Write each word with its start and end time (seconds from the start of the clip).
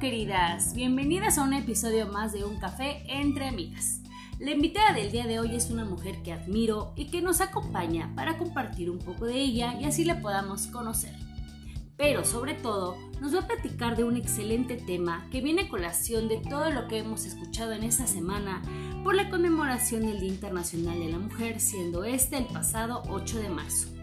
Queridas, 0.00 0.74
bienvenidas 0.74 1.38
a 1.38 1.42
un 1.42 1.54
episodio 1.54 2.06
más 2.06 2.32
de 2.32 2.44
Un 2.44 2.60
Café 2.60 3.02
entre 3.08 3.48
Amigas. 3.48 4.00
La 4.38 4.52
invitada 4.52 4.92
del 4.92 5.10
día 5.10 5.26
de 5.26 5.40
hoy 5.40 5.56
es 5.56 5.70
una 5.70 5.84
mujer 5.84 6.22
que 6.22 6.32
admiro 6.32 6.92
y 6.94 7.10
que 7.10 7.20
nos 7.20 7.40
acompaña 7.40 8.12
para 8.14 8.38
compartir 8.38 8.90
un 8.90 9.00
poco 9.00 9.26
de 9.26 9.34
ella 9.34 9.74
y 9.80 9.86
así 9.86 10.04
la 10.04 10.20
podamos 10.20 10.68
conocer. 10.68 11.16
Pero 11.96 12.24
sobre 12.24 12.54
todo, 12.54 12.96
nos 13.20 13.34
va 13.34 13.40
a 13.40 13.46
platicar 13.48 13.96
de 13.96 14.04
un 14.04 14.16
excelente 14.16 14.76
tema 14.76 15.26
que 15.32 15.40
viene 15.40 15.62
a 15.62 15.68
colación 15.68 16.28
de 16.28 16.36
todo 16.36 16.70
lo 16.70 16.86
que 16.86 16.98
hemos 16.98 17.26
escuchado 17.26 17.72
en 17.72 17.82
esta 17.82 18.06
semana 18.06 18.62
por 19.02 19.16
la 19.16 19.28
conmemoración 19.30 20.06
del 20.06 20.20
Día 20.20 20.28
Internacional 20.28 21.00
de 21.00 21.08
la 21.10 21.18
Mujer, 21.18 21.58
siendo 21.58 22.04
este 22.04 22.36
el 22.36 22.46
pasado 22.46 23.02
8 23.08 23.40
de 23.40 23.48
marzo. 23.48 23.97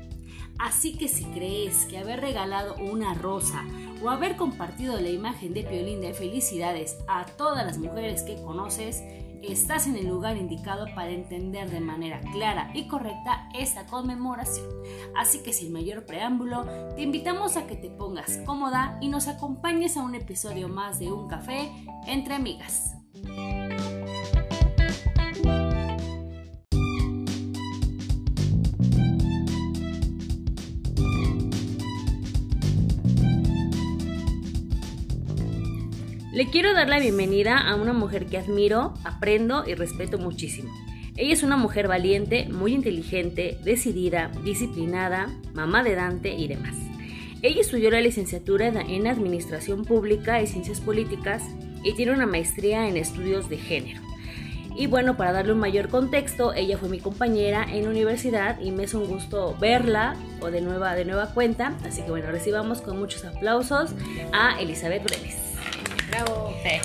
Así 0.60 0.98
que 0.98 1.08
si 1.08 1.26
crees 1.26 1.86
que 1.86 1.98
haber 1.98 2.22
regalado 2.22 2.76
una 2.76 3.14
rosa 3.14 3.64
o 4.04 4.10
haber 4.10 4.36
compartido 4.36 5.00
la 5.00 5.10
imagen 5.10 5.54
de 5.54 5.64
Piolín 5.64 6.02
de 6.02 6.14
felicidades 6.14 6.98
a 7.08 7.26
todas 7.26 7.66
las 7.66 7.78
mujeres 7.78 8.24
que 8.24 8.42
conoces, 8.42 9.04
estás 9.44 9.88
en 9.88 9.96
el 9.96 10.08
lugar 10.08 10.38
indicado 10.38 10.88
para 10.96 11.10
entender 11.10 11.70
de 11.70 11.80
manera 11.80 12.20
clara 12.34 12.72
y 12.74 12.88
correcta 12.88 13.50
esta 13.54 13.86
conmemoración. 13.86 14.68
Así 15.16 15.40
que 15.44 15.54
sin 15.54 15.72
mayor 15.72 16.06
preámbulo, 16.06 16.66
te 16.96 17.04
invitamos 17.04 17.58
a 17.58 17.68
que 17.68 17.76
te 17.76 17.90
pongas 17.90 18.40
cómoda 18.46 18.98
y 19.02 19.10
nos 19.10 19.28
acompañes 19.28 19.98
a 19.98 20.04
un 20.04 20.16
episodio 20.16 20.68
más 20.68 21.00
de 21.00 21.12
Un 21.12 21.28
Café 21.28 21.72
entre 22.08 22.36
Amigas. 22.36 22.96
Le 36.36 36.48
quiero 36.48 36.74
dar 36.74 36.90
la 36.90 37.00
bienvenida 37.00 37.58
a 37.58 37.76
una 37.76 37.94
mujer 37.94 38.26
que 38.26 38.38
admiro, 38.38 38.94
aprendo 39.06 39.64
y 39.66 39.74
respeto 39.74 40.18
muchísimo. 40.18 40.70
Ella 41.16 41.32
es 41.32 41.44
una 41.44 41.56
mujer 41.56 41.88
valiente, 41.88 42.50
muy 42.50 42.74
inteligente, 42.74 43.58
decidida, 43.64 44.30
disciplinada, 44.44 45.34
mamá 45.54 45.82
de 45.82 45.96
Dante 45.96 46.34
y 46.34 46.50
demás. 46.50 46.76
Ella 47.42 47.62
estudió 47.62 47.90
la 47.90 48.02
licenciatura 48.02 48.68
en 48.68 49.08
Administración 49.08 49.86
Pública 49.86 50.42
y 50.42 50.48
Ciencias 50.48 50.82
Políticas 50.82 51.42
y 51.86 51.94
tiene 51.94 52.12
una 52.12 52.28
maestría 52.28 52.90
en 52.90 52.98
estudios 52.98 53.48
de 53.48 53.56
género. 53.56 54.02
Y 54.76 54.88
bueno, 54.88 55.16
para 55.16 55.32
darle 55.32 55.54
un 55.54 55.60
mayor 55.60 55.88
contexto, 55.88 56.54
ella 56.54 56.78
fue 56.78 56.90
mi 56.90 57.00
compañera 57.00 57.66
en 57.72 57.88
universidad 57.88 58.60
y 58.60 58.72
me 58.72 58.84
es 58.84 58.94
un 58.94 59.06
gusto 59.06 59.56
verla 59.62 60.18
o 60.42 60.52
de 60.52 60.60
nueva, 60.60 60.96
de 60.96 61.06
nueva 61.06 61.34
cuenta. 61.34 61.78
Así 61.86 62.02
que 62.02 62.10
bueno, 62.10 62.30
recibamos 62.30 62.82
con 62.82 63.00
muchos 63.00 63.24
aplausos 63.24 63.92
a 64.34 64.60
Elizabeth 64.60 65.06
Breves. 65.06 65.55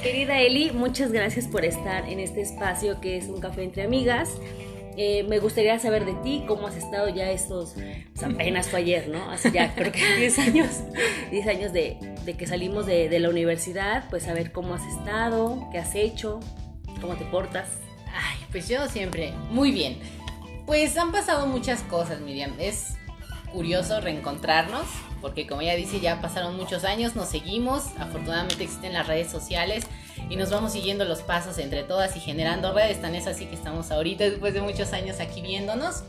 Querida 0.03 0.41
Eli, 0.41 0.71
muchas 0.73 1.13
gracias 1.13 1.47
por 1.47 1.65
estar 1.65 2.09
en 2.09 2.21
este 2.21 2.41
espacio 2.41 3.01
que 3.01 3.17
es 3.17 3.27
un 3.27 3.41
café 3.41 3.63
entre 3.63 3.83
amigas. 3.83 4.37
Eh, 4.97 5.25
me 5.29 5.39
gustaría 5.39 5.79
saber 5.79 6.05
de 6.05 6.15
ti, 6.23 6.45
cómo 6.47 6.67
has 6.67 6.77
estado 6.77 7.09
ya 7.09 7.31
estos, 7.31 7.75
pues, 7.75 8.23
apenas 8.23 8.69
fue 8.69 8.81
ayer, 8.81 9.09
¿no? 9.09 9.31
Hace 9.31 9.51
ya 9.53 9.75
creo 9.75 9.93
que 9.93 10.17
10 10.19 10.39
años, 10.39 10.69
10 11.31 11.47
años 11.47 11.73
de, 11.73 11.99
que 12.37 12.47
salimos 12.47 12.87
de, 12.87 13.09
de, 13.09 13.21
la 13.21 13.29
universidad, 13.29 14.09
pues 14.11 14.25
saber 14.25 14.53
cómo 14.53 14.75
has 14.75 14.85
estado, 14.87 15.69
qué 15.71 15.79
has 15.79 15.95
hecho, 15.95 16.41
cómo 17.01 17.15
te 17.17 17.25
portas. 17.27 17.69
Ay, 18.07 18.39
pues 18.51 18.69
yo 18.69 18.89
siempre, 18.89 19.33
muy 19.51 19.71
bien. 19.71 19.99
Pues 20.67 20.97
han 20.97 21.13
pasado 21.13 21.47
muchas 21.47 21.83
cosas, 21.83 22.21
Miriam. 22.21 22.53
Es 22.59 22.95
curioso 23.53 24.01
reencontrarnos 24.01 24.87
porque 25.21 25.47
como 25.47 25.63
ya 25.63 25.75
dice, 25.75 26.01
ya 26.01 26.21
pasaron 26.21 26.57
muchos 26.57 26.85
años, 26.85 27.15
nos 27.15 27.29
seguimos, 27.29 27.89
afortunadamente 27.99 28.65
existen 28.65 28.93
las 28.93 29.07
redes 29.07 29.31
sociales 29.31 29.85
y 30.29 30.37
nos 30.37 30.51
vamos 30.51 30.73
siguiendo 30.73 31.05
los 31.05 31.21
pasos 31.21 31.59
entre 31.59 31.83
todas 31.83 32.17
y 32.17 32.21
generando 32.21 32.73
redes, 32.73 33.01
tan 33.01 33.15
es 33.15 33.27
así 33.27 33.47
que 33.47 33.55
estamos 33.55 33.91
ahorita 33.91 34.25
después 34.25 34.55
de 34.55 34.63
muchos 34.63 34.93
años 34.93 35.21
aquí 35.21 35.43
viéndonos. 35.43 36.05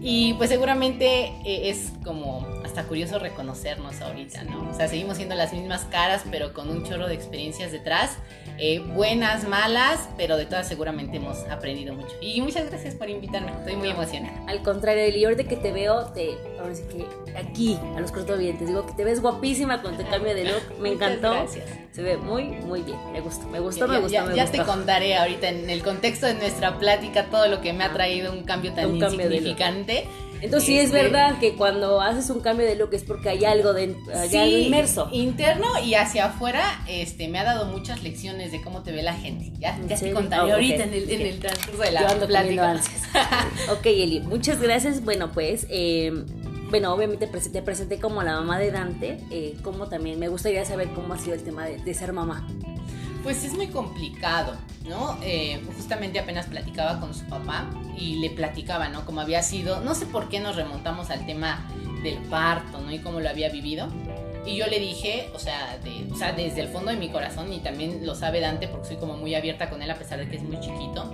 Y 0.00 0.34
pues 0.34 0.50
seguramente 0.50 1.32
eh, 1.44 1.70
es 1.70 1.92
como 2.04 2.46
hasta 2.76 2.88
curioso 2.88 3.18
reconocernos 3.18 4.02
ahorita, 4.02 4.42
¿no? 4.44 4.68
O 4.70 4.74
sea, 4.74 4.86
seguimos 4.86 5.16
siendo 5.16 5.34
las 5.34 5.54
mismas 5.54 5.84
caras, 5.84 6.24
pero 6.30 6.52
con 6.52 6.68
un 6.68 6.84
chorro 6.84 7.08
de 7.08 7.14
experiencias 7.14 7.72
detrás, 7.72 8.18
eh, 8.58 8.80
buenas, 8.80 9.48
malas, 9.48 10.10
pero 10.18 10.36
de 10.36 10.44
todas 10.44 10.68
seguramente 10.68 11.16
hemos 11.16 11.38
aprendido 11.50 11.94
mucho. 11.94 12.14
Y 12.20 12.42
muchas 12.42 12.68
gracias 12.68 12.94
por 12.94 13.08
invitarme, 13.08 13.50
estoy 13.52 13.76
muy 13.76 13.88
emocionada. 13.88 14.42
Al 14.46 14.62
contrario, 14.62 15.04
Eli, 15.04 15.24
ahorita 15.24 15.44
que 15.44 15.56
te 15.56 15.72
veo, 15.72 16.04
te, 16.12 16.36
ahora 16.60 16.74
sí 16.74 16.82
que 16.90 17.06
aquí, 17.38 17.78
a 17.96 18.00
los 18.00 18.12
cortovientes, 18.12 18.68
digo 18.68 18.84
que 18.84 18.92
te 18.92 19.04
ves 19.04 19.22
guapísima 19.22 19.80
con 19.80 19.96
tu 19.96 20.06
cambio 20.06 20.34
de 20.34 20.44
look, 20.44 20.78
me 20.78 20.90
encantó. 20.90 21.30
gracias. 21.30 21.64
Se 21.92 22.02
ve 22.02 22.18
muy, 22.18 22.44
muy 22.44 22.82
bien, 22.82 22.98
me 23.10 23.20
gustó, 23.22 23.46
me 23.48 23.58
gustó, 23.58 23.88
me 23.88 24.00
gustó. 24.00 24.12
Ya, 24.12 24.24
me 24.24 24.36
ya 24.36 24.42
gustó. 24.44 24.58
te 24.58 24.64
contaré 24.66 25.16
ahorita 25.16 25.48
en 25.48 25.70
el 25.70 25.82
contexto 25.82 26.26
de 26.26 26.34
nuestra 26.34 26.78
plática 26.78 27.24
todo 27.30 27.48
lo 27.48 27.62
que 27.62 27.72
me 27.72 27.84
ha 27.84 27.86
Ah. 27.86 27.94
traído 27.94 28.32
un 28.34 28.42
cambio 28.42 28.74
tan 28.74 28.90
Un 28.90 29.00
cambio 29.00 29.30
de 29.30 29.36
insignificante. 29.36 30.06
Entonces 30.46 30.66
sí 30.66 30.78
es 30.78 30.86
Este, 30.86 31.02
verdad 31.02 31.38
que 31.38 31.54
cuando 31.54 32.00
haces 32.00 32.30
un 32.30 32.40
cambio 32.40 32.66
de 32.66 32.74
look 32.74 32.90
es 32.94 33.04
porque 33.04 33.28
hay 33.28 33.44
algo 33.44 33.72
de 33.72 33.94
hay 34.14 34.28
Sí, 34.28 34.36
algo 34.38 34.58
inmerso. 34.58 35.08
interno 35.12 35.66
y 35.84 35.94
hacia 35.94 36.26
afuera, 36.26 36.82
este, 36.88 37.28
me 37.28 37.38
ha 37.38 37.44
dado 37.44 37.66
muchas 37.66 38.02
lecciones 38.02 38.50
de 38.52 38.60
cómo 38.62 38.82
te 38.82 38.92
ve 38.92 39.02
la 39.02 39.14
gente. 39.14 39.52
Ya, 39.58 39.76
¿En 39.76 39.88
ya 39.88 39.96
te 39.96 40.12
contaré 40.12 40.50
Ah, 40.50 40.54
ahorita 40.54 40.84
en, 40.84 40.94
el, 40.94 41.10
en 41.10 41.20
el 41.22 41.38
transcurso 41.38 41.82
de 41.82 41.88
Yo 41.88 41.92
la 41.92 42.00
ando 42.00 42.26
comiendo 42.26 42.62
plática. 42.62 42.80
ok, 43.72 43.86
Eli, 43.86 44.20
muchas 44.20 44.60
gracias. 44.60 45.04
Bueno, 45.04 45.30
pues, 45.32 45.66
eh, 45.70 46.12
bueno, 46.70 46.92
obviamente 46.92 47.26
te 47.28 47.62
presenté 47.62 47.98
como 48.00 48.22
la 48.22 48.32
mamá 48.32 48.58
de 48.58 48.70
Dante, 48.72 49.18
eh, 49.30 49.54
como 49.62 49.88
también 49.88 50.18
me 50.18 50.28
gustaría 50.28 50.64
saber 50.64 50.88
cómo 50.94 51.14
ha 51.14 51.18
sido 51.18 51.34
el 51.34 51.42
tema 51.44 51.64
de, 51.66 51.78
de 51.78 51.94
ser 51.94 52.12
mamá. 52.12 52.46
Pues 53.26 53.42
es 53.42 53.54
muy 53.54 53.66
complicado, 53.66 54.54
¿no? 54.88 55.18
Eh, 55.20 55.60
justamente 55.74 56.20
apenas 56.20 56.46
platicaba 56.46 57.00
con 57.00 57.12
su 57.12 57.24
papá 57.24 57.68
y 57.98 58.20
le 58.20 58.30
platicaba, 58.30 58.88
¿no? 58.88 59.04
Cómo 59.04 59.20
había 59.20 59.42
sido, 59.42 59.80
no 59.80 59.96
sé 59.96 60.06
por 60.06 60.28
qué 60.28 60.38
nos 60.38 60.54
remontamos 60.54 61.10
al 61.10 61.26
tema 61.26 61.68
del 62.04 62.18
parto, 62.18 62.78
¿no? 62.80 62.92
Y 62.92 63.00
cómo 63.00 63.18
lo 63.18 63.28
había 63.28 63.48
vivido. 63.48 63.88
Y 64.46 64.54
yo 64.54 64.68
le 64.68 64.78
dije, 64.78 65.28
o 65.34 65.40
sea, 65.40 65.76
de- 65.82 66.06
o 66.08 66.14
sea, 66.14 66.34
desde 66.34 66.60
el 66.60 66.68
fondo 66.68 66.92
de 66.92 66.98
mi 66.98 67.08
corazón, 67.08 67.52
y 67.52 67.58
también 67.58 68.06
lo 68.06 68.14
sabe 68.14 68.38
Dante 68.38 68.68
porque 68.68 68.86
soy 68.86 68.96
como 68.98 69.16
muy 69.16 69.34
abierta 69.34 69.68
con 69.70 69.82
él 69.82 69.90
a 69.90 69.96
pesar 69.96 70.20
de 70.20 70.28
que 70.28 70.36
es 70.36 70.44
muy 70.44 70.60
chiquito. 70.60 71.12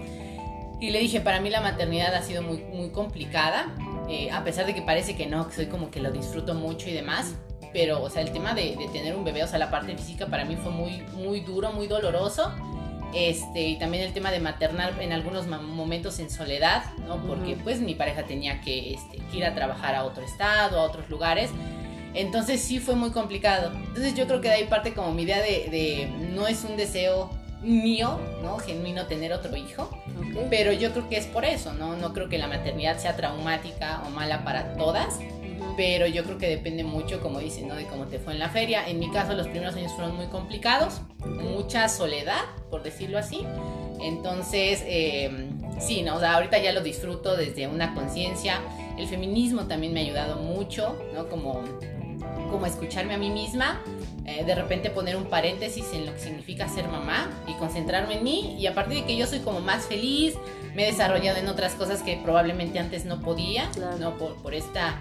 Y 0.83 0.91
le 0.91 0.99
dije, 0.99 1.23
para 1.23 1.41
mí 1.41 1.49
la 1.49 1.62
maternidad 1.62 2.15
ha 2.15 2.21
sido 2.21 2.43
muy, 2.43 2.59
muy 2.59 2.91
complicada, 2.91 3.75
eh, 4.11 4.31
a 4.31 4.44
pesar 4.44 4.67
de 4.67 4.75
que 4.75 4.83
parece 4.83 5.17
que 5.17 5.25
no, 5.25 5.49
que 5.49 5.55
soy 5.55 5.67
como 5.67 5.91
que 5.91 6.00
lo 6.00 6.11
disfruto 6.11 6.53
mucho 6.53 6.91
y 6.91 6.93
demás. 6.93 7.37
Pero, 7.72 8.03
o 8.03 8.10
sea, 8.10 8.22
el 8.22 8.33
tema 8.33 8.55
de, 8.55 8.77
de 8.77 8.88
tener 8.88 9.16
un 9.16 9.25
bebé, 9.25 9.43
o 9.43 9.47
sea, 9.47 9.59
la 9.59 9.71
parte 9.71 9.97
física 9.97 10.27
para 10.27 10.44
mí 10.44 10.56
fue 10.56 10.71
muy, 10.71 11.03
muy 11.15 11.41
duro, 11.41 11.72
muy 11.72 11.87
doloroso. 11.87 12.53
Este, 13.15 13.62
y 13.69 13.78
también 13.78 14.05
el 14.05 14.12
tema 14.15 14.31
de 14.31 14.41
maternar 14.41 14.94
en 15.00 15.12
algunos 15.12 15.47
momentos 15.47 16.19
en 16.19 16.31
soledad, 16.31 16.84
¿no? 17.06 17.22
Porque 17.27 17.56
pues 17.62 17.81
mi 17.81 17.94
pareja 17.94 18.22
tenía 18.25 18.61
que, 18.62 18.94
este, 18.94 19.19
que 19.31 19.37
ir 19.37 19.44
a 19.44 19.55
trabajar 19.55 19.94
a 19.94 20.05
otro 20.05 20.25
estado, 20.25 20.81
a 20.81 20.82
otros 20.84 21.09
lugares. 21.11 21.50
Entonces 22.15 22.62
sí 22.62 22.78
fue 22.78 22.94
muy 22.94 23.11
complicado. 23.11 23.72
Entonces 23.75 24.15
yo 24.15 24.27
creo 24.27 24.41
que 24.41 24.49
de 24.49 24.55
ahí 24.55 24.65
parte 24.65 24.94
como 24.94 25.12
mi 25.12 25.22
idea 25.22 25.43
de, 25.43 25.69
de 25.71 26.11
no 26.34 26.49
es 26.49 26.65
un 26.65 26.77
deseo 26.77 27.31
mío, 27.62 28.19
¿no? 28.43 28.59
Genuino 28.59 29.06
tener 29.06 29.32
otro 29.32 29.56
hijo. 29.56 29.91
Pero 30.49 30.72
yo 30.72 30.93
creo 30.93 31.09
que 31.09 31.16
es 31.19 31.27
por 31.27 31.44
eso, 31.44 31.72
¿no? 31.75 31.97
No 31.97 32.15
creo 32.15 32.28
que 32.28 32.38
la 32.38 32.49
maternidad 32.49 32.99
sea 32.99 33.15
traumática 33.15 34.03
o 34.06 34.11
mala 34.11 34.43
para 34.44 34.75
todas. 34.75 35.19
Pero 35.77 36.06
yo 36.06 36.25
creo 36.25 36.39
que 36.39 36.49
depende 36.49 36.84
mucho, 36.84 37.21
como 37.21 37.39
dicen, 37.41 37.69
¿no? 37.69 37.75
De 37.75 37.84
cómo 37.87 38.05
te 38.06 38.19
fue 38.19 38.33
en 38.34 38.39
la 38.39 38.49
feria. 38.49 38.87
En 38.89 38.99
mi 38.99 39.11
caso, 39.11 39.33
los 39.34 39.49
primeros 39.49 39.75
años 39.77 39.93
fueron 39.93 40.17
muy 40.17 40.27
complicados, 40.27 41.00
mucha 41.25 41.89
soledad, 41.89 42.41
por 42.71 42.83
decirlo 42.83 43.19
así. 43.19 43.47
Entonces, 44.00 44.83
eh, 44.87 45.49
sí, 45.81 46.03
¿no? 46.03 46.17
O 46.17 46.21
sea, 46.21 46.34
ahorita 46.34 46.59
ya 46.59 46.73
lo 46.73 46.81
disfruto 46.81 47.37
desde 47.37 47.69
una 47.69 47.95
conciencia. 47.95 48.61
El 48.99 49.06
feminismo 49.06 49.62
también 49.69 49.93
me 49.93 50.00
ha 50.00 50.05
ayudado 50.05 50.37
mucho, 50.37 50.99
¿no? 51.15 51.28
Como, 51.28 51.62
como 52.50 52.67
escucharme 52.67 53.14
a 53.14 53.19
mí 53.19 53.31
misma. 53.31 53.81
eh, 54.25 54.44
de 54.44 54.55
repente 54.55 54.88
poner 54.91 55.17
un 55.17 55.25
paréntesis 55.25 55.85
en 55.94 56.06
lo 56.06 56.14
que 56.14 56.20
significa 56.20 56.69
ser 56.69 56.87
mamá 56.87 57.29
y 57.49 57.55
concentrarme 57.55 58.19
en 58.19 58.25
mí 58.25 58.56
y 58.56 58.67
a 58.69 58.75
partir 58.75 59.00
de 59.00 59.05
que 59.05 59.17
yo 59.17 59.26
soy 59.26 59.41
como 59.41 59.59
más 59.61 59.87
feliz, 59.87 60.35
me 60.76 60.85
he 60.85 60.87
desarrollado 60.93 61.38
en 61.38 61.49
otras 61.49 61.73
cosas 61.75 62.03
que 62.03 62.17
probablemente 62.23 62.79
antes 62.79 63.05
no 63.05 63.20
podía, 63.20 63.69
Claro. 63.70 63.99
¿no? 63.99 64.19
Por, 64.19 64.37
por 64.37 64.55
esta 64.55 65.00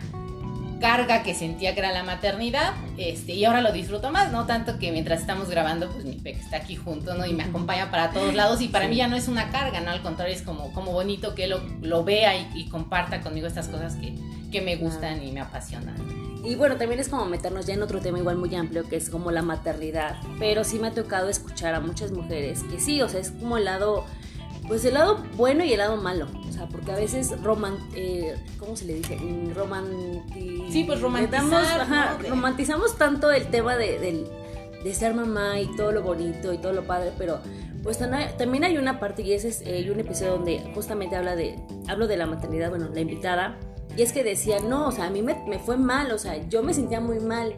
carga 0.82 1.24
que 1.24 1.34
sentía 1.34 1.74
que 1.74 1.80
era 1.80 1.94
la 1.94 2.04
maternidad, 2.04 2.74
este, 2.98 3.34
y 3.34 3.46
ahora 3.46 3.62
lo 3.62 3.72
disfruto 3.72 4.12
más, 4.12 4.34
no 4.34 4.46
tanto 4.46 4.78
que 4.80 4.92
mientras 4.92 5.22
estamos 5.22 5.50
grabando, 5.50 5.90
pues 5.90 6.04
mi 6.04 6.16
peque 6.16 6.42
está 6.42 6.58
aquí 6.58 6.76
junto, 6.76 7.14
¿no? 7.16 7.26
Y 7.26 7.32
me 7.34 7.44
acompaña 7.44 7.90
para 7.92 8.12
todos 8.12 8.34
lados, 8.34 8.60
y 8.60 8.68
para 8.68 8.86
Sí. 8.86 8.90
mí 8.92 8.96
ya 8.98 9.08
no 9.08 9.16
es 9.16 9.30
una 9.30 9.50
carga, 9.52 9.80
¿no? 9.80 9.92
Al 9.92 10.02
contrario, 10.02 10.36
es 10.36 10.42
como, 10.42 10.74
como 10.74 10.92
bonito 10.92 11.34
que 11.36 11.46
él 11.46 11.52
lo, 11.52 11.62
lo 11.82 12.04
vea 12.04 12.36
y, 12.36 12.50
y 12.56 12.68
comparta 12.68 13.22
conmigo 13.22 13.48
estas 13.48 13.70
cosas 13.70 13.96
que, 13.96 14.14
que 14.52 14.60
me 14.62 14.76
gustan 14.76 15.24
y 15.24 15.32
me 15.32 15.40
apasionan. 15.40 15.96
Y 16.44 16.56
bueno, 16.56 16.76
también 16.78 17.00
es 17.00 17.08
como 17.08 17.26
meternos 17.26 17.68
ya 17.68 17.76
en 17.76 17.84
otro 17.84 18.00
tema 18.00 18.18
igual 18.18 18.36
muy 18.36 18.54
amplio, 18.56 18.84
que 18.90 18.96
es 18.96 19.12
como 19.12 19.30
la 19.30 19.44
maternidad. 19.44 20.16
Pero 20.40 20.64
sí 20.64 20.80
me 20.80 20.88
ha 20.88 20.92
tocado 20.92 21.30
escuchar 21.30 21.76
a 21.76 21.80
muchas 21.80 22.12
mujeres 22.12 22.64
que 22.64 22.80
sí, 22.80 23.00
o 23.04 23.08
sea, 23.08 23.20
es 23.22 23.30
como 23.30 23.58
el 23.58 23.66
lado, 23.66 24.06
pues 24.72 24.86
el 24.86 24.94
lado 24.94 25.22
bueno 25.36 25.66
y 25.66 25.74
el 25.74 25.80
lado 25.80 25.98
malo. 25.98 26.28
O 26.48 26.52
sea, 26.54 26.66
porque 26.68 26.94
a 26.94 26.96
veces 26.96 27.42
roman, 27.44 27.76
eh, 27.94 28.36
¿cómo 28.58 28.78
se 28.78 28.86
le 28.86 28.94
dice? 28.94 29.18
Romanti... 29.54 30.64
Sí, 30.72 30.86
pues. 30.86 31.02
De- 31.02 31.06
Romantizamos 32.30 32.98
tanto 32.98 33.32
el 33.32 33.48
tema 33.48 33.76
de, 33.76 34.00
del, 34.00 34.28
de 34.82 34.94
ser 34.94 35.14
mamá 35.14 35.60
y 35.60 35.76
todo 35.76 35.92
lo 35.92 36.04
bonito 36.04 36.54
y 36.54 36.58
todo 36.58 36.72
lo 36.72 36.88
padre, 36.88 37.12
pero 37.18 37.40
pues 37.84 37.98
también 37.98 38.64
hay 38.64 38.78
una 38.78 38.98
parte 39.00 39.24
y 39.24 39.34
ese 39.34 39.50
es 39.50 39.62
eh, 39.66 39.90
un 39.92 40.00
episodio 40.00 40.34
donde 40.34 40.72
justamente 40.74 41.16
habla 41.18 41.36
de, 41.36 41.60
hablo 41.90 42.08
de 42.08 42.16
la 42.16 42.26
maternidad, 42.28 42.70
bueno, 42.70 42.90
la 42.94 43.02
invitada, 43.02 43.58
y 43.98 44.04
es 44.04 44.14
que 44.14 44.24
decía, 44.24 44.60
no, 44.62 44.88
o 44.88 44.92
sea, 44.94 45.08
a 45.08 45.10
mí 45.10 45.22
me, 45.22 45.36
me 45.50 45.60
fue 45.60 45.76
mal, 45.76 46.12
o 46.14 46.18
sea, 46.18 46.48
yo 46.48 46.64
me 46.64 46.74
sentía 46.74 47.02
muy 47.02 47.20
mal. 47.20 47.56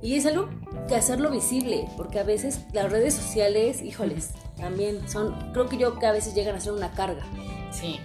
Y 0.00 0.14
es 0.16 0.26
algo 0.26 0.48
que 0.88 0.96
hacerlo 0.96 1.30
visible, 1.30 1.84
porque 1.96 2.18
a 2.18 2.22
veces 2.24 2.60
las 2.72 2.90
redes 2.90 3.14
sociales, 3.14 3.82
híjoles, 3.82 4.30
también 4.58 5.08
son, 5.08 5.52
creo 5.52 5.68
que 5.68 5.76
yo 5.76 5.98
que 5.98 6.06
a 6.06 6.12
veces 6.12 6.34
llegan 6.34 6.56
a 6.56 6.60
ser 6.60 6.72
una 6.72 6.90
carga. 6.92 7.24
Sí, 7.70 8.00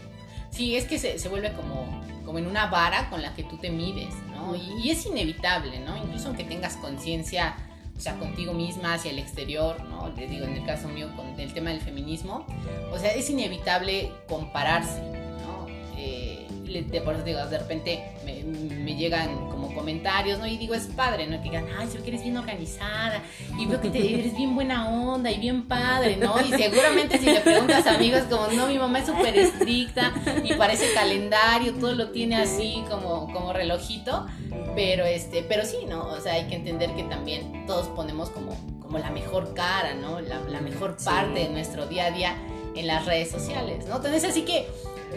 sí, 0.50 0.76
es 0.76 0.86
que 0.86 1.00
se, 1.00 1.20
se 1.20 1.30
vuelve 1.30 1.54
como, 1.54 2.02
como 2.26 2.38
en 2.38 2.48
una 2.48 2.68
vara 2.68 3.10
con 3.10 3.22
la 3.22 3.34
que 3.36 3.44
tú 3.44 3.58
te 3.58 3.70
mides, 3.70 4.14
¿no? 4.32 4.56
Y, 4.56 4.82
y 4.84 4.92
es 4.92 5.06
inevitable, 5.06 5.80
¿no? 5.80 5.98
Incluso 5.98 6.28
aunque 6.28 6.44
tengas 6.44 6.78
conciencia, 6.78 7.56
o 7.96 8.00
sea, 8.00 8.18
contigo 8.18 8.54
misma, 8.54 8.94
hacia 8.94 9.12
el 9.12 9.20
exterior, 9.20 9.84
¿no? 9.86 10.10
Le 10.10 10.28
digo, 10.28 10.46
en 10.46 10.54
el 10.54 10.66
caso 10.66 10.88
mío, 10.88 11.10
con 11.16 11.40
el 11.40 11.54
tema 11.54 11.72
del 11.72 11.82
feminismo, 11.82 12.46
o 12.92 13.00
sea, 13.00 13.12
es 13.12 13.30
inevitable 13.30 14.12
compararse, 14.28 15.02
¿no? 15.02 15.68
Eh, 15.98 16.48
de, 16.82 17.02
por 17.02 17.16
eso 17.16 17.24
digo, 17.24 17.46
de 17.46 17.60
repente 17.60 18.04
me, 18.26 18.44
me, 18.44 18.96
llegan 18.96 19.50
comentarios, 19.74 20.40
¿no? 20.40 20.48
Y 20.48 20.58
digo, 20.58 20.74
es 20.74 20.88
padre, 20.88 21.28
¿no? 21.28 21.38
Que 21.38 21.50
digan, 21.50 21.66
ay, 21.78 21.88
sé 21.88 22.00
que 22.00 22.10
eres 22.10 22.24
bien 22.24 22.38
organizada 22.38 23.22
y 23.58 23.66
veo 23.66 23.82
que 23.82 23.90
te, 23.90 24.20
eres 24.20 24.36
bien 24.36 24.56
buena 24.56 24.90
onda 24.90 25.32
y 25.32 25.40
bien 25.40 25.68
padre, 25.68 26.18
¿no? 26.18 26.36
Y 26.42 26.52
seguramente 26.52 27.18
si 27.18 27.26
le 27.26 27.42
preguntas 27.42 27.86
a 27.88 27.96
amigos 27.96 28.24
como, 28.30 28.48
no, 28.48 28.68
mi 28.68 28.78
mamá 28.78 29.00
es 29.00 29.08
súper 29.08 29.38
estricta 29.38 30.14
y 30.44 30.54
parece 30.54 30.94
calendario, 30.94 31.74
todo 31.76 31.94
lo 31.94 32.10
tiene 32.12 32.36
así 32.38 32.84
como, 32.90 33.32
como 33.32 33.54
relojito, 33.54 34.28
pero 34.76 35.06
este, 35.06 35.44
pero 35.44 35.66
sí, 35.66 35.78
¿no? 35.88 36.08
O 36.08 36.20
sea, 36.20 36.34
hay 36.34 36.46
que 36.46 36.56
entender 36.56 36.94
que 36.96 37.04
también 37.04 37.66
todos 37.66 37.88
ponemos 37.90 38.30
como, 38.30 38.56
como 38.80 39.00
la 39.00 39.10
mejor 39.10 39.54
cara, 39.54 39.94
¿no? 39.96 40.20
La, 40.22 40.40
la 40.42 40.62
mejor 40.62 40.98
parte 41.04 41.40
de 41.40 41.50
nuestro 41.50 41.88
día 41.88 42.06
a 42.06 42.12
día 42.12 42.36
en 42.76 42.88
las 42.88 43.06
redes 43.06 43.32
sociales, 43.32 43.86
¿no? 43.88 43.98
Entonces, 43.98 44.24
así 44.24 44.44
que 44.44 44.68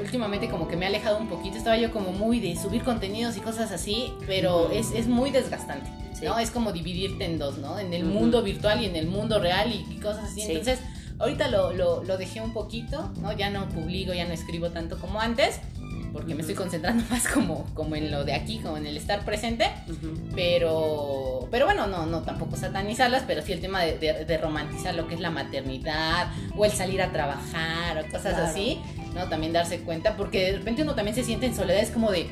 últimamente 0.01 0.49
como 0.49 0.69
que 0.69 0.77
me 0.77 0.85
he 0.85 0.89
alejado 0.89 1.19
un 1.19 1.29
poquito, 1.29 1.57
estaba 1.57 1.77
yo 1.77 1.93
como 1.93 2.13
muy 2.13 2.41
de 2.41 2.57
subir 2.57 2.83
contenidos 2.83 3.37
y 3.37 3.41
cosas 3.41 3.73
así, 3.73 4.13
pero 4.27 4.71
es, 4.71 4.93
es 4.93 5.07
muy 5.09 5.31
desgastante, 5.31 5.91
¿no? 6.23 6.39
Es 6.39 6.51
como 6.51 6.73
dividirte 6.73 7.25
en 7.25 7.39
dos, 7.39 7.59
¿no? 7.59 7.79
En 7.79 7.93
el 7.93 8.05
mundo 8.05 8.43
virtual 8.43 8.83
y 8.83 8.87
en 8.87 8.97
el 8.97 9.07
mundo 9.07 9.39
real 9.39 9.73
y, 9.73 9.87
y 9.93 9.99
cosas 10.01 10.31
así. 10.31 10.43
Entonces, 10.43 10.81
ahorita 11.19 11.49
lo, 11.49 11.73
lo, 11.73 12.05
lo, 12.05 12.17
dejé 12.17 12.41
un 12.41 12.53
poquito, 12.53 13.11
¿no? 13.21 13.33
Ya 13.33 13.51
no 13.51 13.69
publico, 13.69 14.13
ya 14.13 14.27
no 14.27 14.33
escribo 14.33 14.71
tanto 14.71 14.99
como 14.99 15.21
antes, 15.21 15.61
porque 16.17 16.35
me 16.35 16.41
estoy 16.41 16.55
concentrando 16.55 17.05
más 17.11 17.29
como, 17.29 17.67
como 17.75 17.95
en 17.95 18.11
lo 18.11 18.25
de 18.25 18.35
aquí, 18.35 18.59
como 18.59 18.77
en 18.79 18.87
el 18.87 18.97
estar 18.97 19.25
presente, 19.25 19.71
uh 19.87 19.93
-huh. 19.93 20.33
pero, 20.35 21.49
pero 21.51 21.67
bueno, 21.67 21.87
no, 21.87 22.07
no 22.07 22.23
tampoco 22.23 22.57
satanizarlas, 22.57 23.25
pero 23.27 23.43
sí 23.43 23.53
el 23.53 23.61
tema 23.61 23.83
de, 23.83 23.99
de, 23.99 24.25
de, 24.25 24.39
romantizar 24.39 24.95
lo 24.95 25.07
que 25.09 25.15
es 25.15 25.21
la 25.21 25.31
maternidad 25.31 26.29
o 26.57 26.65
el 26.65 26.71
salir 26.71 27.03
a 27.03 27.13
trabajar 27.13 27.99
o 27.99 28.11
cosas 28.11 28.35
claro. 28.35 28.47
así, 28.47 28.81
¿no? 29.17 29.29
También 29.29 29.53
darse 29.53 29.81
cuenta, 29.81 30.17
porque 30.17 30.53
de 30.53 30.59
repente 30.59 30.83
uno 30.83 30.95
también 30.95 31.15
se 31.15 31.25
siente 31.25 31.47
en 31.47 31.57
soledad, 31.57 31.81
es 31.81 31.91
como 31.91 32.13
de, 32.13 32.29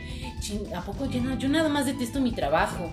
¿a 0.76 0.82
poco 0.82 1.06
yo, 1.06 1.20
no, 1.20 1.36
yo 1.38 1.48
nada 1.48 1.69
más 1.69 1.86
detesto 1.86 2.20
mi 2.20 2.31
trabajo? 2.31 2.92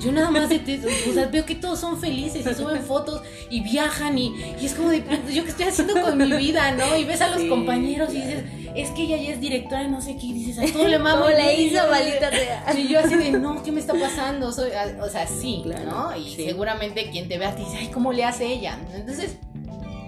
Yo 0.00 0.10
nada 0.10 0.30
más 0.30 0.48
detesto, 0.48 0.88
o 1.08 1.12
sea, 1.12 1.26
veo 1.26 1.44
que 1.44 1.54
todos 1.54 1.78
son 1.78 2.00
felices 2.00 2.44
y 2.44 2.54
suben 2.54 2.82
fotos 2.82 3.22
y 3.50 3.60
viajan 3.60 4.18
y, 4.18 4.34
y 4.60 4.66
es 4.66 4.74
como 4.74 4.90
de, 4.90 5.04
yo 5.32 5.44
qué 5.44 5.50
estoy 5.50 5.66
haciendo 5.66 6.00
con 6.00 6.18
mi 6.18 6.32
vida, 6.32 6.72
¿no? 6.72 6.96
Y 6.96 7.04
ves 7.04 7.20
a 7.20 7.28
los 7.28 7.42
sí. 7.42 7.48
compañeros 7.48 8.12
y 8.12 8.20
dices, 8.20 8.44
es 8.74 8.90
que 8.90 9.02
ella 9.02 9.16
ya 9.18 9.30
es 9.30 9.40
directora 9.40 9.82
de 9.82 9.88
no 9.88 10.00
sé 10.00 10.16
qué, 10.16 10.26
y 10.26 10.32
dices, 10.32 10.58
a 10.58 10.72
todo 10.72 10.88
le 10.88 10.98
mamo. 10.98 11.28
le 11.28 11.62
hizo, 11.62 11.86
malita 11.88 12.30
sea. 12.30 12.74
Y 12.76 12.88
yo 12.88 12.98
así 12.98 13.14
de, 13.14 13.32
no, 13.32 13.62
¿qué 13.62 13.70
me 13.70 13.80
está 13.80 13.94
pasando? 13.94 14.50
Soy, 14.50 14.70
o 15.00 15.08
sea, 15.08 15.26
sí, 15.26 15.60
claro, 15.62 15.90
¿no? 15.90 16.16
Y 16.16 16.34
sí. 16.34 16.46
seguramente 16.46 17.10
quien 17.10 17.28
te 17.28 17.38
vea 17.38 17.54
te 17.54 17.60
dice, 17.60 17.76
ay, 17.78 17.88
¿cómo 17.88 18.12
le 18.12 18.24
hace 18.24 18.46
ella? 18.46 18.78
Entonces, 18.94 19.36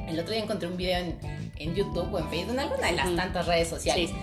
el 0.09 0.19
otro 0.19 0.33
día 0.33 0.43
encontré 0.43 0.69
un 0.69 0.77
video 0.77 0.99
en, 0.99 1.44
en 1.59 1.75
YouTube 1.75 2.13
o 2.13 2.19
en 2.19 2.29
Facebook, 2.29 2.55
en 2.55 2.61
alguna 2.61 2.87
de 2.89 2.93
las 2.93 3.11
mm. 3.11 3.17
tantas 3.17 3.47
redes 3.47 3.69
sociales. 3.69 4.11
Sí. 4.11 4.17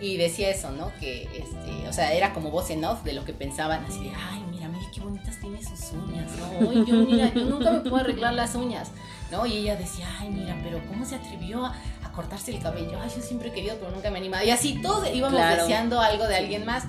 Y 0.00 0.16
decía 0.16 0.48
eso, 0.50 0.70
¿no? 0.70 0.92
Que, 1.00 1.24
este, 1.34 1.88
o 1.88 1.92
sea, 1.92 2.12
era 2.12 2.32
como 2.32 2.50
voz 2.50 2.70
en 2.70 2.84
off 2.84 3.02
de 3.02 3.14
lo 3.14 3.24
que 3.24 3.32
pensaban, 3.32 3.84
así 3.84 4.04
de, 4.04 4.12
ay, 4.14 4.44
mira, 4.50 4.68
mira 4.68 4.86
qué 4.94 5.00
bonitas 5.00 5.40
tiene 5.40 5.60
sus 5.62 5.92
uñas, 5.92 6.30
¿no? 6.38 6.72
Y 6.72 6.84
yo, 6.86 6.94
mira, 7.04 7.32
yo 7.34 7.44
nunca 7.46 7.72
me 7.72 7.80
puedo 7.80 7.96
arreglar 7.96 8.34
las 8.34 8.54
uñas, 8.54 8.92
¿no? 9.32 9.44
Y 9.44 9.58
ella 9.58 9.74
decía, 9.74 10.06
ay, 10.20 10.30
mira, 10.30 10.56
pero 10.62 10.80
¿cómo 10.86 11.04
se 11.04 11.16
atrevió 11.16 11.66
a 11.66 11.74
cortarse 12.18 12.50
el 12.50 12.60
cabello? 12.60 12.98
Ay, 13.00 13.10
yo 13.14 13.22
siempre 13.22 13.50
he 13.50 13.52
querido, 13.52 13.76
pero 13.78 13.92
nunca 13.92 14.10
me 14.10 14.16
he 14.16 14.20
animado. 14.20 14.44
Y 14.44 14.50
así 14.50 14.82
todos 14.82 15.08
íbamos 15.14 15.38
claro. 15.38 15.62
deseando 15.62 16.00
algo 16.00 16.26
de 16.26 16.34
alguien 16.34 16.66
más. 16.66 16.82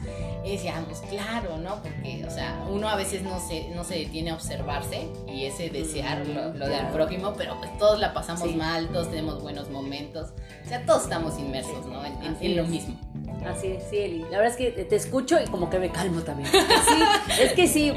Y 0.43 0.53
decíamos, 0.53 1.01
claro, 1.07 1.57
¿no? 1.57 1.83
Porque, 1.83 2.25
o 2.25 2.31
sea, 2.31 2.65
uno 2.67 2.89
a 2.89 2.95
veces 2.95 3.21
no 3.21 3.39
se, 3.39 3.69
no 3.69 3.83
se 3.83 3.95
detiene 3.99 4.31
a 4.31 4.33
observarse 4.33 5.07
y 5.27 5.45
ese 5.45 5.69
desear 5.69 6.25
lo, 6.25 6.53
lo 6.55 6.67
del 6.67 6.87
prójimo, 6.87 7.35
pero 7.37 7.59
pues 7.59 7.77
todos 7.77 7.99
la 7.99 8.11
pasamos 8.13 8.49
sí. 8.49 8.55
mal, 8.55 8.87
todos 8.87 9.11
tenemos 9.11 9.39
buenos 9.43 9.69
momentos. 9.69 10.29
O 10.65 10.67
sea, 10.67 10.83
todos 10.83 11.03
estamos 11.03 11.37
inmersos, 11.37 11.85
¿no? 11.85 12.03
En, 12.03 12.13
en, 12.23 12.37
en 12.41 12.55
lo 12.55 12.63
mismo. 12.63 12.97
Así 13.45 13.67
es, 13.67 13.83
sí, 13.87 13.97
Eli. 13.97 14.21
La 14.31 14.39
verdad 14.39 14.47
es 14.47 14.55
que 14.55 14.71
te 14.83 14.95
escucho 14.95 15.37
y 15.39 15.47
como 15.47 15.69
que 15.69 15.77
me 15.77 15.91
calmo 15.91 16.21
también. 16.21 16.49
Sí, 16.89 17.43
es 17.43 17.53
que 17.53 17.67
sí, 17.67 17.93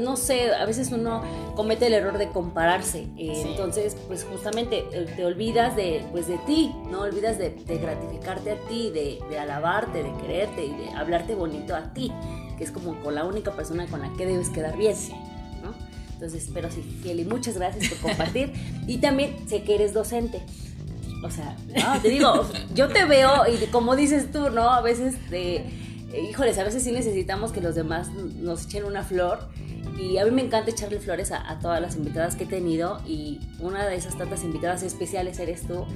no 0.00 0.16
sé, 0.16 0.54
a 0.54 0.64
veces 0.64 0.90
uno 0.92 1.22
comete 1.54 1.86
el 1.86 1.94
error 1.94 2.18
de 2.18 2.28
compararse. 2.28 3.06
Eh, 3.16 3.32
sí. 3.34 3.48
Entonces, 3.48 3.96
pues 4.06 4.24
justamente 4.24 4.84
eh, 4.92 5.06
te 5.16 5.24
olvidas 5.24 5.76
de, 5.76 6.04
pues, 6.10 6.26
de 6.26 6.38
ti, 6.38 6.72
¿no? 6.90 7.02
Olvidas 7.02 7.38
de, 7.38 7.50
de 7.50 7.78
gratificarte 7.78 8.52
a 8.52 8.56
ti, 8.68 8.90
de, 8.90 9.18
de, 9.28 9.38
alabarte, 9.38 10.02
de 10.02 10.12
quererte 10.20 10.66
y 10.66 10.74
de 10.74 10.90
hablarte 10.90 11.34
bonito 11.34 11.74
a 11.74 11.92
ti, 11.92 12.12
que 12.58 12.64
es 12.64 12.70
como 12.70 13.00
con 13.00 13.14
la 13.14 13.24
única 13.24 13.52
persona 13.52 13.86
con 13.86 14.00
la 14.00 14.12
que 14.14 14.26
debes 14.26 14.48
quedar 14.50 14.76
bien, 14.76 14.96
sí. 14.96 15.12
¿no? 15.62 15.74
Entonces, 16.14 16.50
pero 16.52 16.70
sí, 16.70 17.00
Eli, 17.04 17.24
muchas 17.24 17.56
gracias 17.56 17.88
por 17.88 18.10
compartir. 18.10 18.52
y 18.86 18.98
también 18.98 19.48
sé 19.48 19.62
que 19.62 19.74
eres 19.74 19.94
docente. 19.94 20.42
O 21.22 21.30
sea, 21.30 21.56
no, 21.68 22.00
te 22.00 22.08
digo, 22.08 22.46
yo 22.74 22.88
te 22.88 23.04
veo 23.04 23.44
y 23.46 23.66
como 23.66 23.94
dices 23.94 24.30
tú, 24.32 24.50
¿no? 24.50 24.70
A 24.70 24.80
veces, 24.80 25.30
de, 25.30 25.64
híjoles, 26.28 26.58
a 26.58 26.64
veces 26.64 26.82
sí 26.82 26.92
necesitamos 26.92 27.52
que 27.52 27.60
los 27.60 27.74
demás 27.74 28.08
nos 28.10 28.66
echen 28.66 28.84
una 28.84 29.02
flor. 29.02 29.48
Y 30.00 30.16
a 30.16 30.24
mí 30.24 30.30
me 30.30 30.42
encanta 30.42 30.70
echarle 30.70 30.98
flores 30.98 31.30
a, 31.30 31.50
a, 31.50 31.58
todas 31.58 31.80
las 31.80 31.96
invitadas 31.96 32.34
que 32.34 32.44
he 32.44 32.46
tenido. 32.46 33.00
Y 33.06 33.40
una 33.58 33.86
de 33.86 33.96
esas 33.96 34.16
tantas 34.16 34.42
invitadas 34.44 34.82
especiales 34.82 35.38
eres 35.38 35.66
tú. 35.66 35.86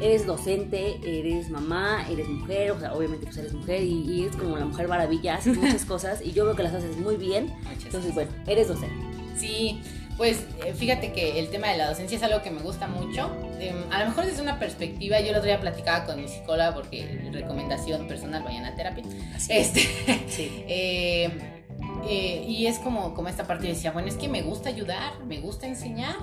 Eres 0.00 0.26
docente, 0.26 1.00
eres 1.02 1.48
mamá, 1.50 2.06
eres 2.08 2.28
mujer, 2.28 2.70
o 2.70 2.78
sea, 2.78 2.94
obviamente 2.94 3.26
pues 3.26 3.38
eres 3.38 3.52
mujer 3.52 3.82
y, 3.82 4.04
y 4.04 4.22
eres 4.22 4.36
como 4.36 4.56
la 4.56 4.64
mujer 4.64 4.86
maravilla, 4.86 5.34
haces 5.34 5.56
muchas 5.58 5.84
cosas 5.84 6.20
y 6.22 6.32
yo 6.32 6.44
veo 6.44 6.54
que 6.54 6.62
las 6.62 6.74
haces 6.74 6.96
muy 6.98 7.16
bien. 7.16 7.46
Muchas 7.64 7.86
Entonces, 7.86 8.14
bueno, 8.14 8.30
eres 8.46 8.68
docente. 8.68 8.94
Sí, 9.36 9.80
pues 10.16 10.44
eh, 10.64 10.74
fíjate 10.74 11.12
que 11.12 11.38
el 11.38 11.48
tema 11.48 11.68
de 11.68 11.78
la 11.78 11.88
docencia 11.88 12.16
es 12.16 12.22
algo 12.22 12.42
que 12.42 12.50
me 12.50 12.60
gusta 12.60 12.86
mucho. 12.86 13.30
Eh, 13.58 13.72
a 13.90 14.00
lo 14.00 14.10
mejor 14.10 14.26
desde 14.26 14.42
una 14.42 14.58
perspectiva, 14.58 15.20
yo 15.20 15.30
el 15.30 15.36
otro 15.36 15.46
día 15.46 15.60
platicaba 15.60 16.04
con 16.04 16.20
mi 16.20 16.28
psicóloga 16.28 16.74
porque 16.74 17.30
recomendación 17.32 18.06
personal, 18.06 18.42
vayan 18.42 18.66
a 18.66 18.76
terapia. 18.76 19.04
Así 19.34 19.52
este, 19.52 19.80
sí. 20.28 20.64
eh, 20.68 21.57
eh, 22.06 22.44
y 22.46 22.66
es 22.66 22.78
como, 22.78 23.14
como 23.14 23.28
esta 23.28 23.46
parte 23.46 23.66
decía, 23.66 23.90
bueno, 23.90 24.08
es 24.08 24.14
que 24.14 24.28
me 24.28 24.42
gusta 24.42 24.68
ayudar, 24.68 25.18
me 25.24 25.40
gusta 25.40 25.66
enseñar, 25.66 26.16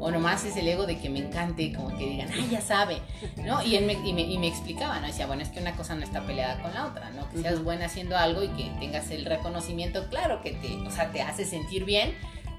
o 0.00 0.10
nomás 0.10 0.44
es 0.44 0.56
el 0.56 0.66
ego 0.68 0.86
de 0.86 0.98
que 0.98 1.08
me 1.08 1.20
encante, 1.20 1.72
como 1.72 1.96
que 1.96 2.06
digan, 2.06 2.28
ay, 2.32 2.48
ya 2.50 2.60
sabe, 2.60 2.98
¿no? 3.44 3.62
Y 3.62 3.76
él 3.76 3.84
me, 3.84 3.92
y 3.92 4.12
me, 4.12 4.22
y 4.22 4.38
me 4.38 4.48
explicaba, 4.48 4.98
¿no? 5.00 5.06
Decía, 5.06 5.26
bueno, 5.26 5.42
es 5.42 5.50
que 5.50 5.60
una 5.60 5.72
cosa 5.76 5.94
no 5.94 6.02
está 6.02 6.22
peleada 6.22 6.60
con 6.62 6.74
la 6.74 6.86
otra, 6.86 7.10
¿no? 7.10 7.28
Que 7.30 7.42
seas 7.42 7.62
buena 7.62 7.86
haciendo 7.86 8.16
algo 8.16 8.42
y 8.42 8.48
que 8.48 8.70
tengas 8.80 9.10
el 9.10 9.24
reconocimiento, 9.24 10.08
claro, 10.08 10.40
que 10.42 10.52
te, 10.52 10.76
o 10.86 10.90
sea, 10.90 11.10
te 11.12 11.22
hace 11.22 11.44
sentir 11.44 11.84
bien, 11.84 12.14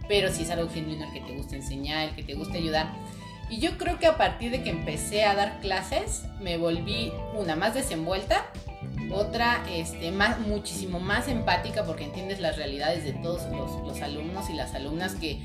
pero 0.08 0.32
si 0.32 0.44
es 0.44 0.50
algo 0.50 0.70
genuino, 0.70 1.06
el 1.06 1.14
que 1.14 1.22
te 1.22 1.36
gusta 1.36 1.56
enseñar, 1.56 2.10
el 2.10 2.16
que 2.16 2.24
te 2.24 2.34
gusta 2.34 2.58
ayudar. 2.58 2.92
Y 3.50 3.60
yo 3.60 3.78
creo 3.78 4.00
que 4.00 4.08
a 4.08 4.18
partir 4.18 4.50
de 4.50 4.64
que 4.64 4.70
empecé 4.70 5.26
a 5.26 5.36
dar 5.36 5.60
clases, 5.60 6.24
me 6.40 6.58
volví 6.58 7.12
una 7.36 7.58
más 7.58 7.74
desenvuelta, 7.74 8.46
otra 9.12 9.64
este, 9.70 10.12
más, 10.12 10.40
muchísimo 10.40 11.00
más 11.00 11.28
empática 11.28 11.84
porque 11.84 12.06
entiendes 12.06 12.40
las 12.40 12.58
realidades 12.58 13.04
de 13.04 13.14
todos 13.14 13.44
los, 13.52 13.72
los 13.86 14.02
alumnos 14.02 14.50
y 14.50 14.54
las 14.54 14.74
alumnas 14.76 15.16
que, 15.16 15.40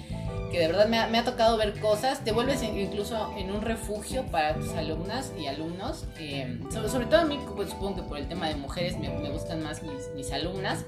que 0.51 0.59
de 0.59 0.67
verdad 0.69 0.89
me 0.89 0.99
ha, 0.99 1.07
me 1.07 1.19
ha, 1.19 1.25
tocado 1.25 1.57
ver 1.57 1.79
cosas, 1.81 2.25
te 2.25 2.33
vuelves 2.33 2.63
incluso 2.63 3.33
en 3.37 3.51
un 3.51 3.63
refugio 3.63 4.25
para 4.27 4.55
tus 4.55 4.71
alumnas 4.75 5.33
y 5.39 5.47
alumnos, 5.47 6.05
eh, 6.19 6.61
sobre, 6.71 6.89
sobre, 6.89 7.07
todo 7.07 7.21
a 7.21 7.25
mí, 7.25 7.39
pues 7.55 7.71
supongo 7.71 7.97
que 7.97 8.03
por 8.03 8.19
el 8.19 8.29
tema 8.29 8.49
de 8.49 8.57
mujeres 8.57 8.99
me, 8.99 9.09
me 9.09 9.31
gustan 9.31 9.63
más 9.63 9.83
mis, 9.83 10.11
mis 10.15 10.33
alumnas, 10.33 10.85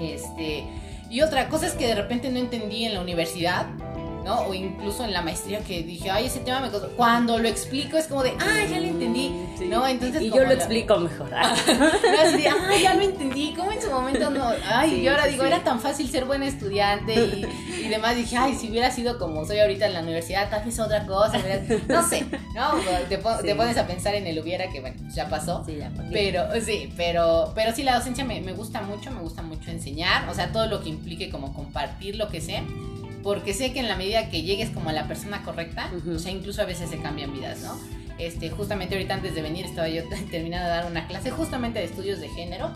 este, 0.00 0.64
y 1.10 1.20
otra 1.20 1.48
cosa 1.48 1.66
es 1.66 1.74
que 1.74 1.86
de 1.86 1.94
repente 1.94 2.28
no 2.30 2.38
entendí 2.38 2.84
en 2.84 2.94
la 2.94 3.00
universidad, 3.00 3.66
¿no? 4.24 4.40
O 4.46 4.54
incluso 4.54 5.04
en 5.04 5.12
la 5.12 5.20
maestría 5.20 5.60
que 5.60 5.82
dije, 5.82 6.10
ay, 6.10 6.26
ese 6.26 6.40
tema 6.40 6.60
me 6.60 6.70
costó. 6.70 6.88
Cuando 6.96 7.38
lo 7.38 7.46
explico 7.46 7.98
es 7.98 8.06
como 8.06 8.22
de, 8.22 8.32
ah, 8.40 8.64
ya 8.68 8.80
lo 8.80 8.86
entendí, 8.86 9.32
sí. 9.58 9.66
¿no? 9.66 9.86
Entonces, 9.86 10.22
y 10.22 10.30
yo 10.30 10.44
lo 10.44 10.52
explico 10.52 10.96
mejor. 10.96 11.32
así, 11.34 12.46
ah, 12.46 12.74
ya 12.82 12.94
lo 12.94 13.02
entendí, 13.02 13.54
como 13.54 13.70
en 13.70 13.82
su 13.82 13.90
momento 13.90 14.30
no. 14.30 14.48
Ay, 14.66 14.90
sí, 14.90 15.00
y 15.02 15.08
ahora 15.08 15.24
sí, 15.24 15.32
digo, 15.32 15.44
era 15.44 15.62
tan 15.62 15.78
fácil 15.78 16.08
ser 16.08 16.24
buena 16.24 16.46
estudiante 16.46 17.14
y, 17.14 17.46
y, 17.84 17.88
demás. 17.88 18.16
Dije, 18.16 18.36
ay, 18.36 18.54
si 18.54 18.70
hubiera 18.70 18.90
sido 18.90 19.18
como 19.18 19.44
soy 19.44 19.58
ahorita 19.58 19.86
en 19.86 19.92
la 19.92 20.00
universidad, 20.00 20.48
tal 20.48 20.64
vez 20.64 20.78
otra 20.80 21.06
cosa. 21.06 21.38
No 21.88 22.08
sé, 22.08 22.24
¿no? 22.54 22.72
Te, 23.08 23.18
te, 23.18 23.54
pones 23.54 23.76
a 23.76 23.86
pensar 23.86 24.14
en 24.14 24.26
el 24.26 24.38
hubiera, 24.38 24.70
que 24.70 24.80
bueno, 24.80 24.96
ya 25.14 25.28
pasó. 25.28 25.64
Sí, 25.66 25.76
ya 25.76 25.90
pasó. 25.90 26.08
Pero, 26.10 26.44
sí, 26.64 26.92
pero, 26.96 27.52
pero 27.54 27.74
sí, 27.74 27.82
la 27.82 27.96
docencia 27.96 28.24
me, 28.24 28.40
me 28.40 28.52
gusta 28.52 28.80
mucho, 28.80 29.10
me 29.10 29.20
gusta 29.20 29.42
mucho 29.42 29.70
enseñar. 29.70 30.28
O 30.28 30.34
sea, 30.34 30.50
todo 30.52 30.66
lo 30.66 30.82
que 30.82 30.88
implique 30.88 31.30
como 31.30 31.52
compartir 31.52 32.16
lo 32.16 32.28
que 32.28 32.40
sé 32.40 32.62
porque 33.24 33.54
sé 33.54 33.72
que 33.72 33.80
en 33.80 33.88
la 33.88 33.96
medida 33.96 34.28
que 34.28 34.42
llegues 34.42 34.70
como 34.70 34.90
a 34.90 34.92
la 34.92 35.08
persona 35.08 35.42
correcta, 35.42 35.90
Ujú. 35.96 36.12
o 36.16 36.18
sea, 36.20 36.30
incluso 36.30 36.62
a 36.62 36.66
veces 36.66 36.90
se 36.90 36.98
cambian 36.98 37.32
vidas, 37.32 37.62
¿no? 37.62 37.76
Este, 38.18 38.50
justamente 38.50 38.94
ahorita 38.94 39.14
antes 39.14 39.34
de 39.34 39.42
venir 39.42 39.64
estaba 39.64 39.88
yo 39.88 40.02
terminando 40.30 40.68
de 40.68 40.74
dar 40.74 40.86
una 40.88 41.08
clase 41.08 41.30
justamente 41.32 41.80
de 41.80 41.86
estudios 41.86 42.20
de 42.20 42.28
género. 42.28 42.70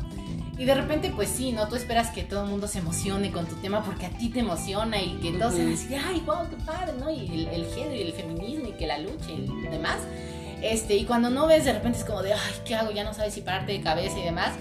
Y 0.58 0.64
de 0.64 0.74
repente, 0.74 1.12
pues 1.14 1.28
sí, 1.28 1.52
¿no? 1.52 1.68
Tú 1.68 1.76
esperas 1.76 2.10
que 2.10 2.24
todo 2.24 2.42
el 2.42 2.50
mundo 2.50 2.66
se 2.66 2.80
emocione 2.80 3.30
con 3.30 3.46
tu 3.46 3.54
tema 3.56 3.84
porque 3.84 4.06
a 4.06 4.10
ti 4.10 4.28
te 4.30 4.40
emociona 4.40 5.00
y 5.00 5.12
que 5.22 5.30
todos 5.32 5.52
se 5.52 5.58
van 5.60 5.68
a 5.68 5.70
decir, 5.70 5.96
ay, 6.04 6.20
wow, 6.26 6.48
qué 6.50 6.56
padre, 6.64 6.94
¿no? 6.98 7.10
Y 7.10 7.26
el, 7.26 7.48
el 7.48 7.66
género 7.66 7.94
y 7.94 8.02
el 8.02 8.12
feminismo 8.12 8.66
y 8.68 8.72
que 8.72 8.88
la 8.88 8.98
lucha 8.98 9.30
y 9.30 9.46
demás. 9.70 9.98
Este, 10.62 10.96
y 10.96 11.04
cuando 11.04 11.30
no 11.30 11.46
ves, 11.46 11.64
de 11.64 11.74
repente 11.74 11.98
es 11.98 12.04
como 12.04 12.22
de, 12.22 12.32
ay, 12.32 12.40
¿qué 12.64 12.74
hago? 12.74 12.90
Ya 12.90 13.04
no 13.04 13.14
sabes 13.14 13.34
si 13.34 13.42
pararte 13.42 13.70
de 13.70 13.82
cabeza 13.82 14.18
y 14.18 14.24
demás. 14.24 14.54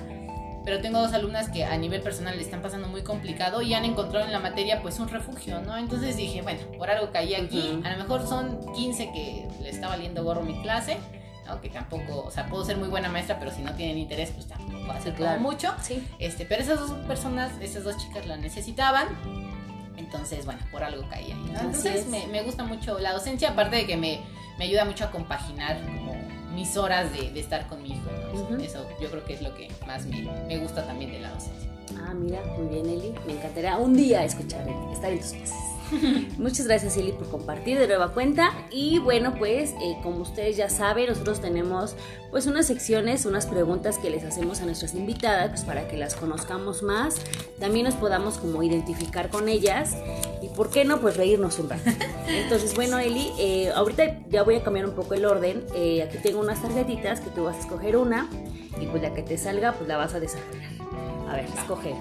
Pero 0.67 0.81
tengo 0.81 1.00
dos 1.00 1.13
alumnas 1.13 1.47
que 1.47 1.63
a 1.63 1.77
nivel 1.77 2.01
personal 2.01 2.36
le 2.36 2.43
están 2.43 2.62
pasando 2.62 2.89
muy 2.89 3.01
complicado 3.01 3.62
y 3.62 3.74
han 3.74 3.86
encontrado 3.86 4.25
en 4.25 4.33
la 4.33 4.39
materia 4.39 4.81
pues 4.81 5.00
un 5.00 5.07
refugio, 5.07 5.62
¿no? 5.62 5.77
Entonces 5.77 6.17
dije, 6.17 6.41
bueno, 6.41 6.59
por 6.77 6.89
algo 6.89 7.09
caí 7.09 7.36
aquí. 7.36 7.79
A 7.86 7.91
lo 7.91 7.97
mejor 7.97 8.27
son 8.27 8.74
15 8.74 9.13
que 9.13 9.47
le 9.62 9.69
está 9.69 9.88
valiendo 9.88 10.25
gorro 10.25 10.41
mi 10.41 10.62
clase, 10.62 10.97
¿no? 11.45 11.62
Que 11.62 11.69
tampoco, 11.69 12.25
o 12.25 12.31
sea, 12.31 12.47
puedo 12.47 12.65
ser 12.65 12.75
muy 12.75 12.89
buena 12.89 13.07
maestra, 13.07 13.39
pero 13.39 13.50
si 13.50 13.62
no 13.62 13.75
tienen 13.75 13.97
interés, 13.97 14.31
pues 14.31 14.50
tampoco 14.50 14.77
puedo 14.79 14.91
hacer 14.91 15.13
como 15.13 15.24
claro. 15.24 15.39
mucho. 15.39 15.74
Sí. 15.81 16.05
Este, 16.19 16.45
pero 16.45 16.62
esas 16.62 16.81
dos 16.81 16.91
personas, 17.07 17.50
esas 17.62 17.86
dos 17.86 17.95
chicas 17.95 18.25
la 18.25 18.36
necesitaban. 18.36 19.07
Entonces, 19.95 20.43
bueno, 20.43 20.59
por 20.69 20.83
algo 20.83 21.07
caí 21.07 21.31
ahí. 21.31 21.50
¿no? 21.50 21.62
Entonces 21.62 21.95
es. 21.95 22.07
me, 22.07 22.27
me 22.27 22.41
gusta 22.41 22.65
mucho 22.65 23.00
la 23.00 23.13
docencia, 23.13 23.51
aparte 23.51 23.77
de 23.77 23.88
que 23.88 23.95
me, 23.95 24.19
me 24.59 24.65
ayuda 24.65 24.83
mucho 24.83 25.05
a 25.05 25.12
compaginar 25.12 25.79
como 25.86 26.26
mis 26.57 26.75
horas 26.75 27.13
de, 27.13 27.29
de 27.31 27.39
estar 27.39 27.67
con 27.67 27.83
mi 27.83 27.89
hijo. 27.89 28.09
¿no? 28.33 28.41
Ujú. 28.41 28.55
Eso 28.63 28.83
yo 28.99 29.09
creo 29.11 29.23
que 29.23 29.33
es 29.35 29.43
lo 29.43 29.53
que 29.53 29.69
más 29.85 30.07
me, 30.07 30.23
me 30.47 30.57
gusta 30.57 30.83
también 30.87 31.11
de 31.11 31.19
la 31.19 31.29
docencia. 31.29 31.69
Ah, 31.99 32.15
mira, 32.15 32.41
muy 32.57 32.67
bien, 32.67 32.89
Eli. 32.89 33.13
Me 33.27 33.33
encantaría 33.33 33.77
un 33.77 33.95
día 33.95 34.25
escuchar, 34.25 34.67
estar 34.91 35.11
en 35.11 35.19
tus 35.19 35.33
clases. 35.33 35.55
Muchas 36.38 36.67
gracias, 36.67 36.98
Eli, 36.98 37.12
por 37.12 37.29
compartir 37.29 37.79
de 37.79 37.88
nueva 37.88 38.13
cuenta. 38.13 38.51
Y 38.72 39.00
bueno, 39.00 39.36
pues, 39.38 39.72
eh, 39.82 39.98
como 40.03 40.20
ustedes 40.22 40.58
ya 40.58 40.70
saben, 40.70 41.08
nosotros 41.08 41.41
tenemos 41.41 41.96
pues 42.32 42.46
unas 42.46 42.67
secciones, 42.67 43.25
unas 43.25 43.46
preguntas 43.46 43.98
que 43.98 44.10
les 44.10 44.24
hacemos 44.24 44.62
a 44.62 44.65
nuestras 44.65 44.94
invitadas, 44.94 45.50
pues 45.50 45.63
para 45.63 45.88
que 45.88 45.98
las 45.98 46.15
conozcamos 46.15 46.84
más, 46.84 47.15
también 47.60 47.86
nos 47.86 47.96
podamos 47.96 48.38
como 48.38 48.63
identificar 48.63 49.29
con 49.29 49.48
ellas 49.48 49.96
y, 50.41 50.50
¿por 50.50 50.70
qué 50.70 50.84
no? 50.84 51.00
Pues 51.00 51.15
reírnos 51.15 51.58
un 51.60 51.70
rato. 51.70 51.89
Entonces, 52.27 52.75
bueno, 52.75 53.00
Eli, 53.00 53.32
eh, 53.39 53.72
ahorita 53.74 54.27
ya 54.29 54.44
voy 54.44 54.56
a 54.56 54.63
cambiar 54.63 54.86
un 54.86 54.96
poco 54.96 55.13
el 55.13 55.25
orden. 55.25 55.65
Eh, 55.74 56.03
aquí 56.03 56.17
tengo 56.17 56.39
unas 56.39 56.62
tarjetitas 56.62 57.22
que 57.22 57.29
tú 57.29 57.46
vas 57.46 57.56
a 57.56 57.60
escoger 57.60 57.98
una 57.98 58.29
y 58.79 58.86
pues 58.88 59.01
la 59.01 59.13
que 59.13 59.24
te 59.24 59.38
salga, 59.38 59.74
pues 59.74 59.88
la 59.88 59.98
vas 59.98 60.13
a 60.13 60.20
desarrollar. 60.20 60.72
A 61.29 61.36
ver, 61.36 61.46
escoge. 61.46 61.96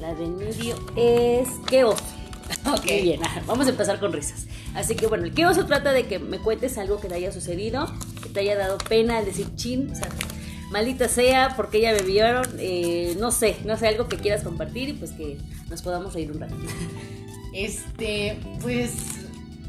La 0.00 0.14
del 0.14 0.30
medio 0.30 0.76
es 0.96 1.48
¿Qué 1.68 1.84
oso? 1.84 2.02
Ok. 2.66 2.84
Muy 2.86 3.02
bien, 3.02 3.20
vamos 3.46 3.66
a 3.66 3.70
empezar 3.70 4.00
con 4.00 4.12
risas. 4.12 4.46
Así 4.74 4.94
que 4.94 5.06
bueno, 5.06 5.24
el 5.24 5.34
¿Qué 5.34 5.44
oso? 5.46 5.66
trata 5.66 5.92
de 5.92 6.06
que 6.06 6.18
me 6.18 6.38
cuentes 6.38 6.78
algo 6.78 6.98
que 7.00 7.08
te 7.08 7.14
haya 7.14 7.30
sucedido, 7.32 7.86
que 8.22 8.28
te 8.30 8.40
haya 8.40 8.56
dado 8.56 8.78
pena 8.78 9.18
al 9.18 9.24
decir 9.26 9.54
chin, 9.54 9.90
o 9.90 9.94
sea, 9.94 10.08
maldita 10.70 11.08
sea, 11.08 11.54
porque 11.56 11.80
ya 11.80 11.92
me 11.92 12.02
vieron, 12.02 12.46
eh, 12.58 13.16
no 13.18 13.30
sé, 13.32 13.56
no 13.64 13.76
sé, 13.76 13.88
algo 13.88 14.08
que 14.08 14.16
quieras 14.16 14.42
compartir 14.44 14.88
y 14.90 14.92
pues 14.94 15.12
que 15.12 15.38
nos 15.68 15.82
podamos 15.82 16.14
reír 16.14 16.30
un 16.32 16.40
rato. 16.40 16.54
Este, 17.54 18.38
pues. 18.60 18.92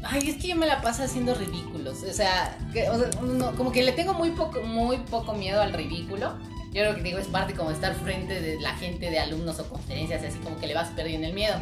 Ay, 0.02 0.28
es 0.30 0.36
que 0.36 0.48
yo 0.48 0.56
me 0.56 0.66
la 0.66 0.80
paso 0.82 1.02
haciendo 1.02 1.34
ridículos. 1.34 2.02
O 2.08 2.12
sea, 2.12 2.56
que- 2.72 2.88
o 2.88 2.98
sea, 2.98 3.08
no, 3.22 3.52
como 3.56 3.72
que 3.72 3.82
le 3.82 3.92
tengo 3.92 4.12
muy 4.14 4.30
poco, 4.30 4.60
muy 4.62 4.98
poco 4.98 5.32
miedo 5.34 5.60
al 5.60 5.72
ridículo. 5.72 6.34
Yo 6.72 6.82
creo 6.82 6.96
que 6.96 7.02
digo, 7.02 7.18
es 7.18 7.26
parte 7.26 7.54
como 7.54 7.70
de 7.70 7.74
estar 7.74 7.94
frente 7.94 8.40
de 8.40 8.60
la 8.60 8.74
gente 8.76 9.10
de 9.10 9.18
alumnos 9.18 9.58
o 9.58 9.68
conferencias, 9.68 10.22
así 10.22 10.38
como 10.38 10.56
que 10.58 10.66
le 10.66 10.74
vas 10.74 10.88
perdiendo 10.90 11.26
el 11.26 11.32
miedo. 11.32 11.56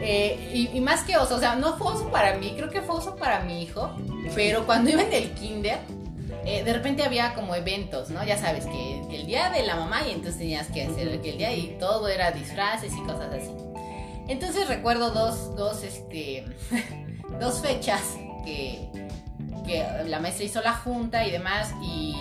Eh, 0.00 0.50
y, 0.54 0.76
y 0.76 0.80
más 0.80 1.02
que 1.02 1.16
oso, 1.16 1.36
o 1.36 1.40
sea, 1.40 1.56
no 1.56 1.76
fue 1.76 1.92
oso 1.92 2.10
para 2.10 2.36
mí, 2.36 2.54
creo 2.56 2.70
que 2.70 2.80
fue 2.80 2.96
oso 2.96 3.16
para 3.16 3.40
mi 3.40 3.62
hijo. 3.62 3.90
Pero 4.34 4.66
cuando 4.66 4.90
iba 4.90 5.02
en 5.02 5.12
el 5.12 5.30
kinder, 5.32 5.78
eh, 6.44 6.64
de 6.64 6.72
repente 6.72 7.02
había 7.02 7.34
como 7.34 7.54
eventos, 7.54 8.10
¿no? 8.10 8.24
Ya 8.24 8.38
sabes, 8.38 8.64
que, 8.66 9.00
el 9.14 9.26
día 9.26 9.50
de 9.50 9.62
la 9.62 9.76
mamá 9.76 10.02
y 10.06 10.12
entonces 10.12 10.38
tenías 10.38 10.68
que 10.68 10.84
hacer 10.84 11.20
que 11.20 11.30
el 11.30 11.38
día 11.38 11.54
y 11.54 11.76
todo 11.78 12.08
era 12.08 12.30
disfraces 12.30 12.92
y 12.94 13.00
cosas 13.00 13.32
así. 13.34 13.50
Entonces 14.28 14.68
recuerdo 14.68 15.10
dos, 15.10 15.54
dos, 15.56 15.82
este, 15.82 16.44
dos 17.40 17.60
fechas 17.60 18.00
que, 18.44 18.88
que 19.66 19.84
la 20.06 20.20
maestra 20.20 20.44
hizo 20.44 20.62
la 20.62 20.72
junta 20.72 21.26
y 21.26 21.30
demás 21.30 21.74
y 21.82 22.16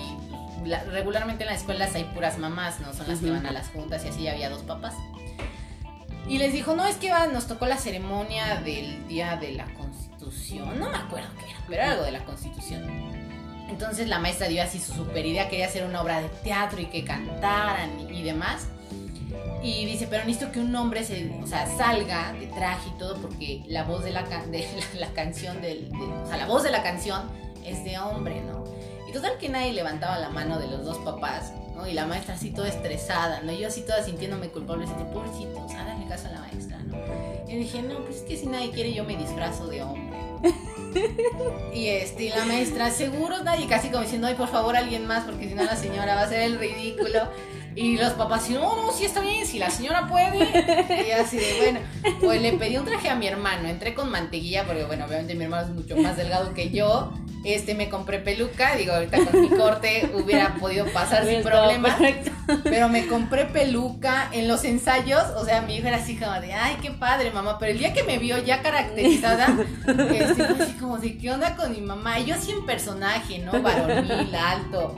la- 0.65 0.83
regularmente 0.83 1.43
en 1.43 1.49
las 1.49 1.59
escuelas 1.59 1.93
hay 1.95 2.03
puras 2.05 2.37
mamás, 2.37 2.79
¿no? 2.79 2.93
Son 2.93 3.07
las 3.07 3.19
que 3.19 3.31
van 3.31 3.45
a 3.45 3.51
las 3.51 3.67
juntas 3.69 4.03
y 4.05 4.09
así 4.09 4.23
ya 4.23 4.31
había 4.33 4.49
dos 4.49 4.61
papás. 4.63 4.93
Y 6.27 6.37
les 6.37 6.53
dijo, 6.53 6.75
no, 6.75 6.85
es 6.85 6.97
que 6.97 7.09
va- 7.11 7.27
nos 7.27 7.47
tocó 7.47 7.65
la 7.65 7.77
ceremonia 7.77 8.57
del 8.57 9.07
Día 9.07 9.35
de 9.37 9.53
la 9.53 9.65
Constitución. 9.73 10.79
No 10.79 10.89
me 10.89 10.97
acuerdo 10.97 11.29
qué 11.39 11.45
era, 11.49 11.59
pero 11.67 11.81
era 11.81 11.91
algo 11.93 12.03
de 12.03 12.11
la 12.11 12.23
Constitución. 12.25 12.83
Entonces 13.69 14.07
la 14.07 14.19
maestra 14.19 14.47
dio 14.47 14.61
así 14.63 14.79
su 14.79 14.93
super 14.93 15.25
idea, 15.25 15.47
quería 15.49 15.65
hacer 15.67 15.85
una 15.85 16.01
obra 16.01 16.21
de 16.21 16.29
teatro 16.29 16.81
y 16.81 16.85
que 16.87 17.03
cantaran 17.03 17.99
y, 18.11 18.19
y 18.19 18.23
demás. 18.23 18.67
Y 19.63 19.85
dice, 19.85 20.07
pero 20.09 20.23
necesito 20.25 20.51
que 20.51 20.59
un 20.59 20.75
hombre 20.75 21.03
se, 21.03 21.31
o 21.43 21.45
sea, 21.47 21.65
salga 21.77 22.31
de 22.33 22.47
traje 22.47 22.89
y 22.89 22.97
todo 22.97 23.17
porque 23.17 23.61
la 23.67 23.83
voz 23.83 24.03
de 24.03 24.11
la, 24.11 24.23
de 24.23 24.59
la, 24.93 25.07
la 25.07 25.13
canción, 25.13 25.61
del, 25.61 25.89
de- 25.91 25.97
o 25.97 26.27
sea, 26.27 26.37
la 26.37 26.45
voz 26.47 26.63
de 26.63 26.71
la 26.71 26.81
canción 26.83 27.23
es 27.65 27.83
de 27.83 27.97
hombre, 27.99 28.41
¿no? 28.41 28.63
Y 29.09 29.11
total 29.11 29.39
que 29.39 29.49
nadie 29.49 29.73
levantaba 29.73 30.19
la 30.19 30.29
mano 30.29 30.59
de 30.59 30.67
los 30.67 30.85
dos 30.85 30.99
papás, 30.99 31.51
¿no? 31.75 31.87
Y 31.87 31.93
la 31.93 32.05
maestra 32.05 32.35
así 32.35 32.51
toda 32.51 32.67
estresada, 32.67 33.41
¿no? 33.41 33.51
Yo 33.51 33.67
así 33.67 33.81
toda 33.81 34.03
sintiéndome 34.03 34.49
culpable, 34.49 34.85
así 34.85 34.93
de 34.93 35.05
pobrecito, 35.05 35.65
o 35.65 35.67
sea, 35.67 35.83
dale 35.83 36.05
caso 36.07 36.27
a 36.27 36.31
la 36.33 36.41
maestra, 36.41 36.77
¿no? 36.77 36.95
Y 37.47 37.55
dije, 37.55 37.81
no, 37.81 38.03
pues 38.03 38.17
es 38.17 38.21
que 38.21 38.37
si 38.37 38.45
nadie 38.45 38.69
quiere 38.69 38.93
yo 38.93 39.03
me 39.05 39.17
disfrazo 39.17 39.65
de 39.67 39.81
hombre. 39.81 40.19
Y 41.73 41.87
este, 41.87 42.23
y 42.23 42.29
la 42.29 42.45
maestra, 42.45 42.89
seguro 42.89 43.43
nadie, 43.43 43.67
casi 43.67 43.89
como 43.89 44.03
diciendo, 44.03 44.27
ay, 44.27 44.33
por 44.33 44.47
favor, 44.47 44.75
alguien 44.75 45.05
más, 45.05 45.23
porque 45.23 45.47
si 45.47 45.53
no 45.53 45.63
la 45.63 45.75
señora 45.75 46.15
va 46.15 46.21
a 46.21 46.23
hacer 46.25 46.41
el 46.41 46.59
ridículo. 46.59 47.29
Y 47.79 47.97
los 47.97 48.11
papás, 48.13 48.49
no, 48.49 48.75
no, 48.75 48.91
sí 48.91 49.05
está 49.05 49.21
bien, 49.21 49.45
si 49.45 49.57
la 49.57 49.69
señora 49.69 50.07
puede. 50.07 50.37
Y 51.07 51.11
así 51.11 51.37
de, 51.37 51.55
bueno, 51.59 51.79
pues 52.19 52.41
le 52.41 52.51
pedí 52.53 52.75
un 52.75 52.83
traje 52.83 53.07
a 53.07 53.15
mi 53.15 53.25
hermano, 53.25 53.69
entré 53.69 53.93
con 53.93 54.11
mantequilla, 54.11 54.65
porque 54.65 54.83
bueno, 54.83 55.05
obviamente 55.05 55.33
mi 55.33 55.45
hermano 55.45 55.67
es 55.67 55.73
mucho 55.73 55.95
más 55.95 56.17
delgado 56.17 56.53
que 56.53 56.71
yo. 56.71 57.13
Este, 57.45 57.75
me 57.75 57.87
compré 57.87 58.19
peluca, 58.19 58.75
digo, 58.75 58.91
ahorita 58.91 59.25
con 59.25 59.39
mi 59.39 59.47
corte 59.47 60.11
hubiera 60.13 60.55
podido 60.55 60.87
pasar 60.87 61.25
sin 61.25 61.41
problema. 61.41 61.95
perfecto. 61.95 62.31
Pero 62.65 62.89
me 62.89 63.07
compré 63.07 63.45
peluca 63.45 64.27
en 64.33 64.49
los 64.49 64.65
ensayos, 64.65 65.23
o 65.37 65.45
sea, 65.45 65.61
mi 65.61 65.77
hija 65.77 65.87
era 65.87 65.97
así 65.97 66.17
como 66.17 66.33
de, 66.41 66.53
ay, 66.53 66.79
qué 66.81 66.91
padre, 66.91 67.31
mamá. 67.31 67.57
Pero 67.59 67.71
el 67.71 67.77
día 67.77 67.93
que 67.93 68.03
me 68.03 68.17
vio 68.17 68.43
ya 68.43 68.61
caracterizada, 68.61 69.57
este, 69.87 70.43
así 70.43 70.73
como 70.73 70.97
de, 70.97 71.17
¿qué 71.17 71.31
onda 71.31 71.55
con 71.55 71.71
mi 71.71 71.79
mamá? 71.79 72.19
Y 72.19 72.25
yo 72.25 72.35
así 72.35 72.51
en 72.51 72.65
personaje, 72.65 73.39
¿no? 73.39 73.61
Varonil, 73.61 74.35
alto, 74.35 74.97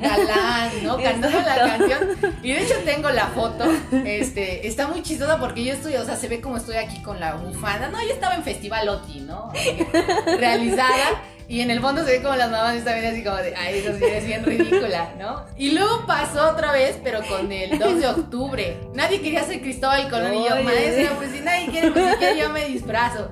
galán, 0.00 0.70
¿no? 0.82 0.96
Cantando 1.02 1.40
la 1.40 1.54
canción. 1.54 2.08
Y 2.42 2.52
de 2.52 2.62
hecho 2.62 2.74
tengo 2.84 3.10
la 3.10 3.28
foto, 3.28 3.64
este, 4.04 4.66
está 4.66 4.88
muy 4.88 5.02
chistosa 5.02 5.38
porque 5.38 5.64
yo 5.64 5.72
estoy, 5.72 5.94
o 5.96 6.04
sea, 6.04 6.16
se 6.16 6.28
ve 6.28 6.40
como 6.40 6.56
estoy 6.56 6.76
aquí 6.76 7.00
con 7.02 7.20
la 7.20 7.34
bufanda. 7.34 7.88
No, 7.88 8.00
yo 8.02 8.12
estaba 8.12 8.34
en 8.34 8.42
Festival 8.42 8.88
Oti, 8.88 9.20
¿no? 9.20 9.52
Realizada. 10.38 11.22
Y 11.48 11.60
en 11.60 11.70
el 11.70 11.80
fondo 11.80 12.04
se 12.04 12.12
ve 12.12 12.22
como 12.22 12.34
las 12.34 12.50
mamás 12.50 12.76
están 12.76 12.94
viendo 12.94 13.10
así 13.10 13.22
como 13.22 13.36
de, 13.36 13.54
ay, 13.54 13.80
eso 13.80 13.92
sí 13.98 14.04
es 14.04 14.24
bien 14.24 14.44
ridícula, 14.44 15.12
¿no? 15.18 15.44
Y 15.58 15.72
luego 15.72 16.06
pasó 16.06 16.50
otra 16.50 16.72
vez, 16.72 16.98
pero 17.04 17.20
con 17.26 17.50
el 17.52 17.78
2 17.78 18.00
de 18.00 18.06
octubre. 18.06 18.80
Nadie 18.94 19.20
quería 19.20 19.42
ser 19.44 19.60
Cristóbal 19.60 20.08
Colón 20.08 20.34
y 20.34 20.48
yo, 20.48 20.62
maestra, 20.62 21.14
pues 21.16 21.30
si 21.30 21.40
nadie 21.40 21.66
quiere, 21.66 21.90
pues 21.90 22.12
si 22.12 22.16
quiere 22.16 22.40
yo 22.40 22.48
me 22.50 22.64
disfrazo. 22.66 23.28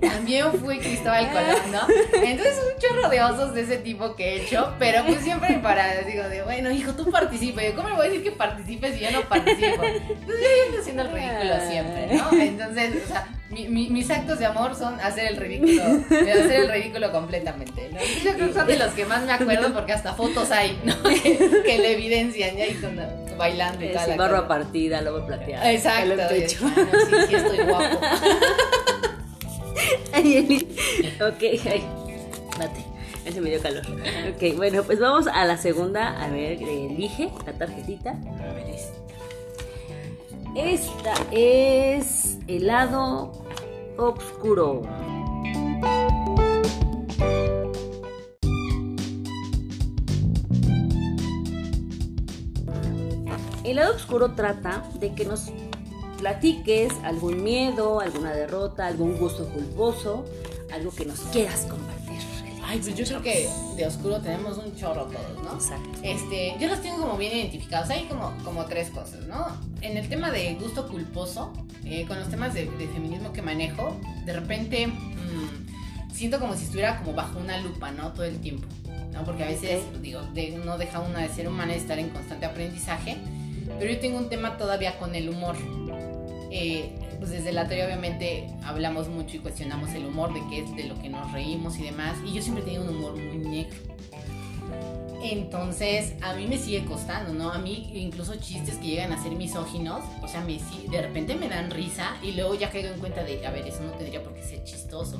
También 0.00 0.52
fui 0.52 0.78
Cristóbal 0.78 1.28
Colón, 1.30 1.72
¿no? 1.72 1.80
Entonces 2.22 2.54
un 2.74 2.80
chorro 2.80 3.08
de 3.08 3.22
osos 3.22 3.54
de 3.54 3.62
ese 3.62 3.76
tipo 3.78 4.14
que 4.16 4.30
he 4.36 4.42
hecho, 4.42 4.74
pero 4.78 5.04
pues 5.06 5.20
siempre 5.22 5.54
para, 5.62 6.00
digo, 6.02 6.24
de, 6.24 6.42
bueno, 6.42 6.70
hijo, 6.70 6.92
tú 6.92 7.10
participa. 7.10 7.62
Yo, 7.62 7.74
¿cómo 7.74 7.88
le 7.88 7.94
voy 7.96 8.06
a 8.06 8.08
decir 8.10 8.24
que 8.24 8.32
participes 8.32 8.94
si 8.94 9.00
yo 9.00 9.10
no 9.10 9.22
participo? 9.22 9.82
Entonces 9.84 10.26
yo 10.40 10.66
ando 10.66 10.80
haciendo 10.80 11.02
el 11.02 11.12
ridículo 11.12 11.54
siempre, 11.70 12.06
¿no? 12.16 12.32
Entonces, 12.40 13.04
o 13.04 13.08
sea, 13.08 13.28
mi- 13.50 13.68
mi- 13.68 13.90
mis 13.90 14.10
actos 14.10 14.38
de 14.38 14.46
amor 14.46 14.74
son 14.74 14.98
hacer 15.00 15.26
el 15.26 15.36
ridículo, 15.36 15.82
hacer 16.06 16.52
el 16.52 16.68
ridículo 16.72 17.12
completamente, 17.12 17.88
¿no? 17.92 18.00
Entonces, 18.00 18.24
yo 18.24 18.32
creo 18.34 18.48
que 18.48 18.54
son 18.54 18.66
de 18.66 18.76
los 18.78 18.92
que 18.94 19.04
más 19.04 19.22
me 19.24 19.32
acuerdo 19.32 19.72
porque 19.74 19.92
hasta 19.92 20.14
fotos 20.14 20.50
hay, 20.50 20.78
¿no? 20.84 20.94
Que, 21.22 21.62
que 21.64 21.78
le 21.78 21.92
evidencian, 21.92 22.56
ya 22.56 22.66
y 22.66 22.74
con, 22.74 22.98
bailando 23.36 23.84
y 23.84 23.88
toda 23.88 24.04
sí, 24.04 24.10
la 24.10 24.16
barba 24.16 24.36
cosa. 24.46 24.48
partida, 24.48 25.02
lobo 25.02 25.26
plateado. 25.26 25.68
Exacto. 25.68 26.14
y 26.14 26.40
pecho. 26.40 26.58
"Ah, 26.64 26.72
no, 26.76 26.98
sí, 27.00 27.26
sí 27.28 27.34
estoy 27.34 27.58
guapo. 27.64 28.00
Ay. 30.12 30.66
Ok, 31.20 31.42
ay. 31.70 31.84
Date. 32.58 32.84
Ese 33.24 33.40
me 33.40 33.50
dio 33.50 33.60
calor. 33.62 33.84
Ok, 34.34 34.56
bueno, 34.56 34.82
pues 34.82 34.98
vamos 34.98 35.26
a 35.28 35.44
la 35.44 35.56
segunda. 35.56 36.22
A 36.22 36.28
ver, 36.28 36.62
elige 36.62 37.30
la 37.46 37.52
tarjetita. 37.52 38.10
A 38.10 38.52
ver, 38.52 38.68
es- 38.70 38.92
Esta 40.56 41.14
es 41.30 42.38
helado 42.48 43.32
oscuro. 43.96 44.82
El 53.64 53.76
lado 53.76 53.94
oscuro 53.94 54.32
trata 54.32 54.82
de 54.98 55.14
que 55.14 55.24
nos 55.24 55.46
platiques 56.26 56.92
algún 57.02 57.42
miedo, 57.42 57.98
alguna 57.98 58.32
derrota, 58.32 58.86
algún 58.86 59.18
gusto 59.18 59.44
culposo, 59.48 60.24
algo 60.72 60.92
que 60.94 61.04
nos 61.04 61.18
quieras 61.32 61.66
compartir. 61.68 62.12
Ay, 62.64 62.78
pues 62.78 62.94
yo 62.94 63.04
creo 63.04 63.22
que 63.22 63.48
de 63.76 63.86
oscuro 63.86 64.20
tenemos 64.20 64.56
un 64.56 64.74
chorro 64.76 65.06
todos, 65.06 65.42
¿no? 65.44 65.54
Exacto. 65.54 65.98
Este, 66.04 66.54
yo 66.60 66.68
los 66.68 66.80
tengo 66.80 66.98
como 66.98 67.16
bien 67.18 67.36
identificados. 67.36 67.90
Hay 67.90 68.04
como, 68.04 68.32
como 68.44 68.64
tres 68.66 68.90
cosas, 68.90 69.26
¿no? 69.26 69.46
En 69.80 69.96
el 69.96 70.08
tema 70.08 70.30
de 70.30 70.54
gusto 70.54 70.86
culposo, 70.86 71.52
eh, 71.84 72.06
con 72.06 72.20
los 72.20 72.28
temas 72.28 72.54
de, 72.54 72.66
de 72.66 72.86
feminismo 72.86 73.32
que 73.32 73.42
manejo, 73.42 73.96
de 74.24 74.32
repente 74.32 74.86
mm, 74.86 76.12
siento 76.14 76.38
como 76.38 76.54
si 76.54 76.62
estuviera 76.66 76.98
como 77.00 77.14
bajo 77.14 77.40
una 77.40 77.58
lupa, 77.58 77.90
¿no? 77.90 78.12
Todo 78.12 78.24
el 78.26 78.38
tiempo. 78.38 78.68
¿no? 79.12 79.24
Porque 79.24 79.42
a 79.42 79.48
veces, 79.48 79.82
Ok. 79.92 80.00
digo, 80.00 80.22
de- 80.32 80.52
no 80.64 80.78
deja 80.78 81.00
una 81.00 81.18
de 81.18 81.28
ser 81.30 81.48
humana 81.48 81.74
y 81.74 81.78
estar 81.78 81.98
en 81.98 82.10
constante 82.10 82.46
aprendizaje. 82.46 83.16
Pero 83.78 83.92
yo 83.92 83.98
tengo 83.98 84.18
un 84.18 84.28
tema 84.28 84.56
todavía 84.56 84.98
con 85.00 85.16
el 85.16 85.28
humor. 85.28 85.56
Eh, 86.54 86.90
pues 87.18 87.30
desde 87.30 87.50
la 87.52 87.66
teoría 87.66 87.86
obviamente 87.86 88.46
hablamos 88.64 89.08
mucho 89.08 89.36
y 89.36 89.38
cuestionamos 89.38 89.90
el 89.94 90.04
humor, 90.04 90.34
de 90.34 90.42
qué 90.50 90.60
es 90.64 90.76
de 90.76 90.84
lo 90.84 91.00
que 91.00 91.08
nos 91.08 91.32
reímos 91.32 91.78
y 91.78 91.84
demás. 91.84 92.16
Y 92.26 92.32
yo 92.34 92.42
siempre 92.42 92.62
he 92.62 92.66
tenido 92.66 92.82
un 92.84 92.90
humor 92.96 93.16
muy 93.16 93.38
negro. 93.38 93.76
Entonces, 95.22 96.14
a 96.20 96.34
mí 96.34 96.46
me 96.48 96.58
sigue 96.58 96.84
costando, 96.84 97.32
¿no? 97.32 97.52
A 97.52 97.58
mí 97.58 97.90
incluso 97.94 98.34
chistes 98.36 98.74
que 98.78 98.88
llegan 98.88 99.12
a 99.12 99.22
ser 99.22 99.32
misóginos, 99.32 100.00
o 100.20 100.26
sea, 100.26 100.40
me, 100.40 100.58
sí- 100.58 100.86
de 100.90 101.00
repente 101.00 101.36
me 101.36 101.48
dan 101.48 101.70
risa 101.70 102.16
y 102.22 102.32
luego 102.32 102.54
ya 102.56 102.70
caigo 102.70 102.88
en 102.92 102.98
cuenta 102.98 103.22
de, 103.22 103.46
a 103.46 103.50
ver, 103.52 103.66
eso 103.68 103.82
no 103.84 103.92
tendría 103.92 104.20
por 104.22 104.34
qué 104.34 104.42
ser 104.42 104.64
chistoso, 104.64 105.18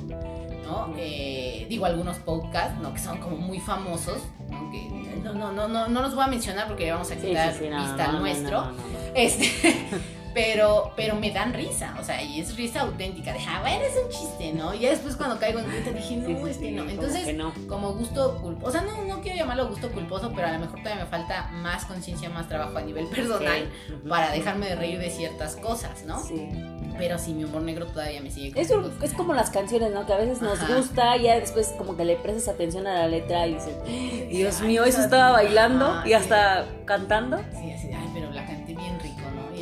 ¿no? 0.65 0.93
Eh, 0.97 1.65
digo, 1.69 1.85
algunos 1.85 2.17
podcasts, 2.17 2.77
¿no? 2.81 2.93
Que 2.93 2.99
son 2.99 3.19
como 3.19 3.37
muy 3.37 3.59
famosos, 3.61 4.17
¿no? 4.51 4.69
Que 4.71 4.89
no, 5.23 5.33
no, 5.33 5.53
no, 5.53 5.69
no, 5.69 5.87
no 5.87 6.01
los 6.01 6.13
voy 6.15 6.25
a 6.25 6.27
mencionar 6.27 6.67
porque 6.67 6.91
vamos 6.91 7.09
a 7.09 7.15
Sí, 7.15 7.27
quitar 7.27 7.53
sí, 7.53 7.59
sí, 7.63 7.69
no, 7.69 7.77
vista 7.81 8.07
no, 8.07 8.17
al 8.17 8.19
nuestro. 8.19 8.71
Este, 9.15 9.49
pero, 10.33 10.91
pero 10.95 11.15
me 11.15 11.31
dan 11.31 11.53
risa, 11.53 11.95
o 11.99 12.03
sea, 12.03 12.21
y 12.21 12.39
es 12.39 12.55
risa 12.55 12.81
auténtica, 12.81 13.33
de, 13.33 13.39
ah, 13.47 13.59
bueno, 13.61 13.83
es 13.83 13.93
un 14.03 14.09
chiste, 14.09 14.53
¿no? 14.53 14.73
Y 14.73 14.79
después 14.85 15.15
cuando 15.15 15.39
caigo 15.39 15.59
en 15.59 15.65
cuenta 15.65 15.91
dije, 15.91 16.15
no, 16.17 16.27
Sí, 16.27 16.35
sí, 16.35 16.49
es 16.49 16.57
que 16.57 16.65
sí, 16.65 16.71
no. 16.71 16.89
Entonces, 16.89 17.25
que 17.25 17.33
no. 17.33 17.53
como 17.67 17.93
gusto 17.93 18.39
culposo, 18.41 18.67
o 18.67 18.71
sea, 18.71 18.81
no, 18.81 19.03
no 19.05 19.21
quiero 19.21 19.37
llamarlo 19.37 19.67
gusto 19.67 19.91
culposo, 19.91 20.31
pero 20.35 20.47
a 20.47 20.51
lo 20.53 20.59
mejor 20.59 20.79
todavía 20.81 21.03
me 21.05 21.09
falta 21.09 21.49
más 21.53 21.85
conciencia, 21.85 22.29
más 22.29 22.47
trabajo 22.47 22.77
a 22.77 22.81
nivel 22.81 23.07
personal 23.07 23.69
para 24.09 24.31
dejarme 24.31 24.67
de 24.69 24.75
reír 24.75 24.99
de 24.99 25.09
ciertas 25.09 25.55
cosas, 25.55 26.03
¿no? 26.05 26.19
Sí. 26.23 26.49
Pero 26.97 27.17
sí, 27.17 27.33
mi 27.33 27.43
humor 27.43 27.63
negro 27.63 27.87
todavía 27.87 28.21
me 28.21 28.29
sigue 28.29 28.59
Es, 28.61 28.69
un- 28.69 28.93
es 29.01 29.13
como 29.13 29.33
las 29.33 29.49
canciones, 29.49 29.91
¿no? 29.93 30.05
Que 30.05 30.13
a 30.13 30.17
veces 30.17 30.41
nos 30.43 30.59
Ajá. 30.61 30.75
gusta 30.75 31.17
y 31.17 31.23
ya 31.23 31.39
después 31.39 31.73
como 31.77 31.97
que 31.97 32.05
le 32.05 32.15
prestas 32.17 32.53
atención 32.53 32.85
a 32.85 32.93
la 32.93 33.07
letra 33.07 33.47
y 33.47 33.55
dices, 33.55 33.75
Dios 34.29 34.57
Ay, 34.61 34.67
mío, 34.67 34.83
eso 34.83 34.97
Dios 34.97 35.05
estaba 35.05 35.31
bailando 35.31 36.03
y 36.05 36.13
hasta 36.13 36.65
cantando. 36.85 37.37
Sí, 37.59 37.71
así 37.71 37.87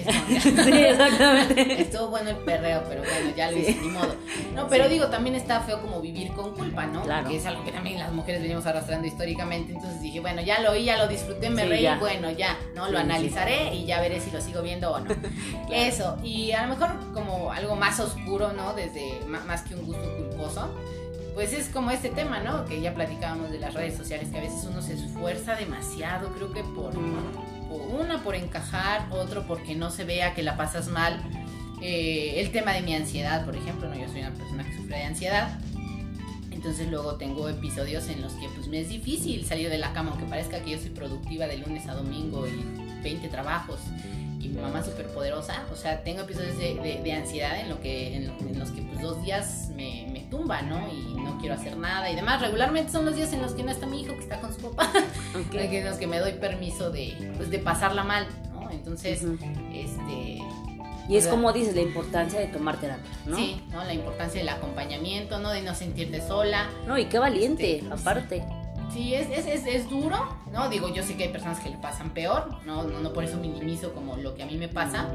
Estuvo 1.79 2.07
bueno 2.09 2.29
el 2.31 2.37
perreo, 2.37 2.83
pero 2.87 3.01
bueno, 3.01 3.35
ya 3.35 3.51
lo 3.51 3.57
Sí. 3.57 3.63
hice, 3.63 3.81
ni 3.81 3.87
modo. 3.89 4.15
No, 4.55 4.67
pero 4.67 4.85
Sí. 4.85 4.91
digo, 4.91 5.07
también 5.07 5.35
está 5.35 5.59
feo 5.61 5.81
como 5.81 6.01
vivir 6.01 6.31
con 6.33 6.53
culpa, 6.53 6.85
¿no? 6.85 7.03
Claro. 7.03 7.27
Que 7.29 7.37
es 7.37 7.45
algo 7.45 7.63
que 7.63 7.71
también 7.71 7.99
las 7.99 8.11
mujeres 8.11 8.41
venimos 8.41 8.65
arrastrando 8.65 9.07
históricamente. 9.07 9.73
Entonces 9.73 10.01
dije, 10.01 10.19
bueno, 10.19 10.41
ya 10.41 10.59
lo 10.61 10.71
oí, 10.71 10.85
ya 10.85 10.97
lo 10.97 11.07
disfruté, 11.07 11.49
me 11.49 11.63
Sí, 11.63 11.69
reí, 11.69 11.81
ya. 11.83 11.97
bueno, 11.99 12.31
ya, 12.31 12.57
¿no? 12.75 12.89
Lo 12.89 12.99
analizaré 12.99 13.73
y 13.75 13.85
ya 13.85 13.99
veré 14.01 14.19
si 14.19 14.31
lo 14.31 14.41
sigo 14.41 14.61
viendo 14.61 14.91
o 14.91 14.99
no. 14.99 15.09
Eso, 15.71 16.17
y 16.23 16.51
a 16.51 16.63
lo 16.65 16.69
mejor 16.75 16.89
como 17.13 17.51
algo 17.51 17.75
más 17.75 17.99
oscuro, 17.99 18.53
¿no? 18.53 18.73
Desde 18.73 19.19
más 19.27 19.61
que 19.63 19.75
un 19.75 19.85
gusto 19.85 20.03
culposo. 20.17 20.69
Pues 21.33 21.53
es 21.53 21.69
como 21.69 21.91
este 21.91 22.09
tema, 22.09 22.41
¿no? 22.41 22.65
Que 22.65 22.81
ya 22.81 22.93
platicábamos 22.93 23.51
de 23.51 23.59
las 23.59 23.73
redes 23.73 23.95
sociales, 23.95 24.27
que 24.29 24.37
a 24.37 24.41
veces 24.41 24.65
uno 24.69 24.81
se 24.81 24.95
esfuerza 24.95 25.55
demasiado, 25.55 26.27
creo 26.33 26.51
que 26.51 26.61
por- 26.61 26.91
una 27.75 28.23
por 28.23 28.35
encajar, 28.35 29.07
otro 29.11 29.45
porque 29.47 29.75
no 29.75 29.91
se 29.91 30.03
vea 30.03 30.33
que 30.33 30.43
la 30.43 30.57
pasas 30.57 30.87
mal. 30.87 31.21
Eh, 31.81 32.35
el 32.41 32.51
tema 32.51 32.73
de 32.73 32.81
mi 32.81 32.93
ansiedad, 32.93 33.45
por 33.45 33.55
ejemplo, 33.55 33.89
¿no? 33.89 33.95
yo 33.95 34.07
soy 34.07 34.21
una 34.21 34.33
persona 34.33 34.63
que 34.63 34.75
sufre 34.75 34.97
de 34.97 35.03
ansiedad. 35.03 35.59
Entonces 36.51 36.89
luego 36.89 37.15
tengo 37.15 37.49
episodios 37.49 38.07
en 38.09 38.21
los 38.21 38.33
que 38.33 38.47
pues 38.49 38.67
me 38.67 38.81
es 38.81 38.89
difícil 38.89 39.45
salir 39.45 39.69
de 39.69 39.79
la 39.79 39.93
cama, 39.93 40.11
aunque 40.11 40.27
parezca 40.27 40.59
que 40.59 40.71
yo 40.71 40.77
soy 40.77 40.91
productiva 40.91 41.47
de 41.47 41.57
lunes 41.57 41.87
a 41.87 41.95
domingo 41.95 42.47
y 42.47 43.01
20 43.01 43.27
trabajos 43.29 43.79
y 44.41 44.49
mi 44.49 44.61
mamá 44.61 44.83
súper 44.83 45.07
poderosa. 45.07 45.65
O 45.71 45.75
sea, 45.75 46.03
tengo 46.03 46.21
episodios 46.21 46.57
de, 46.57 46.75
de- 46.75 47.01
de 47.03 47.13
ansiedad 47.13 47.59
en, 47.59 47.69
lo 47.69 47.79
que, 47.81 48.15
en, 48.15 48.27
lo- 48.27 48.37
en 48.39 48.59
los 48.59 48.71
que 48.71 48.81
pues 48.81 49.01
dos 49.01 49.21
días 49.23 49.69
me, 49.75 50.07
me 50.11 50.21
tumba, 50.21 50.61
¿no? 50.61 50.79
Y 50.91 51.13
no 51.21 51.37
quiero 51.39 51.55
hacer 51.55 51.77
nada 51.77 52.09
y 52.09 52.15
demás. 52.15 52.41
Regularmente 52.41 52.91
son 52.91 53.05
los 53.05 53.15
días 53.15 53.31
en 53.33 53.41
los 53.41 53.53
que 53.53 53.63
no 53.63 53.71
está 53.71 53.85
mi 53.85 54.01
hijo, 54.01 54.13
que 54.15 54.21
está 54.21 54.39
con 54.41 54.53
su 54.53 54.61
papá, 54.71 54.91
en 55.51 55.85
los 55.85 55.97
que 55.97 56.07
me 56.07 56.19
doy 56.19 56.33
permiso 56.33 56.89
de, 56.91 57.33
pues, 57.37 57.49
de 57.49 57.59
pasarla 57.59 58.03
mal, 58.03 58.27
¿no? 58.53 58.69
Entonces, 58.71 59.23
este... 59.73 60.39
Y 61.09 61.17
es 61.17 61.27
como 61.27 61.51
dices, 61.51 61.75
la 61.75 61.81
importancia 61.81 62.39
de 62.39 62.47
tomar 62.47 62.79
terapia, 62.79 63.09
¿no? 63.25 63.35
Sí, 63.35 63.61
¿no? 63.71 63.83
La 63.83 63.93
importancia 63.93 64.39
del 64.39 64.47
acompañamiento, 64.47 65.39
¿no? 65.39 65.49
De 65.49 65.61
no 65.61 65.75
sentirte 65.75 66.25
sola. 66.25 66.69
No, 66.87 66.97
y 66.97 67.05
qué 67.05 67.19
valiente, 67.19 67.77
Este, 67.79 67.91
aparte. 67.91 68.43
Sí, 68.47 68.60
es, 69.13 69.29
es, 69.29 69.45
es, 69.45 69.65
es 69.65 69.89
duro, 69.89 70.17
¿no? 70.51 70.69
Digo, 70.69 70.93
yo 70.93 71.03
sé 71.03 71.15
que 71.15 71.23
hay 71.23 71.29
personas 71.29 71.59
que 71.59 71.69
le 71.69 71.77
pasan 71.77 72.11
peor, 72.11 72.57
¿no? 72.65 72.83
No, 72.83 72.99
no 72.99 73.13
por 73.13 73.23
eso 73.23 73.37
minimizo 73.37 73.93
como 73.93 74.17
lo 74.17 74.35
que 74.35 74.43
a 74.43 74.45
mí 74.45 74.57
me 74.57 74.67
pasa, 74.67 75.07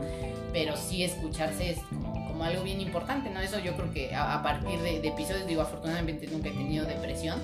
pero 0.52 0.76
sí 0.76 1.04
escucharse 1.04 1.70
es 1.70 1.78
como, 1.80 2.12
como 2.26 2.44
algo 2.44 2.62
bien 2.62 2.80
importante, 2.80 3.30
¿no? 3.30 3.40
Eso 3.40 3.58
yo 3.58 3.74
creo 3.76 3.92
que 3.92 4.14
a, 4.14 4.42
partir 4.42 4.80
de, 4.80 5.00
de 5.00 5.08
episodios, 5.08 5.46
digo, 5.46 5.62
afortunadamente 5.62 6.26
nunca 6.26 6.48
he 6.48 6.52
tenido 6.52 6.86
depresión, 6.86 7.40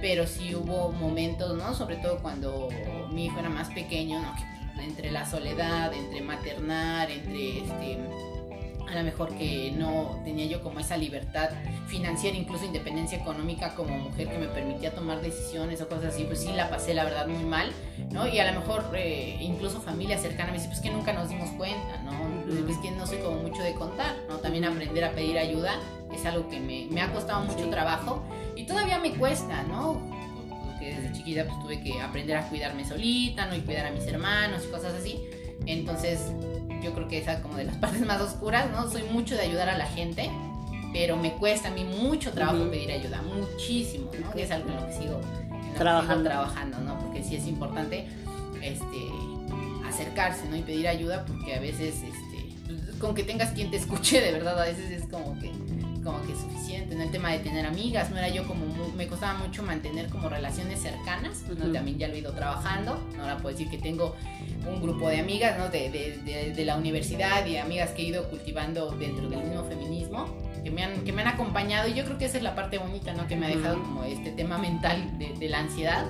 pero 0.00 0.26
sí 0.26 0.54
hubo 0.54 0.92
momentos, 0.92 1.56
¿no? 1.56 1.74
Sobre 1.74 1.96
todo 1.96 2.18
cuando 2.18 2.68
mi 3.10 3.26
hijo 3.26 3.38
era 3.38 3.48
más 3.48 3.68
pequeño, 3.68 4.20
¿no? 4.20 4.34
Entre 4.82 5.10
la 5.10 5.26
soledad, 5.26 5.92
entre 5.92 6.20
maternar, 6.22 7.10
entre 7.10 7.58
este 7.58 7.98
a 8.90 8.94
lo 8.94 9.02
mejor 9.04 9.34
que 9.36 9.72
no 9.76 10.20
tenía 10.24 10.46
yo 10.46 10.62
como 10.62 10.80
esa 10.80 10.96
libertad 10.96 11.50
financiera, 11.88 12.36
incluso 12.36 12.64
independencia 12.64 13.18
económica 13.18 13.74
como 13.74 13.96
mujer 13.98 14.28
que 14.28 14.38
me 14.38 14.46
permitía 14.48 14.94
tomar 14.94 15.20
decisiones 15.20 15.80
o 15.82 15.88
cosas 15.88 16.14
así, 16.14 16.24
pues 16.24 16.40
sí 16.40 16.50
la 16.54 16.70
pasé 16.70 16.94
la 16.94 17.04
verdad 17.04 17.26
muy 17.26 17.44
mal, 17.44 17.70
¿no? 18.10 18.26
Y 18.26 18.38
a 18.38 18.50
lo 18.50 18.60
mejor 18.60 18.84
eh, 18.94 19.36
incluso 19.40 19.80
familia 19.80 20.18
cercana 20.18 20.50
me 20.52 20.56
dice, 20.58 20.68
pues 20.68 20.80
que 20.80 20.90
nunca 20.90 21.12
nos 21.12 21.28
dimos 21.28 21.50
cuenta, 21.50 22.02
¿no? 22.02 22.12
Pues 22.64 22.78
que 22.78 22.90
no 22.90 23.06
soy 23.06 23.18
como 23.18 23.36
mucho 23.42 23.62
de 23.62 23.74
contar, 23.74 24.16
¿no? 24.28 24.36
También 24.38 24.64
aprender 24.64 25.04
a 25.04 25.12
pedir 25.12 25.38
ayuda 25.38 25.72
es 26.14 26.24
algo 26.24 26.48
que 26.48 26.58
me, 26.60 26.86
me 26.90 27.02
ha 27.02 27.12
costado 27.12 27.44
mucho 27.44 27.64
Sí. 27.64 27.70
trabajo 27.70 28.22
y 28.56 28.64
todavía 28.64 28.98
me 28.98 29.12
cuesta, 29.12 29.62
¿no? 29.64 30.00
Porque 30.64 30.94
desde 30.94 31.12
chiquita 31.12 31.44
pues 31.46 31.60
tuve 31.60 31.80
que 31.82 32.00
aprender 32.00 32.36
a 32.36 32.48
cuidarme 32.48 32.84
solita, 32.86 33.46
¿no? 33.46 33.54
Y 33.54 33.60
cuidar 33.60 33.86
a 33.86 33.90
mis 33.90 34.06
hermanos 34.06 34.64
y 34.66 34.70
cosas 34.70 34.94
así. 34.94 35.20
Entonces 35.66 36.32
yo 36.82 36.92
creo 36.94 37.08
que 37.08 37.18
esa 37.18 37.40
como 37.42 37.56
de 37.56 37.64
las 37.64 37.76
partes 37.78 38.04
más 38.06 38.20
oscuras, 38.20 38.70
¿no? 38.70 38.90
Soy 38.90 39.02
mucho 39.04 39.34
de 39.34 39.42
ayudar 39.42 39.68
a 39.68 39.78
la 39.78 39.86
gente, 39.86 40.30
pero 40.92 41.16
me 41.16 41.32
cuesta 41.32 41.68
a 41.68 41.70
mí 41.72 41.84
mucho 41.84 42.32
trabajo 42.32 42.68
pedir 42.70 42.92
ayuda, 42.92 43.22
muchísimo, 43.22 44.10
¿no? 44.20 44.30
Que 44.32 44.42
es 44.42 44.50
algo 44.50 44.68
en 44.70 44.76
lo 44.76 44.86
que 44.86 44.92
sigo, 44.92 45.20
en 45.20 45.44
lo 45.44 45.56
que 45.58 45.62
sigo 45.64 45.78
Trabajando. 45.78 46.24
trabajando, 46.24 46.78
¿no? 46.80 46.98
Porque 46.98 47.22
sí 47.22 47.36
es 47.36 47.46
importante 47.46 48.06
este, 48.62 49.08
acercarse, 49.86 50.48
¿no? 50.48 50.56
Y 50.56 50.62
pedir 50.62 50.88
ayuda 50.88 51.24
porque 51.26 51.54
a 51.54 51.60
veces, 51.60 51.96
este, 52.02 52.54
pues, 52.66 52.96
con 52.98 53.14
que 53.14 53.22
tengas 53.22 53.50
quien 53.52 53.70
te 53.70 53.76
escuche, 53.76 54.20
de 54.20 54.32
verdad, 54.32 54.60
a 54.60 54.64
veces 54.64 54.90
es 54.90 55.02
como 55.08 55.38
que 55.38 55.52
como 56.12 56.22
que 56.26 56.34
suficiente, 56.34 56.94
¿no? 56.94 57.02
El 57.02 57.10
tema 57.10 57.30
de 57.32 57.38
tener 57.40 57.66
amigas, 57.66 58.10
no 58.10 58.16
era 58.18 58.28
yo 58.28 58.46
como, 58.46 58.64
mu- 58.66 58.92
me 58.96 59.06
costaba 59.06 59.38
mucho 59.38 59.62
mantener 59.62 60.08
como 60.08 60.28
relaciones 60.28 60.80
cercanas, 60.80 61.42
¿no? 61.48 61.64
Ujú. 61.64 61.72
También 61.72 61.98
ya 61.98 62.08
lo 62.08 62.14
he 62.14 62.18
ido 62.18 62.32
trabajando, 62.32 62.98
¿no? 63.16 63.22
ahora 63.22 63.36
puedo 63.38 63.54
decir 63.56 63.70
que 63.70 63.78
tengo 63.78 64.14
un 64.66 64.80
grupo 64.80 65.08
de 65.08 65.20
amigas, 65.20 65.58
¿no? 65.58 65.68
De, 65.68 65.90
de, 65.90 66.18
de, 66.24 66.52
de 66.54 66.64
la 66.64 66.76
universidad 66.76 67.44
y 67.46 67.56
amigas 67.58 67.90
que 67.90 68.02
he 68.02 68.06
ido 68.06 68.28
cultivando 68.30 68.90
dentro 68.92 69.28
del 69.28 69.40
mismo 69.44 69.64
feminismo, 69.64 70.26
que 70.64 70.70
me 70.70 70.82
han, 70.82 71.04
que 71.04 71.12
me 71.12 71.22
han 71.22 71.28
acompañado 71.28 71.88
y 71.88 71.94
yo 71.94 72.04
creo 72.04 72.18
que 72.18 72.24
esa 72.24 72.38
es 72.38 72.42
la 72.42 72.54
parte 72.54 72.78
bonita, 72.78 73.12
¿no? 73.12 73.26
Que 73.28 73.36
me 73.36 73.46
ha 73.46 73.48
dejado 73.50 73.80
como 73.82 74.04
este 74.04 74.30
tema 74.32 74.56
mental 74.58 75.18
de, 75.18 75.34
de 75.34 75.48
la 75.48 75.60
ansiedad. 75.60 76.06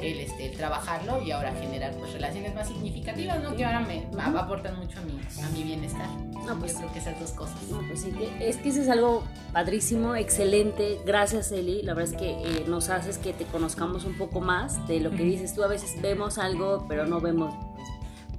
El, 0.00 0.20
este, 0.20 0.46
el 0.46 0.56
trabajarlo 0.56 1.22
y 1.22 1.30
ahora 1.30 1.52
generar 1.52 1.92
pues 1.94 2.12
relaciones 2.12 2.54
más 2.54 2.68
significativas, 2.68 3.42
¿no? 3.42 3.56
Que 3.56 3.64
ahora 3.64 3.80
me 3.80 4.06
aportan 4.38 4.78
mucho 4.78 4.98
a 4.98 5.02
mi, 5.02 5.20
a 5.42 5.48
mi 5.50 5.62
bienestar. 5.64 6.08
No, 6.46 6.58
pues- 6.58 6.72
yo 6.72 6.78
creo 6.78 6.92
que 6.92 6.98
esas 6.98 7.20
dos 7.20 7.30
cosas. 7.32 7.62
No, 7.70 7.80
pues 7.86 8.00
sí, 8.02 8.12
es 8.40 8.56
que 8.56 8.68
eso 8.70 8.80
es 8.80 8.88
algo 8.88 9.24
padrísimo, 9.52 10.14
excelente. 10.16 10.98
Gracias, 11.04 11.52
Eli. 11.52 11.82
La 11.82 11.94
verdad 11.94 12.14
es 12.14 12.18
que 12.18 12.30
eh, 12.30 12.64
nos 12.66 12.88
haces 12.88 13.18
que 13.18 13.32
te 13.32 13.44
conozcamos 13.44 14.04
un 14.04 14.16
poco 14.16 14.40
más 14.40 14.86
de 14.88 15.00
lo 15.00 15.10
que 15.10 15.24
dices 15.24 15.54
tú. 15.54 15.62
A 15.62 15.68
veces 15.68 16.00
vemos 16.00 16.38
algo, 16.38 16.86
pero 16.88 17.06
no 17.06 17.20
vemos 17.20 17.54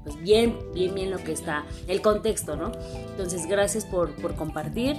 pues, 0.03 0.19
bien, 0.21 0.57
bien, 0.73 0.95
bien 0.95 1.11
lo 1.11 1.17
que 1.17 1.33
está, 1.33 1.65
el 1.87 2.01
contexto, 2.01 2.55
¿no? 2.55 2.71
Entonces, 3.11 3.45
gracias 3.47 3.85
por, 3.85 4.15
por 4.15 4.35
compartir. 4.35 4.95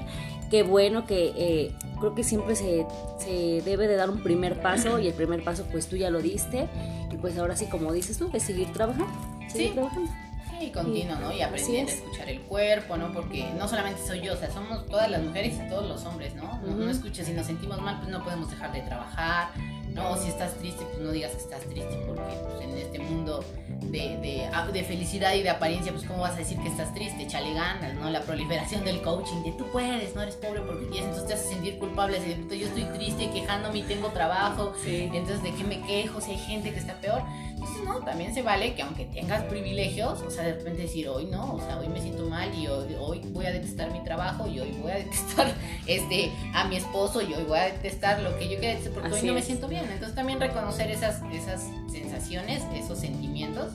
Qué 0.50 0.62
bueno 0.64 1.06
que 1.06 1.32
eh, 1.36 1.72
creo 2.00 2.14
que 2.14 2.24
siempre 2.24 2.56
se, 2.56 2.84
se 3.18 3.62
debe 3.64 3.86
de 3.86 3.94
dar 3.96 4.10
un 4.10 4.22
primer 4.22 4.60
paso 4.60 4.98
y 4.98 5.06
el 5.06 5.14
primer 5.14 5.44
paso 5.44 5.64
pues 5.70 5.86
tú 5.86 5.96
ya 5.96 6.10
lo 6.10 6.20
diste. 6.20 6.66
Y 7.12 7.16
pues 7.16 7.38
ahora 7.38 7.56
sí, 7.56 7.66
como 7.66 7.92
dices 7.92 8.18
tú, 8.18 8.30
es 8.32 8.42
seguir 8.42 8.72
trabajando. 8.72 9.06
Seguir 9.48 9.68
Sí. 9.68 9.74
trabajando. 9.74 10.10
Sí, 10.58 10.70
continuo, 10.72 11.16
¿no? 11.16 11.32
Y 11.32 11.40
aprender 11.40 11.86
a 11.88 11.90
escuchar 11.90 12.28
el 12.28 12.40
cuerpo, 12.42 12.96
¿no? 12.98 13.12
Porque 13.14 13.46
no 13.56 13.66
solamente 13.66 14.02
soy 14.06 14.20
yo, 14.20 14.34
o 14.34 14.36
sea, 14.36 14.50
somos 14.50 14.84
todas 14.88 15.10
las 15.10 15.22
mujeres 15.22 15.54
y 15.54 15.68
todos 15.70 15.88
los 15.88 16.04
hombres, 16.04 16.34
¿no? 16.34 16.60
No, 16.60 16.90
escuches, 16.90 17.26
si 17.26 17.32
nos 17.32 17.46
sentimos 17.46 17.80
mal, 17.80 17.96
pues 17.98 18.10
no 18.10 18.22
podemos 18.22 18.50
dejar 18.50 18.70
de 18.72 18.82
trabajar, 18.82 19.48
¿no? 19.94 20.18
Si 20.18 20.28
estás 20.28 20.52
triste, 20.56 20.84
pues 20.92 21.02
no 21.02 21.12
digas 21.12 21.30
que 21.32 21.38
estás 21.38 21.60
triste, 21.60 22.04
porque 22.06 22.22
pues, 22.44 22.68
en 22.68 22.76
este 22.76 22.98
mundo 22.98 23.42
de, 23.90 24.50
de, 24.72 24.85
felicidad 24.85 25.35
y 25.35 25.42
de 25.42 25.50
apariencia, 25.50 25.92
pues 25.92 26.05
cómo 26.05 26.20
vas 26.20 26.35
a 26.35 26.38
decir 26.38 26.59
que 26.59 26.68
estás 26.68 26.92
triste, 26.94 27.22
échale 27.22 27.55
ganas, 27.55 27.94
¿no? 27.94 28.11
La 28.11 28.22
proliferación 28.22 28.85
del 28.85 29.03
coaching, 29.03 29.42
de 29.42 29.53
tú 29.53 29.66
puedes, 29.72 30.14
no 30.14 30.22
eres 30.22 30.37
pobre 30.37 30.61
porque 30.61 30.87
tienes, 30.87 31.11
entonces 31.11 31.26
te 31.26 31.35
hace 31.35 31.48
sentir 31.48 31.79
culpable, 31.79 32.18
si 32.20 32.59
yo 32.59 32.66
estoy 32.66 32.85
triste, 32.85 33.31
quejándome 33.31 33.79
y 33.79 33.83
tengo 33.83 34.09
trabajo, 34.09 34.72
entonces 34.87 35.42
de 35.42 35.53
qué 35.53 35.64
me 35.64 35.81
quejo 35.83 36.20
si 36.20 36.33
hay 36.33 36.38
gente 36.38 36.72
que 36.72 36.79
está 36.79 36.94
peor. 37.00 37.22
Entonces, 37.50 37.85
no, 37.85 37.98
también 38.00 38.33
se 38.33 38.40
vale 38.40 38.74
que 38.74 38.81
aunque 38.81 39.05
tengas 39.05 39.42
privilegios, 39.44 40.22
o 40.22 40.31
sea, 40.31 40.44
de 40.44 40.55
repente 40.55 40.83
decir, 40.83 41.09
hoy 41.09 41.26
no, 41.26 41.57
o 41.57 41.59
sea, 41.59 41.79
hoy 41.79 41.88
me 41.88 42.00
siento 42.00 42.26
mal 42.26 42.55
y 42.55 42.66
hoy, 42.66 42.96
hoy 42.98 43.20
voy 43.33 43.44
a 43.44 43.53
detestar 43.53 43.92
mi 43.92 44.03
trabajo 44.03 44.46
y 44.46 44.61
hoy 44.61 44.70
voy 44.81 44.92
a 44.92 44.94
detestar 44.96 45.53
este, 45.87 46.33
a 46.55 46.64
mi 46.68 46.76
esposo 46.76 47.20
y 47.20 47.35
hoy 47.35 47.44
voy 47.44 47.59
a 47.59 47.64
detestar 47.64 48.20
lo 48.20 48.38
que 48.38 48.48
yo 48.48 48.59
quiero 48.59 48.70
porque 48.94 49.12
hoy 49.12 49.22
no 49.22 49.35
me 49.35 49.42
siento 49.42 49.68
bien. 49.68 49.85
Entonces 49.85 50.14
también 50.14 50.40
reconocer 50.40 50.90
esas, 50.90 51.20
esas 51.33 51.66
sensaciones, 51.90 52.62
esos 52.74 52.98
sentimientos, 52.98 53.72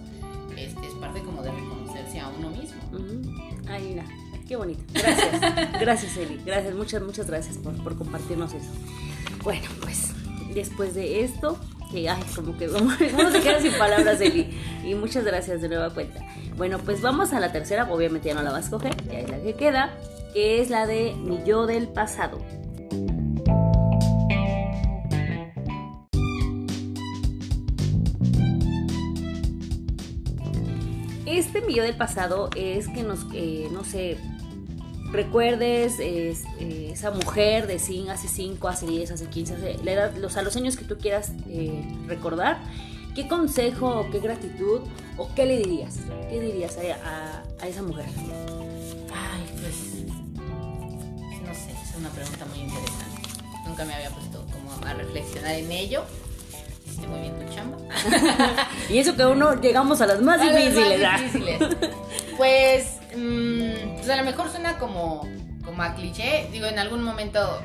este, 0.57 0.87
es 0.87 0.93
parte 0.95 1.21
como 1.21 1.41
de 1.41 1.51
reconocerse 1.51 2.19
a 2.19 2.29
uno 2.29 2.49
mismo. 2.49 2.81
Ay, 3.67 3.89
mira, 3.89 4.05
qué 4.47 4.55
bonito. 4.55 4.81
Gracias, 4.93 5.41
gracias 5.79 6.17
Eli, 6.17 6.41
gracias, 6.45 6.75
muchas, 6.75 7.01
muchas 7.01 7.27
gracias 7.27 7.57
por, 7.57 7.75
por 7.83 7.97
compartirnos 7.97 8.53
eso. 8.53 8.69
Bueno, 9.43 9.67
pues 9.81 10.13
después 10.53 10.95
de 10.95 11.23
esto, 11.23 11.59
que 11.91 12.09
ay, 12.09 12.23
como 12.35 12.57
que 12.57 12.67
vamos, 12.69 12.93
a 12.93 12.97
quedar 12.97 13.61
sin 13.61 13.73
palabras, 13.73 14.19
Eli. 14.21 14.49
Y 14.83 14.95
muchas 14.95 15.23
gracias 15.23 15.61
de 15.61 15.69
nueva 15.69 15.91
cuenta. 15.91 16.25
Bueno, 16.57 16.79
pues 16.79 17.01
vamos 17.01 17.33
a 17.33 17.39
la 17.39 17.51
tercera, 17.51 17.87
obviamente 17.91 18.29
ya 18.29 18.35
no 18.35 18.41
la 18.41 18.51
vas 18.51 18.63
a 18.63 18.65
escoger, 18.65 18.95
ya 19.05 19.19
es 19.19 19.29
la 19.29 19.41
que 19.41 19.53
queda, 19.53 19.97
que 20.33 20.61
es 20.61 20.69
la 20.69 20.87
de 20.87 21.13
mi 21.15 21.43
yo 21.43 21.65
del 21.65 21.87
pasado. 21.87 22.39
Este 31.35 31.61
yo 31.69 31.83
del 31.83 31.97
pasado 31.97 32.49
es 32.55 32.87
que 32.87 33.03
nos, 33.03 33.25
eh, 33.33 33.67
no 33.69 33.83
sé, 33.83 34.17
recuerdes 35.11 35.99
eh, 35.99 36.33
esa 36.93 37.11
mujer 37.11 37.67
de 37.67 37.75
hace 37.75 38.27
5, 38.29 38.67
hace 38.69 38.87
10, 38.87 39.11
hace 39.11 39.25
15, 39.27 39.53
hace, 39.53 39.77
la 39.83 39.91
edad, 39.91 40.15
los, 40.15 40.37
a 40.37 40.43
los 40.43 40.55
años 40.55 40.77
que 40.77 40.85
tú 40.85 40.97
quieras 40.97 41.33
eh, 41.49 41.83
recordar, 42.07 42.59
¿qué 43.15 43.27
consejo 43.27 44.07
qué 44.13 44.21
gratitud 44.21 44.79
o 45.17 45.27
qué 45.35 45.45
le 45.45 45.57
dirías? 45.57 45.97
¿Qué 46.29 46.39
dirías 46.39 46.77
a, 46.77 47.43
a, 47.61 47.67
esa 47.67 47.81
mujer? 47.81 48.05
Ay, 49.13 49.43
pues 49.59 50.05
no 51.45 51.53
sé, 51.53 51.71
es 51.71 51.97
una 51.97 52.09
pregunta 52.11 52.45
muy 52.45 52.59
interesante. 52.59 53.29
Nunca 53.67 53.83
me 53.83 53.93
había 53.93 54.09
puesto 54.09 54.45
como 54.53 54.71
a 54.87 54.93
reflexionar 54.93 55.55
en 55.55 55.69
ello. 55.69 56.05
Hiciste 56.95 57.07
muy 57.07 57.19
bien 57.19 57.33
tu 57.39 57.53
chamba. 57.53 57.77
y 58.89 58.99
eso 58.99 59.15
que 59.15 59.25
uno 59.25 59.59
llegamos 59.59 60.01
a 60.01 60.07
las 60.07 60.21
más 60.21 60.41
difíciles. 60.41 60.99
Las 60.99 61.21
más 61.21 61.33
difíciles. 61.33 61.59
pues 62.37 62.95
Mm, 63.15 63.95
pues 63.95 64.09
a 64.09 64.17
lo 64.17 64.23
mejor 64.23 64.49
suena 64.49 64.77
como, 64.77 65.27
como 65.63 65.81
a 65.81 65.95
cliché. 65.95 66.47
Digo, 66.51 66.67
en 66.67 66.79
algún 66.79 67.01
momento 67.03 67.61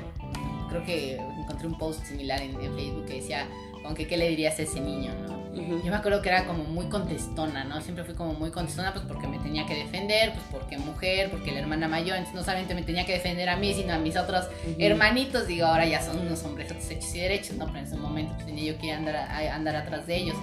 creo 0.68 0.84
que 0.84 1.16
encontré 1.16 1.66
un 1.66 1.76
post 1.76 2.04
similar 2.04 2.40
en, 2.40 2.54
Facebook 2.54 3.06
que 3.06 3.14
decía, 3.14 3.48
con 3.82 3.94
que 3.94 4.06
qué 4.06 4.16
le 4.16 4.28
dirías 4.28 4.58
a 4.58 4.62
ese 4.62 4.80
niño, 4.80 5.12
¿no? 5.26 5.39
Yo 5.52 5.90
me 5.90 5.96
acuerdo 5.96 6.22
que 6.22 6.28
era 6.28 6.46
como 6.46 6.62
muy 6.62 6.86
contestona, 6.86 7.64
¿no? 7.64 7.80
Siempre 7.80 8.04
fui 8.04 8.14
como 8.14 8.34
muy 8.34 8.50
contestona, 8.50 8.92
pues 8.92 9.04
porque 9.06 9.26
me 9.26 9.38
tenía 9.38 9.66
que 9.66 9.74
defender, 9.74 10.32
pues 10.32 10.44
porque 10.50 10.78
mujer, 10.78 11.28
porque 11.30 11.50
la 11.50 11.58
hermana 11.58 11.88
mayor, 11.88 12.18
entonces 12.18 12.34
no 12.34 12.44
solamente 12.44 12.74
me 12.74 12.82
tenía 12.82 13.04
que 13.04 13.14
defender 13.14 13.48
a 13.48 13.56
mí, 13.56 13.74
sino 13.74 13.92
a 13.94 13.98
mis 13.98 14.16
otros 14.16 14.46
hermanitos, 14.78 15.48
digo, 15.48 15.66
ahora 15.66 15.86
ya 15.86 16.00
son 16.02 16.20
unos 16.20 16.44
hombres 16.44 16.70
hechos 16.70 17.14
y 17.14 17.20
derechos, 17.20 17.56
¿no? 17.56 17.66
Pero 17.66 17.78
en 17.78 17.84
ese 17.84 17.96
momento 17.96 18.34
pues, 18.34 18.46
tenía 18.46 18.72
yo 18.72 18.78
que 18.78 18.92
andar, 18.92 19.16
andar 19.16 19.74
atrás 19.74 20.06
de 20.06 20.16
ellos. 20.16 20.36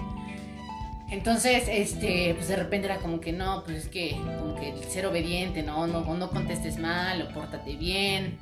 Entonces, 1.09 1.63
este, 1.69 2.33
pues 2.35 2.49
de 2.49 2.57
repente 2.57 2.87
era 2.87 2.97
como 2.97 3.21
que 3.21 3.31
no, 3.31 3.63
pues 3.63 3.77
es 3.77 3.87
que, 3.87 4.19
como 4.39 4.55
que 4.55 4.73
ser 4.89 5.05
obediente, 5.05 5.63
¿no? 5.63 5.87
No, 5.87 6.01
no 6.01 6.29
contestes 6.29 6.77
mal, 6.77 7.21
o 7.21 7.29
pórtate 7.33 7.77
bien. 7.77 8.37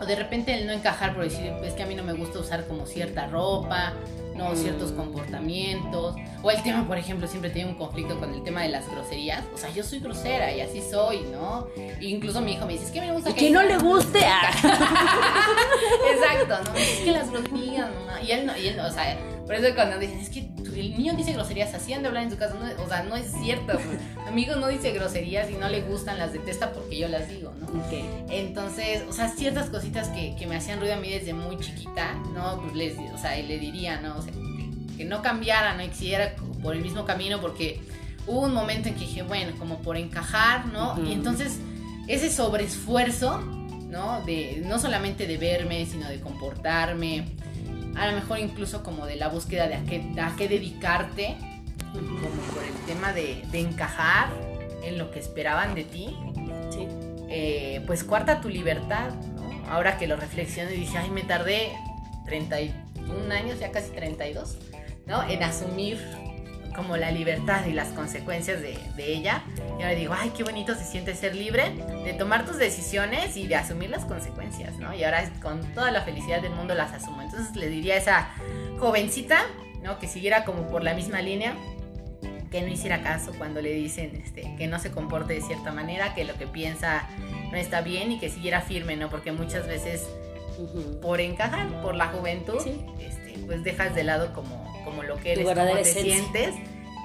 O 0.00 0.06
de 0.06 0.14
repente 0.14 0.54
el 0.54 0.66
no 0.66 0.72
encajar 0.72 1.14
por 1.14 1.24
decir, 1.24 1.52
es 1.64 1.74
que 1.74 1.82
a 1.82 1.86
mí 1.86 1.96
no 1.96 2.04
me 2.04 2.12
gusta 2.12 2.38
usar 2.38 2.66
como 2.68 2.86
cierta 2.86 3.26
ropa, 3.26 3.94
no 4.36 4.54
ciertos 4.54 4.92
mm. 4.92 4.96
comportamientos. 4.96 6.16
O 6.42 6.50
el 6.50 6.62
tema, 6.62 6.86
por 6.86 6.98
ejemplo, 6.98 7.26
siempre 7.26 7.50
tenía 7.50 7.66
un 7.66 7.74
conflicto 7.74 8.18
con 8.18 8.32
el 8.34 8.42
tema 8.42 8.62
de 8.62 8.68
las 8.68 8.88
groserías. 8.88 9.44
O 9.54 9.58
sea, 9.58 9.70
yo 9.70 9.82
soy 9.82 10.00
grosera 10.00 10.52
y 10.52 10.60
así 10.60 10.82
soy, 10.82 11.22
¿no? 11.32 11.66
E 11.76 11.96
incluso 12.00 12.40
mi 12.40 12.52
hijo 12.52 12.66
me 12.66 12.74
dice, 12.74 12.86
es 12.86 12.90
que 12.90 13.00
me 13.00 13.12
gusta 13.12 13.34
que... 13.34 13.46
que 13.46 13.50
no 13.50 13.62
le 13.62 13.78
guste. 13.78 14.18
Exacto, 16.12 16.58
¿no? 16.64 16.78
Es 16.78 17.00
que 17.00 17.10
las 17.12 17.30
groserías, 17.30 17.88
¿no? 18.06 18.26
Y 18.26 18.30
él 18.30 18.46
no, 18.46 18.56
y 18.56 18.68
él 18.68 18.76
no, 18.76 18.86
o 18.86 18.90
sea 18.90 19.18
por 19.46 19.54
eso 19.54 19.72
cuando 19.76 19.98
dicen, 20.00 20.18
es 20.18 20.28
que 20.28 20.40
el 20.74 20.96
niño 20.96 21.14
dice 21.14 21.32
groserías, 21.32 21.72
así 21.72 21.92
han 21.92 22.02
de 22.02 22.08
hablar 22.08 22.24
en 22.24 22.32
su 22.32 22.36
casa. 22.36 22.56
o 22.84 22.88
sea, 22.88 23.04
no 23.04 23.14
es 23.14 23.30
cierto. 23.30 23.78
amigo 24.26 24.56
no 24.56 24.66
dice 24.66 24.90
groserías 24.90 25.48
y 25.50 25.54
no 25.54 25.68
le 25.68 25.82
gustan, 25.82 26.18
las 26.18 26.32
detesta 26.32 26.72
porque 26.72 26.98
yo 26.98 27.08
las 27.08 27.28
digo, 27.28 27.54
¿no? 27.60 27.68
Entonces, 28.28 29.04
o 29.08 29.12
sea, 29.12 29.28
ciertas 29.28 29.70
cositas 29.70 30.08
que, 30.08 30.34
que, 30.34 30.48
me 30.48 30.56
hacían 30.56 30.80
ruido 30.80 30.94
a 30.94 30.96
mí 30.96 31.08
desde 31.08 31.32
muy 31.32 31.58
chiquita, 31.58 32.14
¿no? 32.34 32.60
Pues 32.60 32.74
les, 32.74 32.98
o 33.14 33.18
sea, 33.18 33.36
le 33.36 33.58
diría, 33.58 34.00
¿no? 34.00 34.18
O 34.18 34.22
sea, 34.22 34.32
que, 34.32 35.04
no 35.04 35.22
cambiara, 35.22 35.76
no 35.76 35.94
siguiera 35.94 36.34
por 36.60 36.74
el 36.74 36.82
mismo 36.82 37.04
camino 37.04 37.40
porque 37.40 37.80
hubo 38.26 38.40
un 38.40 38.54
momento 38.54 38.88
en 38.88 38.94
que 38.94 39.02
dije, 39.02 39.22
bueno, 39.22 39.56
como 39.60 39.78
por 39.78 39.96
encajar, 39.96 40.66
¿no? 40.66 41.00
Y 41.06 41.12
entonces, 41.12 41.60
ese 42.08 42.32
sobreesfuerzo, 42.32 43.38
¿no? 43.38 44.22
De, 44.24 44.62
no 44.66 44.80
solamente 44.80 45.28
de 45.28 45.36
verme, 45.36 45.86
sino 45.86 46.08
de 46.08 46.18
comportarme 46.18 47.26
a 47.96 48.06
lo 48.06 48.12
mejor 48.12 48.38
incluso 48.38 48.82
como 48.82 49.06
de 49.06 49.16
la 49.16 49.28
búsqueda 49.28 49.68
de 49.68 49.74
a 49.74 49.84
qué, 49.84 50.12
a 50.20 50.36
qué 50.36 50.48
dedicarte, 50.48 51.36
como 51.92 52.42
por 52.52 52.62
el 52.62 52.74
tema 52.86 53.12
de, 53.12 53.42
encajar 53.52 54.28
en 54.82 54.98
lo 54.98 55.10
que 55.10 55.18
esperaban 55.18 55.74
de 55.74 55.84
ti. 55.84 56.16
Sí. 56.70 56.86
Eh, 57.28 57.82
pues 57.86 58.04
cuarta 58.04 58.40
tu 58.40 58.48
libertad, 58.48 59.10
¿no? 59.34 59.46
Ahora 59.68 59.98
que 59.98 60.06
lo 60.06 60.16
reflexiono 60.16 60.70
y 60.70 60.76
dije, 60.76 60.98
ay, 60.98 61.10
me 61.10 61.22
tardé 61.22 61.72
31 62.26 63.34
años, 63.34 63.58
ya 63.58 63.72
casi 63.72 63.90
32, 63.90 64.58
¿no? 65.06 65.28
En 65.28 65.42
asumir 65.42 65.98
como 66.76 66.96
la 66.96 67.10
libertad 67.10 67.64
y 67.66 67.72
las 67.72 67.88
consecuencias 67.88 68.60
de, 68.60 68.76
ella. 68.98 69.42
Y 69.78 69.82
ahora 69.82 69.94
digo, 69.94 70.14
ay, 70.16 70.32
qué 70.36 70.44
bonito 70.44 70.74
se 70.74 70.84
siente 70.84 71.14
ser 71.14 71.34
libre 71.34 71.72
de 72.04 72.12
tomar 72.12 72.44
tus 72.44 72.58
decisiones 72.58 73.36
y 73.36 73.46
de 73.46 73.56
asumir 73.56 73.90
las 73.90 74.04
consecuencias, 74.04 74.76
¿no? 74.76 74.94
Y 74.94 75.02
ahora 75.04 75.30
con 75.40 75.62
toda 75.74 75.90
la 75.90 76.02
felicidad 76.02 76.42
del 76.42 76.52
mundo 76.52 76.74
las 76.74 76.92
asumo. 76.92 77.22
Entonces 77.22 77.56
le 77.56 77.68
diría 77.68 77.94
a 77.94 77.96
esa 77.96 78.28
jovencita, 78.78 79.42
¿no? 79.82 79.98
Que 79.98 80.06
siguiera 80.06 80.44
como 80.44 80.68
por 80.68 80.84
la 80.84 80.94
misma 80.94 81.22
línea, 81.22 81.54
que 82.50 82.62
no 82.62 82.68
hiciera 82.68 83.02
caso 83.02 83.32
cuando 83.38 83.60
le 83.62 83.72
dicen 83.72 84.20
este, 84.22 84.54
que 84.56 84.66
no 84.66 84.78
se 84.78 84.90
comporte 84.90 85.34
de 85.34 85.40
cierta 85.40 85.72
manera, 85.72 86.14
que 86.14 86.24
lo 86.24 86.34
que 86.34 86.46
piensa 86.46 87.08
no 87.50 87.56
está 87.56 87.80
bien 87.80 88.12
y 88.12 88.18
que 88.18 88.28
siguiera 88.28 88.60
firme, 88.60 88.96
¿no? 88.96 89.08
Porque 89.08 89.32
muchas 89.32 89.66
veces 89.66 90.06
por 91.02 91.20
encajar, 91.20 91.68
por 91.82 91.94
la 91.94 92.08
juventud, 92.08 92.66
este, 93.00 93.38
pues 93.46 93.62
dejas 93.62 93.94
de 93.94 94.04
lado 94.04 94.32
como 94.32 94.65
como 94.86 95.02
lo 95.02 95.16
que 95.16 95.32
eres, 95.32 95.44
cómo 95.44 95.74
te 95.74 95.84
sientes 95.84 96.54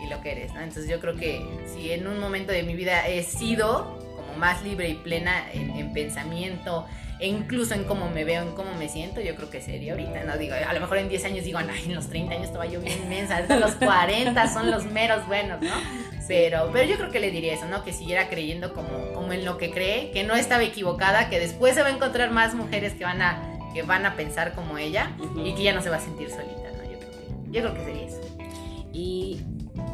y 0.01 0.07
lo 0.07 0.21
que 0.21 0.31
eres, 0.31 0.53
¿no? 0.53 0.61
Entonces 0.61 0.87
yo 0.87 0.99
creo 1.01 1.15
que 1.15 1.43
si 1.65 1.91
en 1.91 2.07
un 2.07 2.19
momento 2.19 2.53
de 2.53 2.63
mi 2.63 2.75
vida 2.75 3.07
he 3.07 3.23
sido 3.23 3.99
como 4.15 4.37
más 4.37 4.61
libre 4.61 4.87
y 4.87 4.93
plena 4.93 5.51
en, 5.51 5.91
pensamiento 5.91 6.85
e 7.19 7.27
incluso 7.27 7.73
en 7.73 7.83
cómo 7.83 8.09
me 8.09 8.23
veo, 8.23 8.43
en 8.43 8.53
cómo 8.53 8.73
me 8.75 8.87
siento, 8.87 9.19
yo 9.19 9.35
creo 9.35 9.49
que 9.49 9.61
sería 9.61 9.93
ahorita, 9.93 10.23
¿no? 10.23 10.37
Digo, 10.37 10.55
a 10.55 10.73
lo 10.73 10.79
mejor 10.79 10.99
en 10.99 11.09
10 11.09 11.25
años 11.25 11.43
digo, 11.43 11.59
ay, 11.59 11.83
en 11.85 11.95
los 11.95 12.07
30 12.07 12.35
años 12.35 12.45
estaba 12.47 12.65
yo 12.67 12.81
bien 12.81 12.99
inmensa, 13.03 13.41
los 13.41 13.73
40 13.75 14.53
son 14.53 14.71
los 14.71 14.85
meros 14.85 15.27
buenos, 15.27 15.59
¿no? 15.61 15.73
Pero, 16.27 16.69
pero 16.71 16.89
yo 16.89 16.97
creo 16.97 17.11
que 17.11 17.19
le 17.19 17.29
diría 17.29 17.53
eso, 17.53 17.65
¿no? 17.65 17.83
Que 17.83 17.93
siguiera 17.93 18.29
creyendo 18.29 18.73
como, 18.73 19.11
como 19.13 19.33
en 19.33 19.43
lo 19.43 19.57
que 19.57 19.71
cree, 19.71 20.11
que 20.11 20.23
no 20.23 20.35
estaba 20.35 20.63
equivocada, 20.63 21.29
que 21.29 21.39
después 21.39 21.75
se 21.75 21.81
va 21.81 21.89
a 21.89 21.91
encontrar 21.91 22.31
más 22.31 22.53
mujeres 22.53 22.93
que 22.93 23.03
van 23.03 23.21
a, 23.21 23.59
que 23.73 23.83
van 23.83 24.05
a 24.05 24.15
pensar 24.15 24.53
como 24.53 24.77
ella 24.77 25.11
y 25.43 25.53
que 25.53 25.63
ya 25.63 25.73
no 25.73 25.81
se 25.81 25.89
va 25.89 25.97
a 25.97 25.99
sentir 25.99 26.29
solita. 26.29 26.60
Yo 27.51 27.61
creo 27.61 27.73
que 27.73 27.83
sería 27.83 28.07
eso. 28.07 28.21
Y 28.93 29.41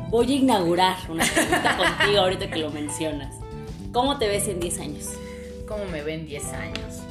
voy 0.09 0.31
a 0.31 0.35
inaugurar 0.35 0.97
una 1.09 1.25
pregunta 1.25 1.77
contigo 1.97 2.21
ahorita 2.21 2.49
que 2.49 2.59
lo 2.59 2.69
mencionas. 2.69 3.33
¿Cómo 3.91 4.17
te 4.17 4.27
ves 4.27 4.47
en 4.47 4.59
10 4.59 4.79
años? 4.79 5.09
¿Cómo 5.67 5.85
me 5.85 6.03
ven 6.03 6.21
en 6.21 6.27
10 6.27 6.45
años? 6.53 7.01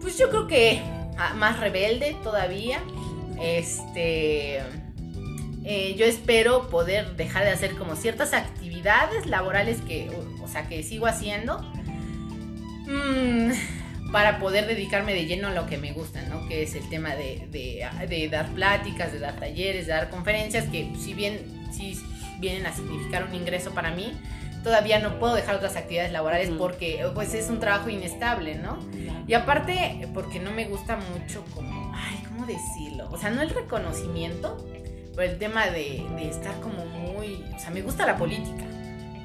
Pues 0.00 0.18
yo 0.18 0.30
creo 0.30 0.46
que 0.46 0.80
ah, 1.18 1.34
más 1.34 1.60
rebelde 1.60 2.16
todavía. 2.22 2.80
Este. 3.40 4.62
Eh, 5.64 5.96
yo 5.98 6.06
espero 6.06 6.70
poder 6.70 7.14
dejar 7.16 7.44
de 7.44 7.50
hacer 7.50 7.76
como 7.76 7.94
ciertas 7.94 8.32
actividades 8.32 9.26
laborales 9.26 9.82
que, 9.82 10.08
o, 10.42 10.48
sea, 10.48 10.66
que 10.66 10.82
sigo 10.82 11.06
haciendo. 11.06 11.60
Mmm 12.86 13.52
para 14.12 14.38
poder 14.38 14.66
dedicarme 14.66 15.12
de 15.14 15.26
lleno 15.26 15.48
a 15.48 15.50
lo 15.52 15.66
que 15.66 15.76
me 15.76 15.92
gusta, 15.92 16.22
¿no? 16.22 16.48
Que 16.48 16.62
es 16.62 16.74
el 16.74 16.88
tema 16.88 17.14
de, 17.14 18.28
dar 18.30 18.48
pláticas, 18.48 19.12
de 19.12 19.18
dar 19.18 19.36
talleres, 19.36 19.86
de 19.86 19.92
dar 19.92 20.10
conferencias, 20.10 20.64
que 20.70 20.92
si 20.98 21.14
bien 21.14 21.68
si 21.72 21.98
vienen 22.40 22.66
a 22.66 22.72
significar 22.72 23.24
un 23.24 23.34
ingreso 23.34 23.72
para 23.72 23.90
mí, 23.90 24.12
todavía 24.64 24.98
no 24.98 25.18
puedo 25.18 25.34
dejar 25.34 25.56
otras 25.56 25.76
actividades 25.76 26.12
laborales 26.12 26.50
porque 26.56 27.04
pues 27.14 27.34
es 27.34 27.48
un 27.48 27.60
trabajo 27.60 27.90
inestable, 27.90 28.54
¿no? 28.56 28.78
Y 29.26 29.34
aparte, 29.34 30.08
porque 30.14 30.40
no 30.40 30.50
me 30.50 30.64
gusta 30.64 30.96
mucho 30.96 31.44
como, 31.54 31.92
ay, 31.94 32.22
¿cómo 32.28 32.46
decirlo? 32.46 33.08
O 33.10 33.18
sea, 33.18 33.30
no 33.30 33.42
el 33.42 33.50
reconocimiento, 33.50 34.56
pero 35.14 35.30
el 35.30 35.38
tema 35.38 35.66
de, 35.66 36.06
de 36.16 36.28
estar 36.30 36.58
como 36.60 36.86
muy 36.86 37.44
o 37.54 37.58
sea, 37.58 37.70
me 37.70 37.82
gusta 37.82 38.06
la 38.06 38.16
política, 38.16 38.64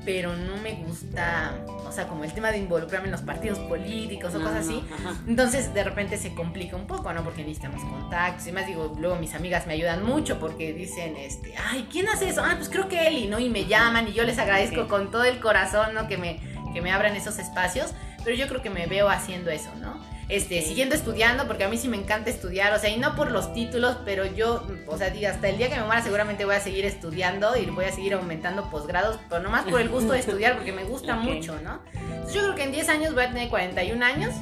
pero 0.04 0.36
no 0.36 0.58
me 0.58 0.74
gusta, 0.86 1.56
sea, 1.94 2.08
como 2.08 2.24
el 2.24 2.34
tema 2.34 2.52
de 2.52 2.58
involucrarme 2.58 3.08
en 3.08 3.12
los 3.12 3.22
partidos 3.22 3.60
políticos 3.60 4.34
o 4.36 4.40
cosas 4.40 4.66
así. 4.66 4.84
Entonces, 5.28 5.74
de 5.74 5.84
repente 5.84 6.18
se 6.18 6.34
complica 6.34 6.76
un 6.76 6.88
poco, 6.88 7.14
¿no? 7.14 7.24
Porque 7.24 7.44
necesitamos 7.44 7.84
contactos. 7.84 8.48
Y 8.48 8.52
más 8.52 8.68
digo, 8.68 8.96
luego 9.00 9.16
mis 9.18 9.34
amigas 9.34 9.68
me 9.68 9.74
ayudan 9.74 10.04
mucho 10.04 10.40
porque 10.40 10.74
dicen, 10.74 11.16
este, 11.18 11.54
ay, 11.58 11.88
¿quién 11.92 12.10
hace 12.10 12.30
eso? 12.30 12.44
Ah, 12.44 12.56
pues 12.56 12.70
creo 12.70 12.88
que 12.88 13.08
Eli, 13.08 13.28
¿no? 13.28 13.40
Y 13.40 13.50
me 13.50 13.66
llaman 13.66 14.08
y 14.08 14.14
yo 14.14 14.24
les 14.24 14.40
agradezco 14.40 14.88
con 14.88 15.12
todo 15.12 15.24
el 15.24 15.40
corazón, 15.40 15.94
¿no? 15.94 16.08
Que 16.08 16.18
me, 16.18 16.40
que 16.74 16.82
me 16.82 16.92
abran 16.92 17.16
esos 17.16 17.40
espacios. 17.40 17.94
Pero 18.24 18.36
yo 18.36 18.48
creo 18.48 18.62
que 18.62 18.70
me 18.70 18.88
veo 18.88 19.10
haciendo 19.10 19.52
eso, 19.52 19.70
¿no? 19.82 20.13
Este, 20.36 20.64
siguiendo 20.64 20.96
estudiando, 20.96 21.46
porque 21.46 21.64
a 21.64 21.70
mí 21.70 21.78
sí 21.78 21.88
me 21.88 21.96
encanta 21.96 22.32
estudiar, 22.32 22.74
o 22.74 22.80
sea, 22.80 22.90
y 22.90 22.98
no 22.98 23.16
por 23.16 23.30
los 23.30 23.54
títulos, 23.54 23.98
pero 24.04 24.26
yo, 24.26 24.66
o 24.88 24.98
sea, 24.98 25.14
hasta 25.30 25.48
el 25.48 25.60
día 25.60 25.70
que 25.70 25.76
me 25.76 25.84
muera 25.84 26.02
seguramente 26.02 26.44
voy 26.44 26.56
a 26.56 26.60
seguir 26.60 26.86
estudiando 26.86 27.56
y 27.56 27.68
voy 27.68 27.86
a 27.86 27.92
seguir 27.92 28.16
aumentando 28.16 28.68
posgrados, 28.72 29.20
pero 29.30 29.44
nomás 29.44 29.66
por 29.66 29.80
el 29.80 29.90
gusto 29.90 30.14
de 30.14 30.20
estudiar, 30.20 30.56
porque 30.56 30.72
me 30.72 30.86
gusta 30.86 31.16
mucho, 31.18 31.62
¿no? 31.62 31.82
Entonces 31.94 32.34
yo 32.34 32.42
creo 32.42 32.56
que 32.56 32.64
en 32.64 32.72
10 32.72 32.90
años 32.90 33.14
voy 33.14 33.26
a 33.26 33.28
tener 33.30 33.50
41 33.50 34.04
años, 34.04 34.34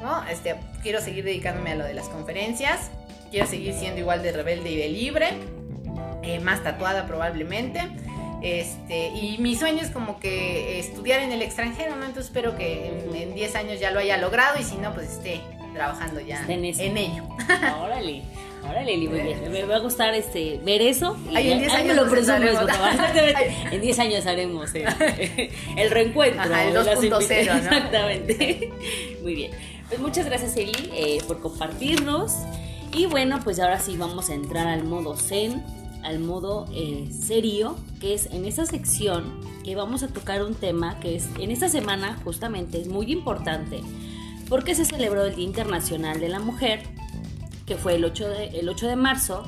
¿no? 0.00 0.24
Este, 0.28 0.54
quiero 0.80 1.00
seguir 1.00 1.24
dedicándome 1.24 1.72
a 1.72 1.74
lo 1.74 1.84
de 1.84 1.94
las 1.94 2.08
conferencias, 2.08 2.92
quiero 3.32 3.48
seguir 3.48 3.74
siendo 3.74 3.98
igual 3.98 4.22
de 4.22 4.30
rebelde 4.30 4.70
y 4.70 4.76
de 4.76 4.88
libre, 4.90 5.30
eh, 6.22 6.38
más 6.38 6.62
tatuada 6.62 7.04
probablemente. 7.08 7.80
Este, 8.42 9.08
y 9.08 9.38
mi 9.38 9.54
sueño 9.54 9.82
es 9.82 9.90
como 9.90 10.18
que 10.18 10.80
estudiar 10.80 11.20
en 11.20 11.30
el 11.30 11.42
extranjero, 11.42 11.94
¿no? 11.94 12.06
Entonces 12.06 12.26
espero 12.26 12.56
que 12.56 12.88
en 13.14 13.34
10 13.34 13.54
años 13.54 13.80
ya 13.80 13.92
lo 13.92 14.00
haya 14.00 14.16
logrado 14.18 14.58
y 14.58 14.64
si 14.64 14.76
no, 14.76 14.92
pues 14.92 15.12
esté 15.12 15.40
trabajando 15.72 16.20
ya 16.20 16.44
en, 16.48 16.64
ello. 16.64 17.24
Órale. 17.82 18.22
Órale, 18.68 18.96
muy 18.96 19.20
bien. 19.20 19.50
Me 19.50 19.64
va 19.64 19.76
a 19.76 19.78
gustar 19.78 20.14
este, 20.14 20.60
ver 20.64 20.82
eso. 20.82 21.16
Y 21.30 21.36
en 21.36 21.60
10 21.60 21.72
años 21.72 21.96
lo 21.96 22.10
presumes, 22.10 22.56
En 23.70 23.80
10 23.80 23.98
años 23.98 24.26
haremos 24.26 24.70
el 25.76 25.90
reencuentro. 25.90 26.54
el 26.54 26.74
2.0, 26.74 27.08
¿no? 27.10 27.18
Exactamente. 27.18 28.72
Muy 29.22 29.34
bien. 29.34 29.52
Pues 29.88 30.00
muchas 30.00 30.26
gracias, 30.26 30.56
Eli, 30.56 30.90
eh, 30.94 31.18
por 31.26 31.40
compartirnos. 31.40 32.34
Y 32.92 33.06
bueno, 33.06 33.40
pues 33.42 33.58
ahora 33.60 33.78
sí 33.78 33.96
vamos 33.96 34.30
a 34.30 34.34
entrar 34.34 34.66
al 34.66 34.84
modo 34.84 35.16
Zen 35.16 35.62
al 36.02 36.18
modo 36.18 36.66
eh, 36.72 37.08
serio, 37.10 37.76
que 38.00 38.14
es 38.14 38.26
en 38.26 38.44
esta 38.44 38.66
sección 38.66 39.40
que 39.64 39.76
vamos 39.76 40.02
a 40.02 40.08
tocar 40.08 40.42
un 40.42 40.54
tema 40.54 40.98
que 40.98 41.16
es 41.16 41.28
en 41.38 41.50
esta 41.50 41.68
semana 41.68 42.18
justamente 42.24 42.80
es 42.80 42.88
muy 42.88 43.12
importante 43.12 43.80
porque 44.48 44.74
se 44.74 44.84
celebró 44.84 45.24
el 45.24 45.34
Día 45.34 45.46
Internacional 45.46 46.20
de 46.20 46.28
la 46.28 46.38
Mujer, 46.38 46.82
que 47.64 47.76
fue 47.76 47.94
el 47.94 48.04
8 48.04 48.28
de, 48.28 48.46
el 48.48 48.68
8 48.68 48.86
de 48.86 48.96
marzo, 48.96 49.44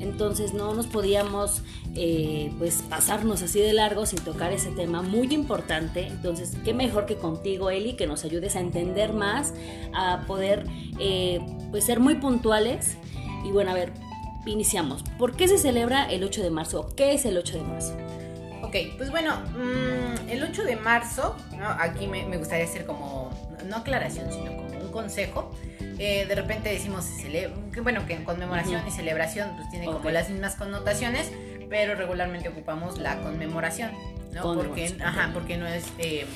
entonces 0.00 0.54
no 0.54 0.74
nos 0.74 0.86
podíamos 0.86 1.62
eh, 1.94 2.52
pues 2.58 2.82
pasarnos 2.88 3.42
así 3.42 3.60
de 3.60 3.72
largo 3.72 4.06
sin 4.06 4.18
tocar 4.20 4.52
ese 4.52 4.70
tema 4.70 5.02
muy 5.02 5.32
importante. 5.34 6.06
Entonces, 6.06 6.56
qué 6.64 6.74
mejor 6.74 7.06
que 7.06 7.16
contigo, 7.16 7.70
Eli, 7.70 7.96
que 7.96 8.06
nos 8.06 8.24
ayudes 8.24 8.56
a 8.56 8.60
entender 8.60 9.12
más, 9.12 9.54
a 9.94 10.24
poder 10.26 10.66
eh, 10.98 11.40
pues 11.70 11.84
ser 11.84 12.00
muy 12.00 12.16
puntuales. 12.16 12.96
Y 13.44 13.50
bueno, 13.52 13.70
a 13.70 13.74
ver, 13.74 13.92
iniciamos. 14.46 15.02
¿Por 15.18 15.36
qué 15.36 15.48
se 15.48 15.58
celebra 15.58 16.04
el 16.10 16.24
8 16.24 16.42
de 16.42 16.50
marzo? 16.50 16.94
¿Qué 16.96 17.14
es 17.14 17.24
el 17.24 17.36
8 17.36 17.58
de 17.58 17.62
marzo? 17.64 17.96
Ok, 18.62 18.74
pues 18.96 19.10
bueno, 19.10 19.36
mm, 19.36 20.28
el 20.28 20.42
8 20.42 20.64
de 20.64 20.76
marzo, 20.76 21.36
aquí 21.78 22.06
me, 22.06 22.24
gustaría 22.36 22.64
hacer 22.64 22.86
como, 22.86 23.30
no 23.66 23.76
aclaración, 23.76 24.32
sino 24.32 24.56
como 24.56 24.68
un 24.80 24.90
consejo. 24.90 25.52
Eh, 25.98 26.26
de 26.26 26.34
repente 26.34 26.70
decimos, 26.70 27.06
que, 27.72 27.80
bueno, 27.80 28.06
que 28.06 28.22
conmemoración 28.24 28.86
y 28.86 28.90
celebración 28.90 29.50
pues 29.56 29.70
tiene 29.70 29.86
como 29.86 30.10
las 30.10 30.30
mismas 30.30 30.56
connotaciones, 30.56 31.30
pero 31.68 31.94
regularmente 31.94 32.48
ocupamos 32.48 32.98
la 32.98 33.18
conmemoración, 33.20 33.92
¿no? 34.32 34.54
Porque, 34.54 34.96
ajá, 35.02 35.30
porque 35.32 35.56
no 35.56 35.66
es... 35.66 35.84
Eh, 35.98 36.26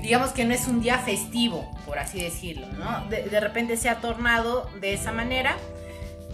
digamos 0.00 0.30
que 0.30 0.44
no 0.44 0.54
es 0.54 0.66
un 0.66 0.80
día 0.80 0.98
festivo, 0.98 1.70
por 1.86 1.98
así 1.98 2.20
decirlo, 2.20 2.66
¿no? 2.78 3.06
De, 3.08 3.22
de 3.22 3.40
repente 3.40 3.76
se 3.76 3.88
ha 3.88 4.00
tornado 4.00 4.68
de 4.80 4.94
esa 4.94 5.12
manera 5.12 5.56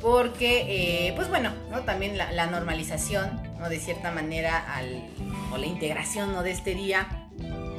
porque, 0.01 1.09
eh, 1.09 1.13
pues 1.17 1.29
bueno, 1.29 1.53
¿no? 1.71 1.81
también 1.81 2.17
la, 2.17 2.47
normalización, 2.47 3.41
¿no? 3.59 3.69
de 3.69 3.79
cierta 3.79 4.11
manera, 4.11 4.65
o 5.53 5.57
la 5.57 5.67
integración 5.67 6.33
¿no? 6.33 6.43
de 6.43 6.53
este 6.53 6.75
día 6.75 7.09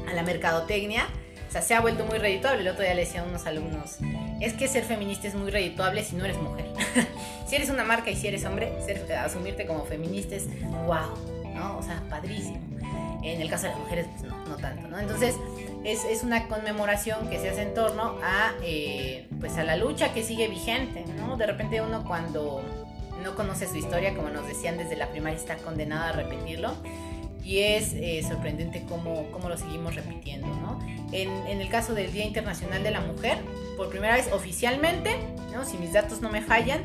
a 0.07 0.13
la 0.13 0.23
mercadotecnia, 0.23 1.07
o 1.47 1.51
sea, 1.51 1.61
se 1.61 1.73
ha 1.73 1.81
vuelto 1.81 2.05
muy 2.05 2.19
redituable. 2.19 2.61
El 2.61 2.67
otro 2.67 2.83
día 2.83 2.93
le 2.93 3.01
decía 3.05 3.21
a 3.21 3.23
unos 3.23 3.47
alumnos, 3.47 3.97
es 4.39 4.53
que 4.53 4.67
ser 4.67 4.83
feminista 4.83 5.27
es 5.27 5.35
muy 5.35 5.49
redituable 5.49 6.03
si 6.03 6.15
no 6.15 6.25
eres 6.25 6.37
mujer. 6.37 6.65
si 7.47 7.55
eres 7.55 7.69
una 7.69 7.83
marca 7.83 8.11
y 8.11 8.15
si 8.15 8.27
eres 8.27 8.45
hombre, 8.45 8.71
ser, 8.85 9.11
asumirte 9.13 9.65
como 9.65 9.83
feminista 9.85 10.35
es 10.35 10.45
wow, 10.85 11.38
¿no? 11.59 11.77
O 11.77 11.83
sea, 11.83 12.01
padrísimo. 12.09 12.59
En 13.21 13.41
el 13.41 13.49
caso 13.49 13.63
de 13.63 13.69
las 13.69 13.79
mujeres, 13.79 14.07
pues 14.11 14.23
no, 14.23 14.37
no 14.45 14.55
tanto, 14.55 14.87
¿no? 14.87 14.97
Entonces, 14.97 15.35
es, 15.83 16.23
una 16.23 16.47
conmemoración 16.47 17.29
que 17.29 17.37
se 17.37 17.49
hace 17.49 17.63
en 17.63 17.73
torno 17.73 18.17
a, 18.23 18.53
eh, 18.63 19.27
pues 19.39 19.57
a 19.57 19.63
la 19.63 19.75
lucha 19.75 20.13
que 20.13 20.23
sigue 20.23 20.47
vigente, 20.47 21.05
¿no? 21.17 21.35
De 21.37 21.45
repente 21.45 21.81
uno 21.81 22.03
cuando 22.05 22.61
no 23.23 23.35
conoce 23.35 23.67
su 23.67 23.75
historia, 23.75 24.15
como 24.15 24.29
nos 24.29 24.47
decían 24.47 24.77
desde 24.77 24.95
la 24.95 25.07
primaria, 25.07 25.37
está 25.37 25.57
condenado 25.57 26.05
a 26.05 26.11
repetirlo. 26.13 26.73
Y 27.43 27.59
es 27.59 27.93
eh, 27.93 28.23
sorprendente 28.27 28.85
cómo, 28.87 29.31
cómo, 29.31 29.49
lo 29.49 29.57
seguimos 29.57 29.95
repitiendo, 29.95 30.47
¿no? 30.47 30.79
En, 31.11 31.29
en, 31.47 31.61
el 31.61 31.69
caso 31.69 31.95
del 31.95 32.11
Día 32.11 32.25
Internacional 32.25 32.83
de 32.83 32.91
la 32.91 32.99
Mujer, 32.99 33.39
por 33.75 33.89
primera 33.89 34.15
vez 34.15 34.31
oficialmente, 34.31 35.17
¿no? 35.51 35.65
Si 35.65 35.77
mis 35.77 35.93
datos 35.93 36.21
no 36.21 36.29
me 36.29 36.41
fallan, 36.41 36.83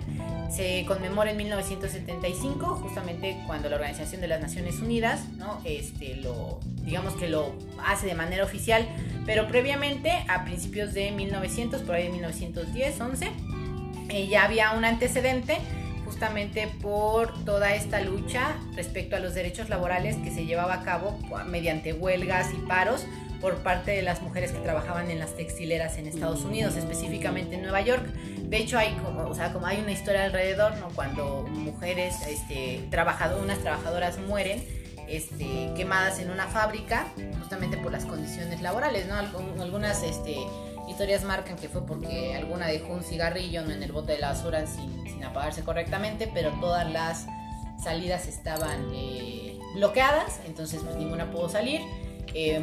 se 0.55 0.85
conmemora 0.87 1.31
en 1.31 1.37
1975, 1.37 2.67
justamente 2.77 3.43
cuando 3.47 3.69
la 3.69 3.77
Organización 3.77 4.21
de 4.21 4.29
las 4.29 4.41
Naciones 4.41 4.79
Unidas, 4.81 5.29
¿no? 5.37 5.61
Este, 5.65 6.17
lo, 6.17 6.61
digamos 6.83 7.15
que 7.15 7.29
lo 7.29 7.55
hace 7.85 8.07
de 8.07 8.15
manera 8.15 8.45
oficial, 8.45 8.87
pero 9.27 9.49
previamente, 9.49 10.13
a 10.29 10.45
principios 10.45 10.95
de 10.95 11.11
1900, 11.11 11.83
por 11.83 11.97
ahí 11.97 12.05
de 12.05 12.11
1910, 12.11 13.01
11, 13.01 13.31
eh, 14.11 14.29
ya 14.29 14.45
había 14.45 14.73
un 14.73 14.85
antecedente 14.85 15.59
justamente 16.05 16.69
por 16.81 17.45
toda 17.45 17.75
esta 17.75 18.01
lucha 18.01 18.55
respecto 18.77 19.17
a 19.17 19.19
los 19.21 19.35
derechos 19.35 19.69
laborales 19.69 20.17
que 20.17 20.31
se 20.31 20.45
llevaba 20.45 20.75
a 20.75 20.83
cabo 20.83 21.19
mediante 21.47 21.93
huelgas 21.93 22.53
y 22.53 22.59
paros 22.67 23.07
por 23.41 23.57
parte 23.57 23.91
de 23.91 24.03
las 24.03 24.23
mujeres 24.23 24.53
que 24.53 24.59
trabajaban 24.61 25.11
en 25.11 25.19
las 25.19 25.37
textileras 25.37 25.99
en 25.99 26.07
Estados 26.07 26.45
Unidos, 26.45 26.77
específicamente 26.77 27.57
en 27.57 27.63
Nueva 27.63 27.81
York. 27.81 28.07
De 28.55 28.61
hecho, 28.61 28.79
hay 28.79 28.93
como, 29.05 29.29
o 29.29 29.35
sea, 29.35 29.53
como 29.53 29.67
hay 29.67 29.81
una 29.81 29.91
historia 29.91 30.27
alrededor, 30.27 30.77
¿no? 30.77 30.89
Cuando 30.91 31.43
mujeres, 31.43 32.25
este, 32.29 32.87
trabajado, 32.89 33.43
unas 33.43 33.59
trabajadoras 33.59 34.17
mueren, 34.19 34.65
este, 35.09 35.73
quemadas 35.75 36.21
en 36.21 36.31
una 36.31 36.47
fábrica, 36.47 37.09
justamente 37.41 37.77
por 37.79 37.91
las 37.91 38.05
condiciones 38.05 38.63
laborales, 38.63 39.09
¿no? 39.09 39.17
Algunas, 39.61 40.05
este, 40.05 40.37
historias 40.89 41.25
marcan 41.25 41.57
que 41.57 41.69
fue 41.69 41.85
porque 41.85 42.37
alguna 42.37 42.69
dejó 42.69 42.93
un 42.93 43.03
cigarrillo 43.03 43.63
en 43.63 43.83
el 43.83 43.91
bote 43.91 44.13
de 44.13 44.19
la 44.21 44.29
basura 44.29 44.65
sin, 44.69 45.03
apagarse 45.25 45.65
correctamente, 45.65 46.31
pero 46.33 46.53
todas 46.61 46.89
las 46.89 47.27
salidas 47.83 48.29
estaban 48.29 48.93
eh, 48.95 49.59
bloqueadas, 49.75 50.39
entonces 50.47 50.81
pues 50.85 50.95
ninguna 50.95 51.29
pudo 51.29 51.49
salir 51.49 51.81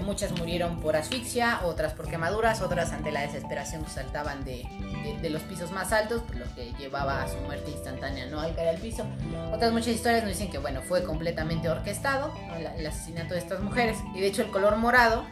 muchas 0.04 0.32
murieron 0.38 0.80
por 0.80 0.96
asfixia, 0.96 1.62
otras 1.64 1.94
por 1.94 2.08
quemaduras, 2.08 2.62
otras 2.62 2.92
ante 2.92 3.12
la 3.12 3.22
desesperación 3.22 3.86
saltaban 3.88 4.44
de, 4.44 4.68
los 5.30 5.42
pisos 5.44 5.72
más 5.72 5.94
altos, 5.94 6.24
lo 6.34 6.46
que 6.56 6.74
llevaba 6.78 7.24
a 7.24 7.28
su 7.28 7.38
muerte 7.38 7.72
instantánea, 7.72 8.26
¿no? 8.28 8.40
Al 8.40 8.56
caer 8.56 8.70
al 8.70 8.78
piso. 8.78 9.06
Otras 9.54 9.72
muchas 9.72 9.90
historias 9.90 10.24
nos 10.24 10.34
dicen 10.34 10.52
que, 10.52 10.58
bueno, 10.58 10.82
fue 10.82 11.04
completamente 11.04 11.70
orquestado 11.70 12.34
el, 12.78 12.86
asesinato 12.86 13.34
de 13.34 13.40
estas 13.40 13.62
mujeres. 13.62 13.98
Y 14.16 14.22
de 14.22 14.28
hecho 14.28 14.42
el 14.42 14.50
color 14.50 14.76
morado 14.78 15.26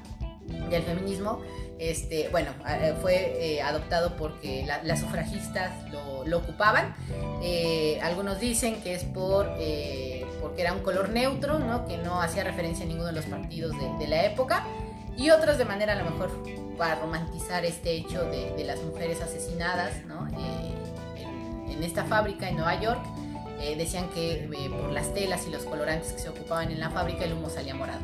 y 0.47 0.73
el 0.73 0.83
feminismo, 0.83 1.41
este, 1.79 2.29
bueno, 2.29 2.51
eh, 2.67 2.93
fue 3.01 3.37
eh, 3.39 3.61
adoptado 3.61 4.15
porque 4.15 4.65
las 4.83 4.99
sufragistas 4.99 5.71
lo, 5.91 6.37
ocupaban. 6.37 6.95
algunos 8.03 8.39
dicen 8.39 8.81
que 8.81 8.93
es 8.93 9.03
por 9.03 9.47
porque 10.41 10.61
era 10.61 10.73
un 10.73 10.79
color 10.79 11.09
neutro, 11.09 11.59
que 11.87 11.97
no 11.97 12.21
hacía 12.21 12.43
referencia 12.43 12.85
a 12.85 12.87
ninguno 12.87 13.07
de 13.07 13.13
los 13.13 13.25
partidos 13.25 13.73
de, 13.99 14.07
la 14.07 14.25
época, 14.25 14.65
y 15.17 15.31
otros 15.31 15.57
de 15.57 15.65
manera 15.65 15.93
a 15.93 15.95
lo 15.95 16.09
mejor 16.09 16.29
para 16.79 16.95
romantizar 16.95 17.65
este 17.65 17.91
hecho 17.91 18.23
de, 18.23 18.63
las 18.63 18.81
mujeres 18.81 19.21
asesinadas 19.21 20.05
¿no? 20.05 20.27
Eh, 20.27 21.71
en, 21.71 21.83
esta 21.83 22.05
fábrica 22.05 22.49
en 22.49 22.55
Nueva 22.55 22.79
York. 22.81 23.01
Eh, 23.61 23.75
decían 23.75 24.09
que 24.09 24.45
eh, 24.45 24.69
por 24.69 24.89
las 24.91 25.13
telas 25.13 25.45
y 25.45 25.51
los 25.51 25.63
colorantes 25.63 26.13
que 26.13 26.19
se 26.19 26.29
ocupaban 26.29 26.71
en 26.71 26.79
la 26.79 26.89
fábrica 26.89 27.25
el 27.25 27.33
humo 27.33 27.49
salía 27.49 27.75
morado. 27.75 27.99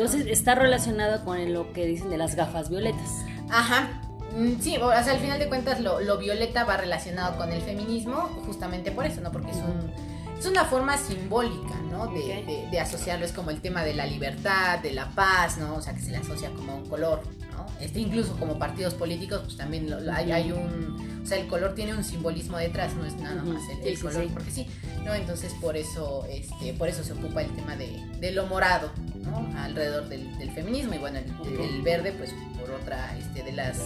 Entonces 0.00 0.28
está 0.28 0.54
relacionado 0.54 1.22
con 1.26 1.52
lo 1.52 1.74
que 1.74 1.84
dicen 1.84 2.08
de 2.08 2.16
las 2.16 2.34
gafas 2.34 2.70
violetas. 2.70 3.22
Ajá, 3.50 4.00
mm, 4.34 4.58
Sí, 4.58 4.78
o 4.78 4.88
sea, 4.88 5.12
al 5.12 5.18
final 5.18 5.38
de 5.38 5.46
cuentas 5.46 5.78
lo, 5.80 6.00
lo, 6.00 6.16
violeta 6.16 6.64
va 6.64 6.78
relacionado 6.78 7.36
con 7.36 7.52
el 7.52 7.60
feminismo, 7.60 8.16
justamente 8.46 8.92
por 8.92 9.04
eso, 9.04 9.20
¿no? 9.20 9.30
Porque 9.30 9.50
es 9.50 9.58
un, 9.58 9.92
es 10.38 10.46
una 10.46 10.64
forma 10.64 10.96
simbólica, 10.96 11.74
¿no? 11.90 12.06
De, 12.06 12.66
de, 12.70 12.80
asociarlo, 12.80 13.26
es 13.26 13.32
como 13.32 13.50
el 13.50 13.60
tema 13.60 13.84
de 13.84 13.92
la 13.92 14.06
libertad, 14.06 14.78
de 14.78 14.94
la 14.94 15.10
paz, 15.10 15.58
¿no? 15.58 15.74
O 15.74 15.82
sea, 15.82 15.92
que 15.92 16.00
se 16.00 16.12
le 16.12 16.16
asocia 16.16 16.48
como 16.56 16.76
un 16.76 16.88
color, 16.88 17.20
¿no? 17.52 17.66
Este, 17.78 18.00
incluso 18.00 18.38
como 18.38 18.58
partidos 18.58 18.94
políticos, 18.94 19.42
pues 19.44 19.58
también 19.58 19.94
hay, 20.10 20.32
hay, 20.32 20.50
un, 20.50 21.20
o 21.22 21.26
sea, 21.26 21.38
el 21.38 21.46
color 21.46 21.74
tiene 21.74 21.92
un 21.94 22.04
simbolismo 22.04 22.56
detrás, 22.56 22.94
no 22.94 23.04
es 23.04 23.16
nada 23.16 23.42
más 23.42 23.60
el, 23.84 24.00
color, 24.00 24.26
porque 24.32 24.50
sí, 24.50 24.66
¿no? 25.04 25.12
Entonces 25.12 25.52
por 25.60 25.76
eso, 25.76 26.24
este, 26.30 26.72
por 26.72 26.88
eso 26.88 27.04
se 27.04 27.12
ocupa 27.12 27.42
el 27.42 27.54
tema 27.54 27.76
de, 27.76 28.02
de 28.18 28.32
lo 28.32 28.46
morado, 28.46 28.90
¿no? 29.20 29.48
Alrededor 29.58 30.08
del, 30.08 30.36
del, 30.38 30.50
feminismo 30.50 30.94
y 30.94 30.98
bueno, 30.98 31.18
el, 31.18 31.60
el, 31.60 31.82
verde, 31.82 32.12
pues 32.12 32.34
por 32.58 32.70
otra, 32.70 33.16
este, 33.18 33.42
de 33.42 33.52
las 33.52 33.78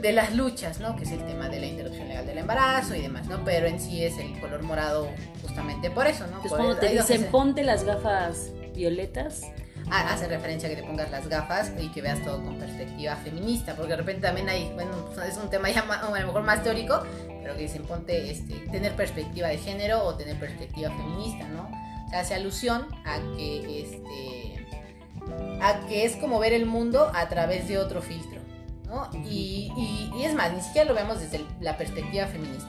de 0.00 0.12
las 0.12 0.34
luchas, 0.34 0.80
¿no? 0.80 0.96
Que 0.96 1.04
es 1.04 1.12
el 1.12 1.24
tema 1.26 1.48
de 1.48 1.60
la 1.60 1.66
interrupción 1.66 2.08
legal 2.08 2.26
del 2.26 2.38
embarazo 2.38 2.94
y 2.94 3.02
demás, 3.02 3.26
¿no? 3.26 3.44
Pero 3.44 3.66
en 3.66 3.78
sí 3.78 4.04
es 4.04 4.18
el 4.18 4.38
color 4.40 4.62
morado 4.62 5.08
justamente 5.42 5.90
por 5.90 6.06
eso, 6.06 6.26
¿no? 6.26 6.36
Entonces 6.36 6.52
cuando 6.52 6.76
te 6.76 6.88
dicen 6.88 7.24
ponte 7.30 7.62
las 7.62 7.84
gafas 7.84 8.50
violetas. 8.74 9.42
Ah, 9.92 10.12
hace 10.12 10.28
referencia 10.28 10.68
a 10.68 10.70
que 10.70 10.80
te 10.80 10.86
pongas 10.86 11.10
las 11.10 11.28
gafas 11.28 11.72
y 11.80 11.88
que 11.88 12.00
veas 12.00 12.22
todo 12.22 12.40
con 12.44 12.58
perspectiva 12.58 13.16
feminista, 13.16 13.74
porque 13.74 13.90
de 13.90 13.96
repente 13.96 14.22
también 14.22 14.48
hay, 14.48 14.70
bueno, 14.74 14.92
es 15.26 15.36
un 15.36 15.50
tema 15.50 15.68
ya 15.68 15.80
a 15.80 16.20
lo 16.20 16.26
mejor 16.26 16.42
más 16.42 16.62
teórico, 16.62 17.02
pero 17.42 17.56
que 17.56 17.62
dicen 17.62 17.82
ponte, 17.82 18.30
este, 18.30 18.54
tener 18.70 18.94
perspectiva 18.94 19.48
de 19.48 19.58
género 19.58 20.04
o 20.04 20.14
tener 20.14 20.38
perspectiva 20.38 20.90
feminista, 20.90 21.48
¿no? 21.48 21.68
Hace 22.12 22.34
alusión 22.34 22.86
a 23.04 23.18
que, 23.36 23.82
este, 23.82 24.66
a 25.62 25.80
que 25.86 26.04
es 26.04 26.16
como 26.16 26.38
ver 26.38 26.52
el 26.52 26.66
mundo 26.66 27.10
a 27.14 27.28
través 27.28 27.68
de 27.68 27.78
otro 27.78 28.02
filtro. 28.02 28.40
Y, 29.24 30.10
es 30.22 30.34
más, 30.34 30.52
ni 30.52 30.60
siquiera 30.60 30.88
lo 30.88 30.94
vemos 30.94 31.20
desde 31.20 31.44
la 31.60 31.76
perspectiva 31.76 32.26
feminista. 32.26 32.68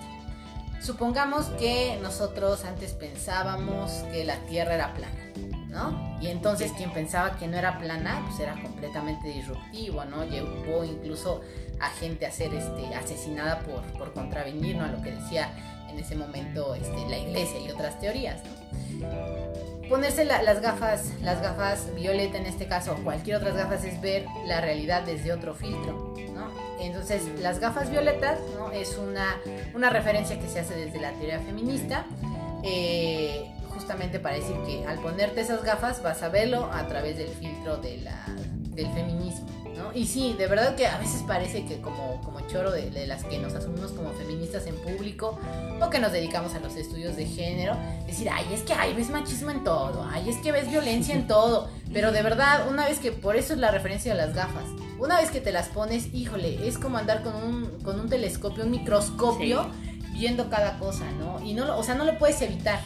Supongamos 0.80 1.46
que 1.60 2.00
nosotros 2.02 2.66
antes 2.66 2.94
pensábamos 2.94 3.92
que 4.12 4.26
la 4.26 4.38
Tierra 4.46 4.74
era 4.76 4.94
plana, 4.94 5.32
¿no? 5.68 6.18
Y 6.20 6.28
entonces 6.28 6.72
quien 6.72 6.92
pensaba 6.92 7.38
que 7.38 7.48
no 7.48 7.58
era 7.58 7.78
plana, 7.78 8.24
pues 8.28 8.40
era 8.40 8.60
completamente 8.62 9.28
disruptivo, 9.28 10.06
¿no? 10.06 10.24
Llevó 10.26 10.84
incluso 10.84 11.42
a 11.80 11.90
gente 11.90 12.26
a 12.26 12.32
ser 12.32 12.54
este, 12.54 12.96
asesinada 12.96 13.60
por, 13.60 13.84
por 13.98 14.14
contravenir, 14.14 14.76
¿no? 14.76 14.86
A 14.86 14.88
lo 14.88 15.04
que 15.04 15.12
decía 15.12 15.52
en 15.92 16.00
ese 16.00 16.16
momento 16.16 16.76
este, 16.76 17.08
la 17.10 17.18
iglesia 17.18 17.60
y 17.60 17.70
otras 17.70 18.00
teorías, 18.00 18.42
ponerse 19.90 20.24
las 20.24 20.62
gafas, 20.62 21.12
las 21.22 21.42
gafas 21.42 21.94
violeta 21.96 22.38
en 22.38 22.46
este 22.46 22.68
caso, 22.68 22.94
o 22.94 23.04
cualquier 23.04 23.38
otras 23.38 23.56
gafas, 23.56 23.84
es 23.84 24.00
ver 24.00 24.26
la 24.46 24.62
realidad 24.62 25.04
desde 25.04 25.34
otro 25.34 25.54
filtro, 25.54 26.16
¿no? 26.34 26.50
Entonces, 26.80 27.24
las 27.40 27.60
gafas 27.60 27.92
violetas, 27.92 28.40
¿no? 28.58 28.72
Es 28.72 28.98
una, 28.98 29.38
una 29.76 29.90
referencia 29.90 30.40
que 30.40 30.48
se 30.48 30.62
hace 30.62 30.76
desde 30.76 31.00
la 31.00 31.12
teoría 31.12 31.40
feminista, 31.40 32.06
eh, 32.64 33.52
justamente 33.70 34.20
para 34.20 34.36
decir 34.36 34.56
que 34.66 34.86
al 34.88 35.00
ponerte 35.00 35.42
esas 35.42 35.64
gafas 35.64 36.02
vas 36.02 36.24
a 36.24 36.30
verlo 36.30 36.70
a 36.72 36.88
través 36.88 37.18
del 37.18 37.30
filtro 37.30 37.78
de 37.78 37.98
la, 37.98 38.26
del 38.74 38.88
feminismo. 38.94 39.48
Y 39.94 40.08
sí, 40.08 40.36
de 40.38 40.48
verdad 40.48 40.76
que 40.76 40.88
a 40.88 40.98
veces 40.98 41.24
parece 41.28 41.66
que 41.66 41.82
como, 41.82 42.22
como 42.22 42.42
choro 42.48 42.72
de, 42.72 43.06
las 43.08 43.24
que 43.24 43.38
nos 43.40 43.54
asumimos 43.54 43.92
como 43.92 44.12
feministas 44.14 44.66
en 44.68 44.76
público 44.76 45.38
o 45.82 45.90
que 45.90 46.00
nos 46.00 46.12
dedicamos 46.12 46.54
a 46.56 46.60
los 46.60 46.76
estudios 46.76 47.16
de 47.16 47.26
género, 47.26 47.76
decir, 48.06 48.30
ay, 48.30 48.46
es 48.54 48.62
que 48.62 48.74
ay, 48.74 48.94
ves 48.94 49.10
machismo 49.10 49.52
en 49.52 49.64
todo, 49.64 50.08
ay, 50.10 50.30
es 50.30 50.38
que 50.38 50.52
ves 50.52 50.70
violencia 50.70 51.16
en 51.16 51.28
todo, 51.28 51.70
pero 51.94 52.12
de 52.12 52.22
verdad, 52.22 52.68
una 52.70 52.86
vez 52.86 53.00
que, 53.00 53.12
por 53.12 53.36
eso 53.36 53.54
es 53.54 53.60
la 53.60 53.72
referencia 53.72 54.14
de 54.14 54.18
las 54.18 54.34
gafas, 54.36 54.66
una 55.00 55.20
vez 55.20 55.32
que 55.32 55.42
te 55.42 55.52
las 55.52 55.68
pones, 55.68 56.14
híjole, 56.14 56.68
es 56.68 56.78
como 56.78 56.98
andar 56.98 57.24
con 57.24 57.36
un, 57.36 57.82
con 57.84 58.00
un 58.00 58.08
telescopio, 58.08 58.64
un 58.64 58.72
microscopio, 58.72 59.68
viendo 60.14 60.50
cada 60.50 60.78
cosa, 60.78 61.10
¿no? 61.12 61.42
Y 61.44 61.54
no, 61.54 61.78
o 61.78 61.84
sea, 61.84 61.96
no 61.96 62.06
lo 62.06 62.18
puedes 62.20 62.42
evitar, 62.42 62.80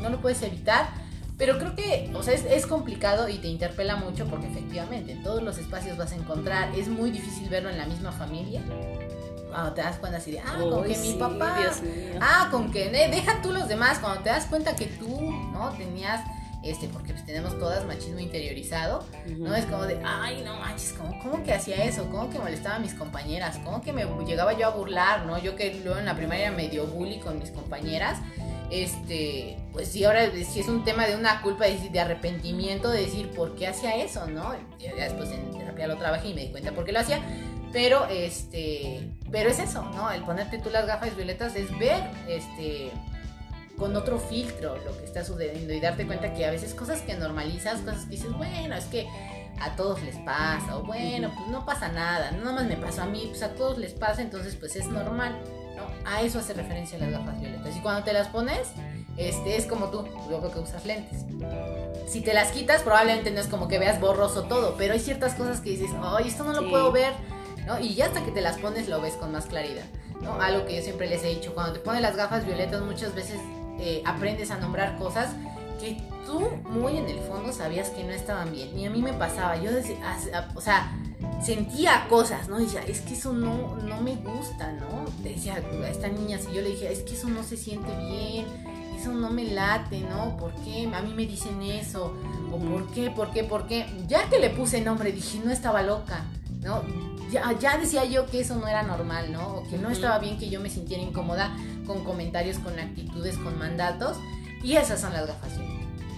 no 0.00 0.10
lo 0.10 0.20
puedes 0.20 0.42
evitar 0.42 1.01
pero 1.42 1.58
creo 1.58 1.74
que, 1.74 2.08
o 2.14 2.22
sea, 2.22 2.34
es, 2.34 2.66
complicado 2.68 3.28
y 3.28 3.38
te 3.38 3.48
interpela 3.48 3.96
mucho 3.96 4.26
porque 4.26 4.46
efectivamente 4.46 5.10
en 5.10 5.24
todos 5.24 5.42
los 5.42 5.58
espacios 5.58 5.96
vas 5.98 6.12
a 6.12 6.14
encontrar, 6.14 6.72
es 6.76 6.86
muy 6.86 7.10
difícil 7.10 7.48
verlo 7.48 7.68
en 7.68 7.78
la 7.78 7.86
misma 7.86 8.12
familia. 8.12 8.62
Cuando 9.50 9.72
te 9.72 9.80
das 9.80 9.96
cuenta 9.96 10.18
así 10.18 10.30
de, 10.30 10.38
ah, 10.38 10.56
con 10.56 10.84
que 10.84 10.96
mi 10.98 11.14
papá, 11.14 11.56
ah, 12.20 12.48
con 12.52 12.70
que, 12.70 12.84
eh, 12.86 13.10
deja 13.10 13.42
tú 13.42 13.50
los 13.50 13.66
demás, 13.66 13.98
cuando 13.98 14.22
te 14.22 14.28
das 14.28 14.46
cuenta 14.46 14.76
que 14.76 14.86
tú, 14.86 15.20
¿no? 15.52 15.70
Tenías 15.76 16.20
este, 16.62 16.86
porque 16.86 17.12
pues 17.12 17.26
tenemos 17.26 17.58
todas 17.58 17.84
machismo 17.86 18.20
interiorizado, 18.20 19.04
¿no? 19.36 19.52
Es 19.56 19.66
como 19.66 19.82
de, 19.82 20.00
ay, 20.04 20.44
no 20.44 20.54
manches, 20.60 20.92
¿cómo, 20.92 21.18
¿cómo, 21.24 21.42
que 21.42 21.52
hacía 21.54 21.82
eso? 21.82 22.08
¿Cómo 22.08 22.30
que 22.30 22.38
molestaba 22.38 22.76
a 22.76 22.78
mis 22.78 22.94
compañeras? 22.94 23.58
¿Cómo 23.64 23.82
que 23.82 23.92
me 23.92 24.06
llegaba 24.24 24.52
yo 24.52 24.68
a 24.68 24.70
burlar, 24.70 25.26
¿no? 25.26 25.38
Yo 25.38 25.56
que 25.56 25.74
luego 25.82 25.98
en 25.98 26.04
la 26.04 26.14
primaria 26.14 26.52
medio 26.52 26.86
bully 26.86 27.18
con 27.18 27.40
mis 27.40 27.50
compañeras, 27.50 28.20
este, 28.72 29.58
pues 29.70 29.88
sí, 29.88 30.02
ahora 30.02 30.30
si 30.32 30.60
es 30.60 30.68
un 30.68 30.82
tema 30.82 31.06
de 31.06 31.14
una 31.14 31.42
culpa, 31.42 31.66
de, 31.66 31.90
de 31.90 32.00
arrepentimiento, 32.00 32.90
de 32.90 33.02
decir 33.02 33.28
por 33.30 33.54
qué 33.54 33.66
hacía 33.66 33.96
eso, 33.96 34.26
¿no? 34.26 34.54
Ya, 34.78 34.94
después 34.94 35.30
en 35.30 35.50
terapia 35.50 35.86
lo 35.86 35.98
trabajé 35.98 36.28
y 36.28 36.34
me 36.34 36.40
di 36.40 36.48
cuenta 36.48 36.72
por 36.72 36.84
qué 36.84 36.92
lo 36.92 37.00
hacía. 37.00 37.20
Pero, 37.70 38.06
este, 38.06 39.10
pero 39.30 39.50
es 39.50 39.58
eso, 39.58 39.82
¿no? 39.94 40.10
El 40.10 40.22
ponerte 40.22 40.58
tú 40.58 40.70
las 40.70 40.86
gafas 40.86 41.14
violetas 41.14 41.54
es 41.54 41.70
ver, 41.78 42.02
este, 42.26 42.90
con 43.76 43.94
otro 43.94 44.18
filtro 44.18 44.76
lo 44.78 44.96
que 44.96 45.04
está 45.04 45.22
sucediendo 45.22 45.74
y 45.74 45.80
darte 45.80 46.06
cuenta 46.06 46.32
que 46.32 46.46
a 46.46 46.50
veces 46.50 46.72
cosas 46.72 47.02
que 47.02 47.14
normalizas, 47.14 47.80
cosas 47.80 48.04
que 48.04 48.12
dices, 48.12 48.32
bueno, 48.32 48.74
es 48.74 48.84
que 48.86 49.06
a 49.60 49.76
todos 49.76 50.02
les 50.02 50.16
pasa, 50.16 50.78
o 50.78 50.82
bueno, 50.82 51.30
pues 51.36 51.48
no 51.48 51.66
pasa 51.66 51.88
nada, 51.88 52.30
no 52.30 52.38
nada 52.38 52.52
más 52.52 52.66
me 52.66 52.76
pasó 52.76 53.02
a 53.02 53.06
mí, 53.06 53.26
pues 53.28 53.42
a 53.42 53.54
todos 53.54 53.76
les 53.76 53.92
pasa, 53.92 54.22
entonces 54.22 54.56
pues 54.56 54.76
es 54.76 54.86
normal. 54.86 55.38
A 56.04 56.22
eso 56.22 56.38
hace 56.38 56.54
referencia 56.54 56.98
las 56.98 57.10
gafas 57.10 57.40
violetas. 57.40 57.76
Y 57.76 57.80
cuando 57.80 58.04
te 58.04 58.12
las 58.12 58.28
pones, 58.28 58.72
este, 59.16 59.56
es 59.56 59.66
como 59.66 59.88
tú, 59.88 60.06
luego 60.28 60.50
que 60.50 60.58
usas 60.58 60.84
lentes. 60.84 61.24
Si 62.06 62.20
te 62.20 62.34
las 62.34 62.52
quitas, 62.52 62.82
probablemente 62.82 63.30
no 63.30 63.40
es 63.40 63.46
como 63.46 63.68
que 63.68 63.78
veas 63.78 64.00
borroso 64.00 64.44
todo, 64.44 64.76
pero 64.76 64.94
hay 64.94 65.00
ciertas 65.00 65.34
cosas 65.34 65.60
que 65.60 65.70
dices, 65.70 65.90
ay, 66.02 66.28
esto 66.28 66.44
no 66.44 66.52
lo 66.52 66.68
puedo 66.68 66.92
ver, 66.92 67.12
¿no? 67.66 67.78
Y 67.80 67.94
ya 67.94 68.06
hasta 68.06 68.24
que 68.24 68.30
te 68.30 68.40
las 68.40 68.58
pones 68.58 68.88
lo 68.88 69.00
ves 69.00 69.14
con 69.14 69.32
más 69.32 69.46
claridad, 69.46 69.84
¿no? 70.20 70.40
Algo 70.40 70.66
que 70.66 70.76
yo 70.76 70.82
siempre 70.82 71.08
les 71.08 71.22
he 71.24 71.28
dicho, 71.28 71.54
cuando 71.54 71.74
te 71.74 71.80
pones 71.80 72.02
las 72.02 72.16
gafas 72.16 72.44
violetas 72.44 72.82
muchas 72.82 73.14
veces 73.14 73.38
eh, 73.78 74.02
aprendes 74.04 74.50
a 74.50 74.58
nombrar 74.58 74.98
cosas 74.98 75.30
que 75.80 76.02
tú 76.26 76.40
muy 76.68 76.96
en 76.96 77.08
el 77.08 77.18
fondo 77.20 77.52
sabías 77.52 77.90
que 77.90 78.04
no 78.04 78.12
estaban 78.12 78.52
bien. 78.52 78.78
Y 78.78 78.86
a 78.86 78.90
mí 78.90 79.02
me 79.02 79.12
pasaba, 79.12 79.56
yo 79.56 79.72
decía, 79.72 79.96
o 80.54 80.60
sea, 80.60 80.92
sentía 81.42 82.06
cosas, 82.08 82.48
¿no? 82.48 82.58
Decía, 82.58 82.82
es 82.82 83.00
que 83.00 83.14
eso 83.14 83.32
no, 83.32 83.76
no 83.76 84.00
me 84.00 84.14
gusta, 84.16 84.72
¿no? 84.72 85.04
Decía 85.22 85.54
a 85.56 85.88
esta 85.88 86.08
niña, 86.08 86.38
si 86.38 86.52
yo 86.52 86.62
le 86.62 86.70
dije, 86.70 86.92
es 86.92 87.00
que 87.00 87.14
eso 87.14 87.28
no 87.28 87.42
se 87.42 87.56
siente 87.56 87.94
bien, 87.96 88.46
eso 88.98 89.12
no 89.12 89.30
me 89.30 89.44
late, 89.44 90.00
¿no? 90.00 90.36
¿Por 90.36 90.54
qué? 90.64 90.88
A 90.94 91.02
mí 91.02 91.12
me 91.14 91.26
dicen 91.26 91.60
eso, 91.62 92.14
o 92.52 92.58
¿por 92.58 92.90
qué? 92.92 93.10
¿Por 93.10 93.32
qué? 93.32 93.44
¿Por 93.44 93.66
qué? 93.66 93.86
Ya 94.06 94.28
que 94.28 94.38
le 94.38 94.50
puse 94.50 94.80
nombre, 94.80 95.12
dije, 95.12 95.40
no 95.44 95.50
estaba 95.50 95.82
loca, 95.82 96.24
¿no? 96.60 96.82
Ya, 97.30 97.58
ya 97.58 97.78
decía 97.78 98.04
yo 98.04 98.26
que 98.26 98.40
eso 98.40 98.56
no 98.56 98.68
era 98.68 98.82
normal, 98.82 99.32
¿no? 99.32 99.56
O 99.56 99.68
que 99.68 99.78
no 99.78 99.90
estaba 99.90 100.18
bien 100.18 100.38
que 100.38 100.50
yo 100.50 100.60
me 100.60 100.70
sintiera 100.70 101.02
incómoda 101.02 101.56
con 101.86 102.04
comentarios, 102.04 102.58
con 102.58 102.78
actitudes, 102.78 103.36
con 103.38 103.58
mandatos, 103.58 104.18
y 104.62 104.76
esas 104.76 105.00
son 105.00 105.12
las 105.12 105.26
gafas 105.26 105.52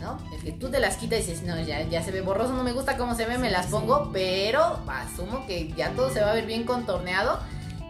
¿no? 0.05 0.19
Es 0.37 0.45
que 0.45 0.53
tú 0.53 0.71
te 0.71 0.79
las 0.81 0.97
quitas 0.97 1.21
y 1.21 1.23
dices, 1.23 1.43
no, 1.43 1.59
ya, 1.61 1.83
ya 1.83 2.03
se 2.03 2.11
ve 2.11 2.21
borroso, 2.21 2.53
no 2.53 2.63
me 2.63 2.73
gusta 2.73 2.97
cómo 2.97 3.15
se 3.15 3.25
ve, 3.25 3.39
me 3.39 3.51
las 3.51 3.67
pongo, 3.67 4.11
pero 4.13 4.79
asumo 4.87 5.47
que 5.47 5.73
ya 5.73 5.91
todo 5.93 6.11
se 6.11 6.21
va 6.21 6.31
a 6.31 6.35
ver 6.35 6.47
bien 6.47 6.65
contorneado. 6.65 7.41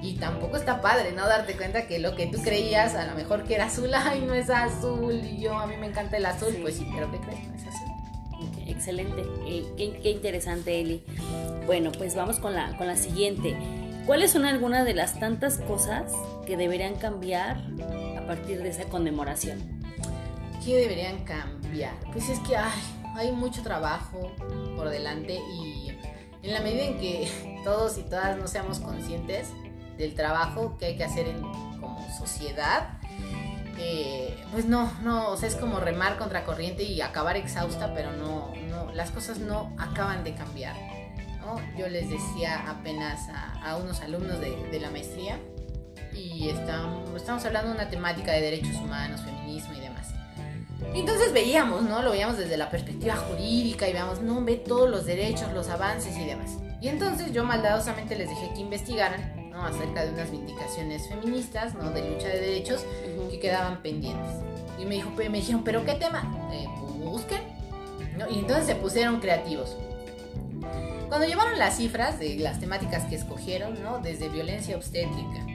Y 0.00 0.16
tampoco 0.16 0.59
está 0.59 0.83
padre, 0.83 1.12
¿no? 1.12 1.27
Darte 1.27 1.57
cuenta 1.57 1.87
que 1.87 1.98
lo 1.98 2.14
que 2.14 2.27
tú 2.27 2.42
creías, 2.42 2.94
a 2.94 3.07
lo 3.07 3.14
mejor 3.14 3.44
que 3.44 3.55
era 3.55 3.66
azul, 3.66 3.90
ay, 3.94 4.22
no 4.27 4.35
es 4.35 4.50
azul, 4.50 5.14
y 5.14 5.40
yo, 5.40 5.59
a 5.59 5.66
mí 5.66 5.77
me 5.77 5.87
encanta 5.87 6.16
el 6.18 6.27
azul, 6.27 6.57
pues 6.61 6.77
sí, 6.77 6.87
pero 6.94 7.11
¿qué 7.11 7.18
crees? 7.18 7.48
No 7.48 7.55
es 7.55 7.66
azul. 7.66 7.88
Excelente, 8.66 9.22
eh, 9.46 9.64
qué, 9.77 9.98
qué, 10.03 10.11
interesante, 10.11 10.81
Eli. 10.81 11.03
Bueno, 11.66 11.90
pues 11.92 12.14
vamos 12.14 12.38
con 12.38 12.55
la, 12.55 12.77
con 12.77 12.87
la 12.87 12.96
siguiente. 12.96 13.57
¿Cuáles 14.07 14.33
son 14.33 14.44
algunas 14.44 14.85
de 14.85 14.92
las 14.92 15.18
tantas 15.18 15.59
cosas 15.59 16.12
que 16.46 16.59
deberían 16.59 16.96
cambiar 16.96 17.57
a 18.18 18.27
partir 18.27 18.62
de 18.62 18.68
esa 18.68 18.85
conmemoración? 18.85 19.74
¿Qué 20.64 20.79
deberían 20.79 21.24
cambiar? 21.24 21.92
Pues 22.12 22.31
es 22.31 22.40
que 22.40 22.57
hay 22.57 23.33
mucho 23.33 23.62
trabajo 23.62 24.33
por 24.77 24.88
delante 24.88 25.35
y 25.35 25.90
en 26.42 26.53
la 26.53 26.61
medida 26.61 26.85
en 26.85 26.98
que 26.98 27.61
todos 27.64 27.98
y 27.98 28.03
todas 28.03 28.38
no 28.38 28.46
seamos 28.46 28.81
conscientes 28.81 29.48
del 29.98 30.14
trabajo 30.14 30.79
que 30.79 30.87
hay 30.87 30.96
que 30.96 31.05
hacer 31.05 31.29
en, 31.29 31.42
como 31.81 32.07
sociedad, 32.18 32.98
eh, 33.79 34.42
pues 34.53 34.64
no, 34.64 34.91
no, 35.03 35.30
o 35.30 35.36
sea, 35.36 35.49
es 35.49 35.57
como 35.57 35.80
remar 35.80 36.16
contra 36.16 36.45
corriente 36.45 36.82
y 36.82 37.01
acabar 37.03 37.36
exhausta, 37.36 37.93
pero 37.95 38.12
no, 38.12 38.53
no, 38.70 38.91
las 38.93 39.11
cosas 39.11 39.39
no 39.39 39.74
acaban 39.78 40.24
de 40.24 40.34
cambiar. 40.34 40.74
¿no? 41.41 41.61
Yo 41.76 41.89
les 41.89 42.09
decía 42.09 42.64
apenas 42.70 43.28
a, 43.62 43.76
unos 43.76 44.01
alumnos 44.01 44.41
de, 44.41 44.57
de, 44.70 44.80
la 44.80 44.91
maestría 44.91 45.39
y 46.14 46.49
estamos, 46.49 47.14
estamos 47.16 47.45
hablando 47.45 47.70
de 47.70 47.74
una 47.76 47.91
temática 47.91 48.32
de 48.32 48.41
derechos 48.41 48.76
humanos. 48.76 49.20
Entonces 50.93 51.32
veíamos, 51.32 51.82
¿no? 51.82 52.03
Lo 52.03 52.11
veíamos 52.11 52.37
desde 52.37 52.57
la 52.57 52.70
perspectiva 52.70 53.16
jurídica 53.16 53.89
y 53.89 53.93
veíamos, 53.93 54.20
no, 54.20 54.45
ve 54.45 54.57
todos 54.57 54.89
los 54.91 55.07
derechos, 55.07 55.53
los 55.53 55.68
avances 55.68 56.16
y 56.16 56.24
demás. 56.24 56.59
Y 56.80 56.89
entonces 56.89 57.32
yo 57.32 57.45
maldadosamente 57.45 58.16
les 58.16 58.28
dejé 58.28 58.53
que 58.55 58.61
investigaran 58.61 59.45
¿no? 59.51 59.64
Acerca 59.64 60.05
de 60.05 60.12
unas 60.12 60.30
vindicaciones 60.30 61.09
feministas, 61.09 61.74
¿no? 61.74 61.91
De 61.91 62.11
lucha 62.11 62.28
de 62.28 62.41
derechos 62.41 62.85
que 63.30 63.39
quedaban 63.39 63.82
pendientes. 63.82 64.32
Y 64.78 64.85
me, 64.85 64.97
dijo, 64.97 65.11
me 65.11 65.28
dijeron, 65.28 65.62
¿pero 65.62 65.85
qué 65.85 65.95
tema? 65.95 66.51
Eh, 66.53 66.66
busquen. 67.05 67.43
¿no? 68.18 68.28
Y 68.28 68.41
entonces 68.41 68.66
se 68.66 68.74
pusieron 68.74 69.20
creativos. 69.20 69.76
Cuando 71.09 71.26
llevaron 71.26 71.59
las 71.59 71.76
cifras 71.76 72.18
de 72.18 72.37
las 72.37 72.59
temáticas 72.59 73.05
que 73.05 73.14
escogieron, 73.14 73.80
¿no? 73.82 74.01
Desde 74.01 74.28
violencia 74.28 74.76
obstétrica, 74.76 75.47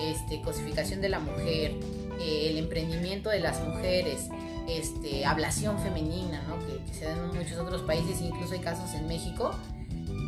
este, 0.00 0.40
cosificación 0.42 1.00
de 1.00 1.08
la 1.08 1.18
mujer, 1.18 1.72
eh, 2.20 2.50
el 2.50 2.58
emprendimiento 2.58 3.30
de 3.30 3.40
las 3.40 3.60
mujeres, 3.60 4.28
este, 4.68 5.24
ablación 5.24 5.78
femenina, 5.78 6.42
¿no? 6.46 6.58
que, 6.58 6.94
se 6.94 7.06
dan 7.06 7.18
en 7.18 7.38
muchos 7.38 7.58
otros 7.58 7.82
países, 7.82 8.20
incluso 8.20 8.52
hay 8.52 8.60
casos 8.60 8.94
en 8.94 9.08
México. 9.08 9.50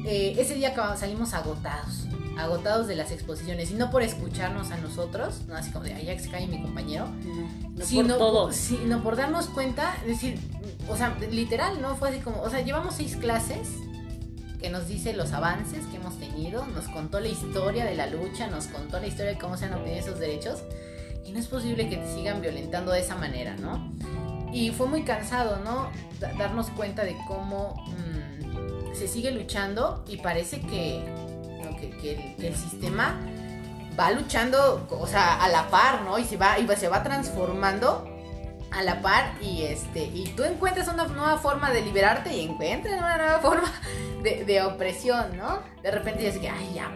Eh, 0.07 0.35
ese 0.39 0.55
día 0.55 0.75
salimos 0.97 1.35
agotados, 1.35 2.07
agotados 2.39 2.87
de 2.87 2.97
las 2.97 3.11
exposiciones, 3.11 3.71
y 3.71 3.75
no 3.75 3.91
por 3.91 4.03
escucharnos 4.03 4.71
a 4.71 4.79
nosotros, 4.79 5.43
¿no? 5.47 5.57
así 5.57 5.71
como 5.71 5.85
de, 5.85 5.95
que 5.95 6.19
se 6.19 6.31
cae 6.31 6.47
mi 6.47 6.63
compañero, 6.63 7.07
no, 7.77 7.85
sino, 7.85 8.17
por 8.17 8.19
todo. 8.19 8.53
sino 8.53 9.03
por 9.03 9.17
darnos 9.17 9.47
cuenta, 9.47 9.95
es 10.03 10.09
decir, 10.09 10.39
o 10.89 10.97
sea, 10.97 11.17
literal, 11.31 11.81
¿no? 11.83 11.97
Fue 11.97 12.09
así 12.09 12.21
como, 12.21 12.41
o 12.41 12.49
sea, 12.49 12.63
llevamos 12.63 12.95
seis 12.95 13.17
clases 13.17 13.69
que 14.59 14.71
nos 14.71 14.89
dice 14.89 15.13
los 15.13 15.33
avances 15.33 15.87
que 15.87 15.97
hemos 15.97 16.19
tenido, 16.19 16.67
nos 16.67 16.87
contó 16.89 17.21
la 17.21 17.29
historia 17.29 17.85
de 17.85 17.95
la 17.95 18.07
lucha, 18.07 18.47
nos 18.47 18.67
contó 18.67 19.01
la 19.01 19.07
historia 19.07 19.33
de 19.33 19.39
cómo 19.39 19.57
se 19.57 19.67
han 19.67 19.75
obtenido 19.75 20.01
esos 20.01 20.19
derechos 20.19 20.63
y 21.25 21.33
no 21.33 21.39
es 21.39 21.47
posible 21.47 21.89
que 21.89 21.97
te 21.97 22.15
sigan 22.15 22.41
violentando 22.41 22.93
de 22.93 23.01
esa 23.01 23.17
manera, 23.17 23.57
¿no? 23.57 23.93
Y 24.53 24.71
fue 24.71 24.87
muy 24.87 25.03
cansado, 25.03 25.59
¿no? 25.65 25.91
darnos 26.37 26.69
cuenta 26.71 27.03
de 27.05 27.17
cómo 27.27 27.83
mm, 27.87 28.95
se 28.95 29.09
sigue 29.09 29.31
luchando 29.31 30.05
y 30.07 30.19
parece 30.19 30.61
que, 30.61 31.03
el, 32.39 32.55
sistema 32.57 33.19
va 33.99 34.11
luchando, 34.11 34.87
o 34.91 35.07
sea, 35.07 35.43
a 35.43 35.49
la 35.49 35.69
par, 35.71 36.03
¿no? 36.03 36.19
Y 36.19 36.25
se 36.25 36.37
va, 36.37 36.59
y 36.59 36.67
se 36.77 36.89
va 36.89 37.03
transformando 37.03 38.07
a 38.71 38.83
la 38.83 39.03
par 39.03 39.33
y 39.43 39.63
este 39.63 40.05
y 40.05 40.29
tú 40.37 40.45
encuentras 40.45 40.87
una 40.87 41.05
nueva 41.07 41.39
forma 41.39 41.73
de 41.73 41.83
liberarte 41.83 42.33
y 42.33 42.45
encuentras 42.45 42.99
una 42.99 43.17
nueva 43.17 43.39
forma 43.43 43.73
de, 44.23 44.63
opresión, 44.63 45.37
¿no? 45.37 45.61
De 45.83 45.91
repente 45.91 46.31
ya 46.31 46.39
que, 46.39 46.49
ay, 46.49 46.73
ya, 46.75 46.91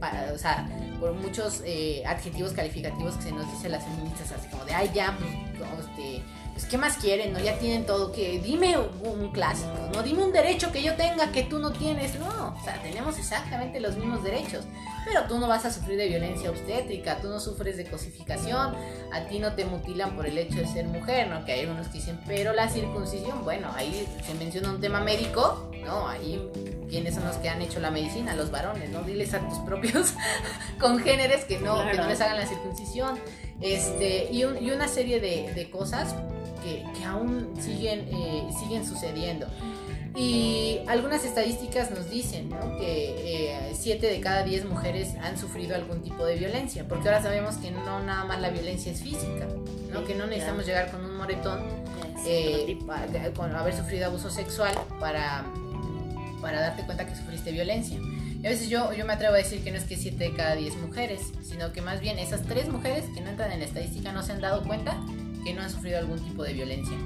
para, 0.00 0.32
o 0.32 0.38
sea, 0.38 0.66
por 0.98 1.12
muchos 1.12 1.62
eh, 1.64 2.02
adjetivos 2.06 2.52
calificativos 2.52 3.16
que 3.16 3.24
se 3.24 3.32
nos 3.32 3.50
dice 3.52 3.68
las 3.68 3.84
feministas, 3.84 4.32
así 4.32 4.48
como 4.48 4.64
de, 4.64 4.74
ay, 4.74 4.90
ya, 4.94 5.16
pues, 5.18 5.86
este, 5.86 6.22
pues, 6.64 6.70
¿qué 6.70 6.78
más 6.78 6.96
quieren? 6.96 7.32
¿No? 7.32 7.40
Ya 7.40 7.58
tienen 7.58 7.84
todo, 7.84 8.10
que 8.12 8.40
dime 8.40 8.76
un, 8.78 9.32
clásico, 9.32 9.72
¿no? 9.92 10.02
Dime 10.02 10.22
un 10.22 10.32
derecho 10.32 10.70
que 10.70 10.82
yo 10.82 10.94
tenga 10.94 11.32
que 11.32 11.42
tú 11.42 11.58
no 11.58 11.72
tienes, 11.72 12.18
no, 12.18 12.54
o 12.58 12.64
sea, 12.64 12.80
tenemos 12.82 13.18
exactamente 13.18 13.80
los 13.80 13.96
mismos 13.96 14.22
derechos, 14.22 14.64
pero 15.04 15.24
tú 15.24 15.38
no 15.38 15.48
vas 15.48 15.64
a 15.64 15.72
sufrir 15.72 15.98
de 15.98 16.08
violencia 16.08 16.50
obstétrica, 16.50 17.18
tú 17.20 17.28
no 17.28 17.40
sufres 17.40 17.76
de 17.76 17.84
cosificación, 17.86 18.74
a 19.12 19.20
ti 19.28 19.40
no 19.40 19.54
te 19.54 19.64
mutilan 19.64 20.14
por 20.14 20.26
el 20.26 20.38
hecho 20.38 20.56
de 20.56 20.66
ser 20.66 20.86
mujer, 20.86 21.28
¿no? 21.28 21.44
Que 21.44 21.52
hay 21.52 21.60
algunos 21.60 21.88
que 21.88 21.94
dicen, 21.94 22.20
pero 22.26 22.52
la 22.52 22.68
circuncisión, 22.68 23.42
bueno, 23.44 23.70
ahí 23.74 24.06
se 24.24 24.34
menciona 24.34 24.70
un 24.70 24.80
tema 24.80 25.00
médico, 25.00 25.70
¿no? 25.84 26.08
Ahí 26.08 26.40
quiénes 26.88 27.14
son 27.14 27.24
los 27.24 27.36
que 27.36 27.48
han 27.48 27.60
hecho 27.60 27.80
la 27.80 27.90
medicina, 27.90 28.36
los 28.36 28.50
varones, 28.50 28.90
¿no? 28.90 29.02
Diles 29.02 29.34
a 29.34 29.40
tus 29.48 29.58
propios 29.60 30.14
congéneres 30.78 31.44
que 31.44 31.58
no, 31.58 31.84
que 31.90 31.96
no 31.96 32.06
les 32.06 32.20
hagan 32.20 32.36
la 32.36 32.46
circuncisión. 32.46 33.18
Este, 33.60 34.28
y, 34.30 34.42
y 34.42 34.70
una 34.70 34.88
serie 34.88 35.20
de, 35.20 35.52
de 35.54 35.70
cosas 35.70 36.14
que, 36.64 37.04
aún 37.04 37.54
siguen, 37.60 38.08
eh, 38.10 38.48
siguen 38.58 38.84
sucediendo. 38.86 39.46
Y 40.16 40.78
algunas 40.86 41.24
estadísticas 41.24 41.90
nos 41.90 42.08
dicen 42.08 42.48
que 42.78 43.72
7 43.74 44.06
eh, 44.06 44.12
de 44.12 44.20
cada 44.20 44.44
10 44.44 44.66
mujeres 44.66 45.14
han 45.20 45.36
sufrido 45.36 45.74
algún 45.74 46.02
tipo 46.02 46.24
de 46.24 46.36
violencia, 46.36 46.86
porque 46.88 47.08
ahora 47.08 47.20
sabemos 47.20 47.56
que 47.56 47.72
no 47.72 48.00
nada 48.00 48.24
más 48.24 48.40
la 48.40 48.50
violencia 48.50 48.92
es 48.92 49.02
física, 49.02 49.48
¿no? 49.92 50.04
que 50.04 50.14
no 50.14 50.26
necesitamos 50.26 50.66
llegar 50.66 50.90
con 50.92 51.04
un 51.04 51.16
moretón, 51.16 51.60
eh, 52.26 52.78
con 53.34 53.54
haber 53.56 53.76
sufrido 53.76 54.06
abuso 54.06 54.30
sexual 54.30 54.74
para, 55.00 55.44
para 56.40 56.60
darte 56.60 56.84
cuenta 56.84 57.06
que 57.06 57.16
sufriste 57.16 57.50
violencia. 57.50 57.98
Y 57.98 58.46
a 58.46 58.50
veces 58.50 58.68
yo, 58.68 58.92
yo 58.92 59.04
me 59.04 59.14
atrevo 59.14 59.34
a 59.34 59.38
decir 59.38 59.64
que 59.64 59.72
no 59.72 59.78
es 59.78 59.84
que 59.84 59.96
7 59.96 60.16
de 60.16 60.32
cada 60.32 60.54
10 60.54 60.76
mujeres, 60.76 61.32
sino 61.42 61.72
que 61.72 61.80
más 61.80 62.00
bien 62.00 62.20
esas 62.20 62.42
3 62.42 62.68
mujeres 62.68 63.06
que 63.14 63.20
no 63.20 63.30
entran 63.30 63.50
en 63.50 63.58
la 63.58 63.64
estadística 63.64 64.12
no 64.12 64.22
se 64.22 64.32
han 64.32 64.40
dado 64.40 64.62
cuenta 64.62 65.00
que 65.44 65.54
no 65.54 65.62
han 65.62 65.70
sufrido 65.70 65.98
algún 65.98 66.18
tipo 66.18 66.42
de 66.42 66.52
violencia. 66.52 66.96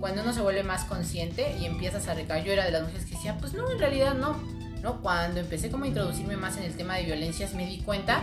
Cuando 0.00 0.22
uno 0.22 0.32
se 0.32 0.40
vuelve 0.40 0.62
más 0.62 0.84
consciente 0.84 1.56
y 1.58 1.66
empiezas 1.66 2.06
a 2.08 2.14
recaer, 2.14 2.44
yo 2.44 2.52
era 2.52 2.64
de 2.64 2.70
las 2.70 2.82
mujeres 2.82 3.04
que 3.04 3.16
decía, 3.16 3.36
pues 3.38 3.54
no, 3.54 3.70
en 3.70 3.78
realidad 3.78 4.14
no. 4.14 4.36
¿no? 4.82 5.00
Cuando 5.02 5.40
empecé 5.40 5.70
como 5.70 5.84
a 5.84 5.88
introducirme 5.88 6.36
más 6.36 6.56
en 6.56 6.62
el 6.62 6.76
tema 6.76 6.96
de 6.96 7.04
violencias, 7.04 7.54
me 7.54 7.66
di 7.66 7.78
cuenta 7.78 8.22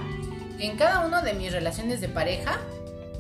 que 0.57 0.65
en 0.65 0.78
cada 0.78 1.05
una 1.05 1.21
de 1.21 1.34
mis 1.34 1.51
relaciones 1.51 1.99
de 1.99 2.07
pareja 2.07 2.59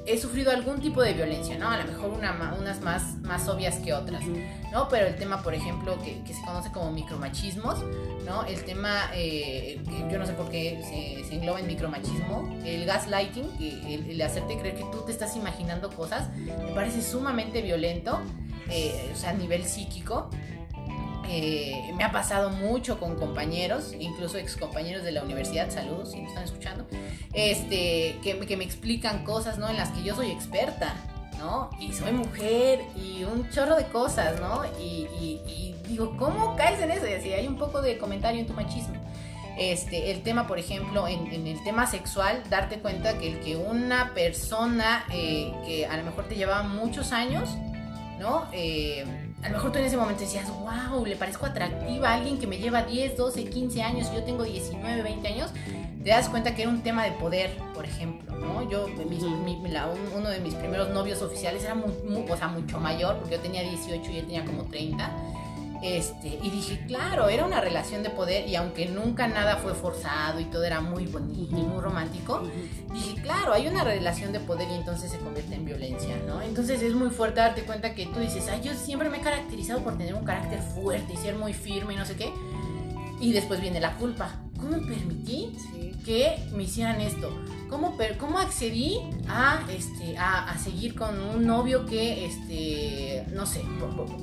he 0.07 0.17
sufrido 0.19 0.51
algún 0.51 0.79
tipo 0.79 1.01
de 1.01 1.13
violencia, 1.13 1.57
¿no? 1.57 1.69
A 1.69 1.77
lo 1.77 1.85
mejor 1.85 2.11
una, 2.11 2.55
unas 2.59 2.81
más, 2.81 3.15
más 3.21 3.47
obvias 3.47 3.79
que 3.79 3.93
otras, 3.93 4.23
¿no? 4.71 4.87
Pero 4.87 5.07
el 5.07 5.15
tema, 5.15 5.41
por 5.41 5.53
ejemplo, 5.53 5.97
que, 6.03 6.21
se 6.33 6.41
conoce 6.45 6.71
como 6.71 6.91
micromachismos, 6.91 7.83
¿no? 8.25 8.45
El 8.45 8.63
tema, 8.63 9.09
eh, 9.13 9.81
yo 10.11 10.17
no 10.19 10.25
sé 10.25 10.33
por 10.33 10.49
qué 10.49 10.79
se, 10.83 11.27
se, 11.27 11.35
engloba 11.35 11.59
en 11.59 11.67
micromachismo, 11.67 12.55
el 12.63 12.85
gaslighting, 12.85 13.49
el, 13.59 14.11
el, 14.11 14.21
hacerte 14.21 14.57
creer 14.57 14.75
que 14.75 14.83
tú 14.91 15.03
te 15.05 15.11
estás 15.11 15.35
imaginando 15.35 15.89
cosas, 15.89 16.29
me 16.37 16.73
parece 16.73 17.01
sumamente 17.01 17.61
violento, 17.61 18.19
eh, 18.69 19.11
o 19.13 19.15
sea, 19.15 19.31
a 19.31 19.33
nivel 19.33 19.63
psíquico, 19.63 20.29
eh, 21.29 21.91
me 21.95 22.03
ha 22.03 22.11
pasado 22.11 22.49
mucho 22.49 22.99
con 22.99 23.15
compañeros, 23.15 23.93
incluso 23.99 24.37
ex 24.37 24.55
compañeros 24.55 25.03
de 25.03 25.11
la 25.11 25.23
universidad, 25.23 25.69
saludos 25.69 26.11
si 26.11 26.21
me 26.21 26.27
están 26.27 26.43
escuchando, 26.43 26.85
este, 27.33 28.17
que, 28.23 28.39
que, 28.47 28.57
me 28.57 28.63
explican 28.63 29.23
cosas, 29.23 29.57
¿no? 29.57 29.69
En 29.69 29.77
las 29.77 29.89
que 29.89 30.03
yo 30.03 30.15
soy 30.15 30.31
experta, 30.31 30.95
¿no? 31.37 31.69
Y 31.79 31.93
soy 31.93 32.11
mujer 32.11 32.81
y 32.95 33.23
un 33.23 33.49
chorro 33.49 33.75
de 33.75 33.85
cosas, 33.85 34.39
¿no? 34.39 34.63
Y, 34.79 35.07
y, 35.19 35.75
digo, 35.87 36.15
¿cómo 36.17 36.55
caes 36.55 36.81
en 36.81 36.91
eso? 36.91 37.07
Y 37.07 37.13
así 37.13 37.31
hay 37.31 37.47
un 37.47 37.57
poco 37.57 37.81
de 37.81 37.97
comentario 37.97 38.39
en 38.39 38.47
tu 38.47 38.53
machismo. 38.53 38.95
Este, 39.57 40.11
el 40.11 40.23
tema, 40.23 40.47
por 40.47 40.59
ejemplo, 40.59 41.07
en, 41.07 41.27
en 41.27 41.47
el 41.47 41.63
tema 41.63 41.87
sexual, 41.87 42.43
darte 42.49 42.79
cuenta 42.79 43.17
que 43.17 43.31
el 43.31 43.39
que 43.39 43.55
una 43.55 44.13
persona 44.13 45.05
eh, 45.11 45.53
que 45.65 45.85
a 45.85 45.95
lo 45.95 46.03
mejor 46.03 46.27
te 46.27 46.35
llevaba 46.35 46.63
muchos 46.63 47.13
años, 47.13 47.49
¿no? 48.19 48.47
Eh, 48.51 49.05
a 49.45 49.49
lo 49.49 49.57
mejor 49.57 49.71
tú 49.71 49.77
en 49.77 49.85
ese 49.85 49.95
momento 49.95 50.21
decías, 50.21 50.49
wow, 50.49 51.05
le 51.05 51.15
parezco 51.15 51.45
atractiva 51.45 52.09
a 52.09 52.13
alguien 52.15 52.39
que 52.39 52.47
me 52.47 52.57
lleva 52.57 52.81
10, 52.81 53.15
12, 53.15 53.45
15 53.45 53.83
años, 53.83 54.11
yo 54.11 54.23
tengo 54.23 54.43
19, 54.43 55.03
20 55.03 55.27
años, 55.27 55.51
te 56.03 56.09
das 56.09 56.29
cuenta 56.29 56.55
que 56.55 56.63
era 56.63 56.71
un 56.71 56.81
tema 56.81 57.03
de 57.03 57.11
poder, 57.11 57.55
por 57.75 57.85
ejemplo, 57.85 58.35
¿no? 58.35 58.67
Yo, 58.67 58.87
uno 60.15 60.29
de 60.29 60.39
mis 60.39 60.55
primeros 60.55 60.89
novios 60.89 61.21
oficiales 61.21 61.63
era 61.63 61.75
o 61.75 62.37
sea, 62.37 62.47
mucho 62.47 62.79
mayor, 62.79 63.17
porque 63.17 63.35
yo 63.35 63.41
tenía 63.41 63.61
18 63.61 64.11
y 64.11 64.17
él 64.17 64.25
tenía 64.25 64.45
como 64.45 64.63
30 64.63 65.11
este, 65.85 66.39
y 66.41 66.49
dije, 66.49 66.83
claro, 66.87 67.29
era 67.29 67.45
una 67.45 67.61
relación 67.61 68.01
de 68.01 68.09
poder 68.09 68.47
y 68.47 68.55
aunque 68.55 68.87
nunca 68.87 69.27
nada 69.27 69.57
fue 69.57 69.75
forzado 69.75 70.39
y 70.39 70.45
todo 70.45 70.63
era 70.63 70.81
muy 70.81 71.05
bonito 71.05 71.55
y 71.55 71.61
muy 71.61 71.79
romántico, 71.79 72.41
dije, 72.91 73.21
claro, 73.21 73.53
hay 73.53 73.67
una 73.67 73.83
relación 73.83 74.31
de 74.31 74.39
poder 74.39 74.67
y 74.71 74.73
entonces 74.73 75.11
se 75.11 75.19
convierte 75.19 75.53
en 75.53 75.65
violencia, 75.65 76.15
¿no? 76.25 76.41
Entonces 76.41 76.81
es 76.81 76.95
muy 76.95 77.11
fuerte 77.11 77.39
darte 77.39 77.63
cuenta 77.63 77.93
que 77.93 78.07
tú 78.07 78.19
dices, 78.19 78.47
ay, 78.49 78.61
yo 78.63 78.73
siempre 78.73 79.09
me 79.09 79.17
he 79.17 79.21
caracterizado 79.21 79.83
por 79.83 79.95
tener 79.97 80.15
un 80.15 80.25
carácter 80.25 80.59
fuerte 80.59 81.13
y 81.13 81.17
ser 81.17 81.35
muy 81.35 81.53
firme 81.53 81.93
y 81.93 81.97
no 81.97 82.05
sé 82.05 82.15
qué. 82.15 82.33
Y 83.19 83.31
después 83.31 83.61
viene 83.61 83.79
la 83.79 83.95
culpa. 83.97 84.44
¿Cómo 84.59 84.77
permití 84.85 85.51
que 86.05 86.37
me 86.53 86.63
hicieran 86.63 87.01
esto? 87.01 87.29
¿Cómo, 87.69 87.97
cómo 88.19 88.39
accedí 88.39 88.99
a, 89.27 89.63
este, 89.69 90.17
a, 90.17 90.55
seguir 90.57 90.95
con 90.95 91.19
un 91.19 91.45
novio 91.45 91.85
que, 91.85 92.25
este, 92.25 93.25
no 93.33 93.45
sé, 93.45 93.63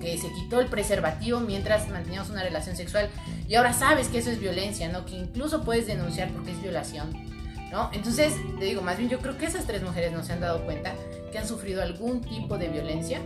que 0.01 0.16
se 0.16 0.33
quitó 0.33 0.61
el 0.61 0.68
preservativo 0.68 1.41
mientras 1.41 1.89
manteníamos 1.91 2.30
una 2.30 2.43
relación 2.43 2.76
sexual 2.76 3.11
y 3.49 3.57
ahora 3.57 3.72
sabes 3.72 4.09
que 4.09 4.18
eso 4.18 4.30
es 4.30 4.41
violencia, 4.41 4.91
¿no? 4.91 5.05
Que 5.05 5.16
incluso 5.16 5.64
puedes 5.64 5.87
denunciar 5.87 6.30
porque 6.30 6.53
es 6.53 6.62
violación, 6.62 7.12
¿no? 7.70 7.91
Entonces, 7.93 8.35
te 8.59 8.64
digo, 8.64 8.80
más 8.80 8.97
bien 8.97 9.11
yo 9.11 9.18
creo 9.18 9.37
que 9.37 9.47
esas 9.47 9.66
tres 9.66 9.83
mujeres 9.83 10.12
no 10.12 10.22
se 10.22 10.33
han 10.33 10.41
dado 10.41 10.64
cuenta 10.64 10.95
que 11.33 11.39
han 11.39 11.49
sufrido 11.49 11.83
algún 11.83 12.20
tipo 12.20 12.59
de 12.59 12.68
violencia 12.68 13.20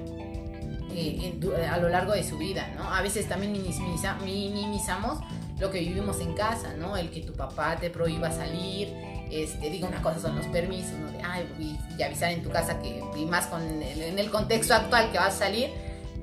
eh, 0.90 1.38
a 1.70 1.76
lo 1.76 1.90
largo 1.90 2.12
de 2.12 2.24
su 2.24 2.38
vida, 2.38 2.72
¿no? 2.74 2.92
A 2.92 3.02
veces 3.02 3.28
también 3.28 3.52
minimizamos 3.52 5.18
lo 5.58 5.70
que 5.70 5.80
vivimos 5.80 6.20
en 6.20 6.34
casa, 6.34 6.74
¿no? 6.74 6.96
El 6.96 7.10
que 7.10 7.20
tu 7.22 7.32
papá 7.32 7.76
te 7.76 7.90
prohíba 7.90 8.30
salir, 8.30 8.92
este, 9.30 9.70
digo, 9.70 9.88
una 9.88 10.02
cosa 10.02 10.20
son 10.20 10.36
los 10.36 10.46
permisos, 10.46 10.92
¿no? 10.92 11.10
De, 11.10 11.22
ay, 11.22 11.48
y, 11.58 12.02
avisar 12.02 12.30
en 12.30 12.42
tu 12.42 12.50
casa 12.50 12.80
que, 12.80 13.02
y 13.16 13.24
más 13.24 13.46
con 13.46 13.62
en 13.62 14.18
el 14.18 14.30
contexto 14.30 14.74
actual 14.74 15.10
que 15.10 15.18
vas 15.18 15.34
a 15.34 15.38
salir, 15.46 15.70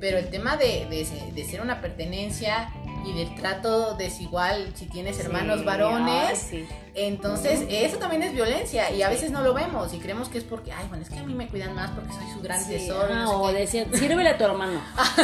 pero 0.00 0.18
el 0.18 0.28
tema 0.28 0.56
de, 0.56 0.86
de, 1.34 1.44
ser 1.44 1.60
una 1.60 1.80
pertenencia 1.80 2.72
y 3.04 3.12
del 3.12 3.34
trato 3.34 3.94
desigual 3.94 4.72
si 4.74 4.86
tienes 4.86 5.18
hermanos 5.18 5.64
varones, 5.64 6.50
entonces 6.94 7.66
eso 7.68 7.98
también 7.98 8.22
es 8.22 8.32
violencia 8.32 8.90
y 8.90 9.02
a 9.02 9.08
veces 9.08 9.30
no 9.30 9.42
lo 9.42 9.52
vemos 9.54 9.92
y 9.92 9.98
creemos 9.98 10.28
que 10.28 10.38
es 10.38 10.44
porque, 10.44 10.72
ay, 10.72 10.86
bueno, 10.88 11.02
es 11.02 11.10
que 11.10 11.18
a 11.18 11.22
mí 11.22 11.34
me 11.34 11.48
cuidan 11.48 11.74
más 11.74 11.90
porque 11.90 12.12
soy 12.12 12.32
su 12.32 12.40
gran 12.40 12.66
tesoro. 12.66 13.40
o 13.40 13.52
decían, 13.52 13.86
sírvele 13.92 14.28
a 14.28 14.38
tu 14.38 14.44
hermano. 14.44 14.80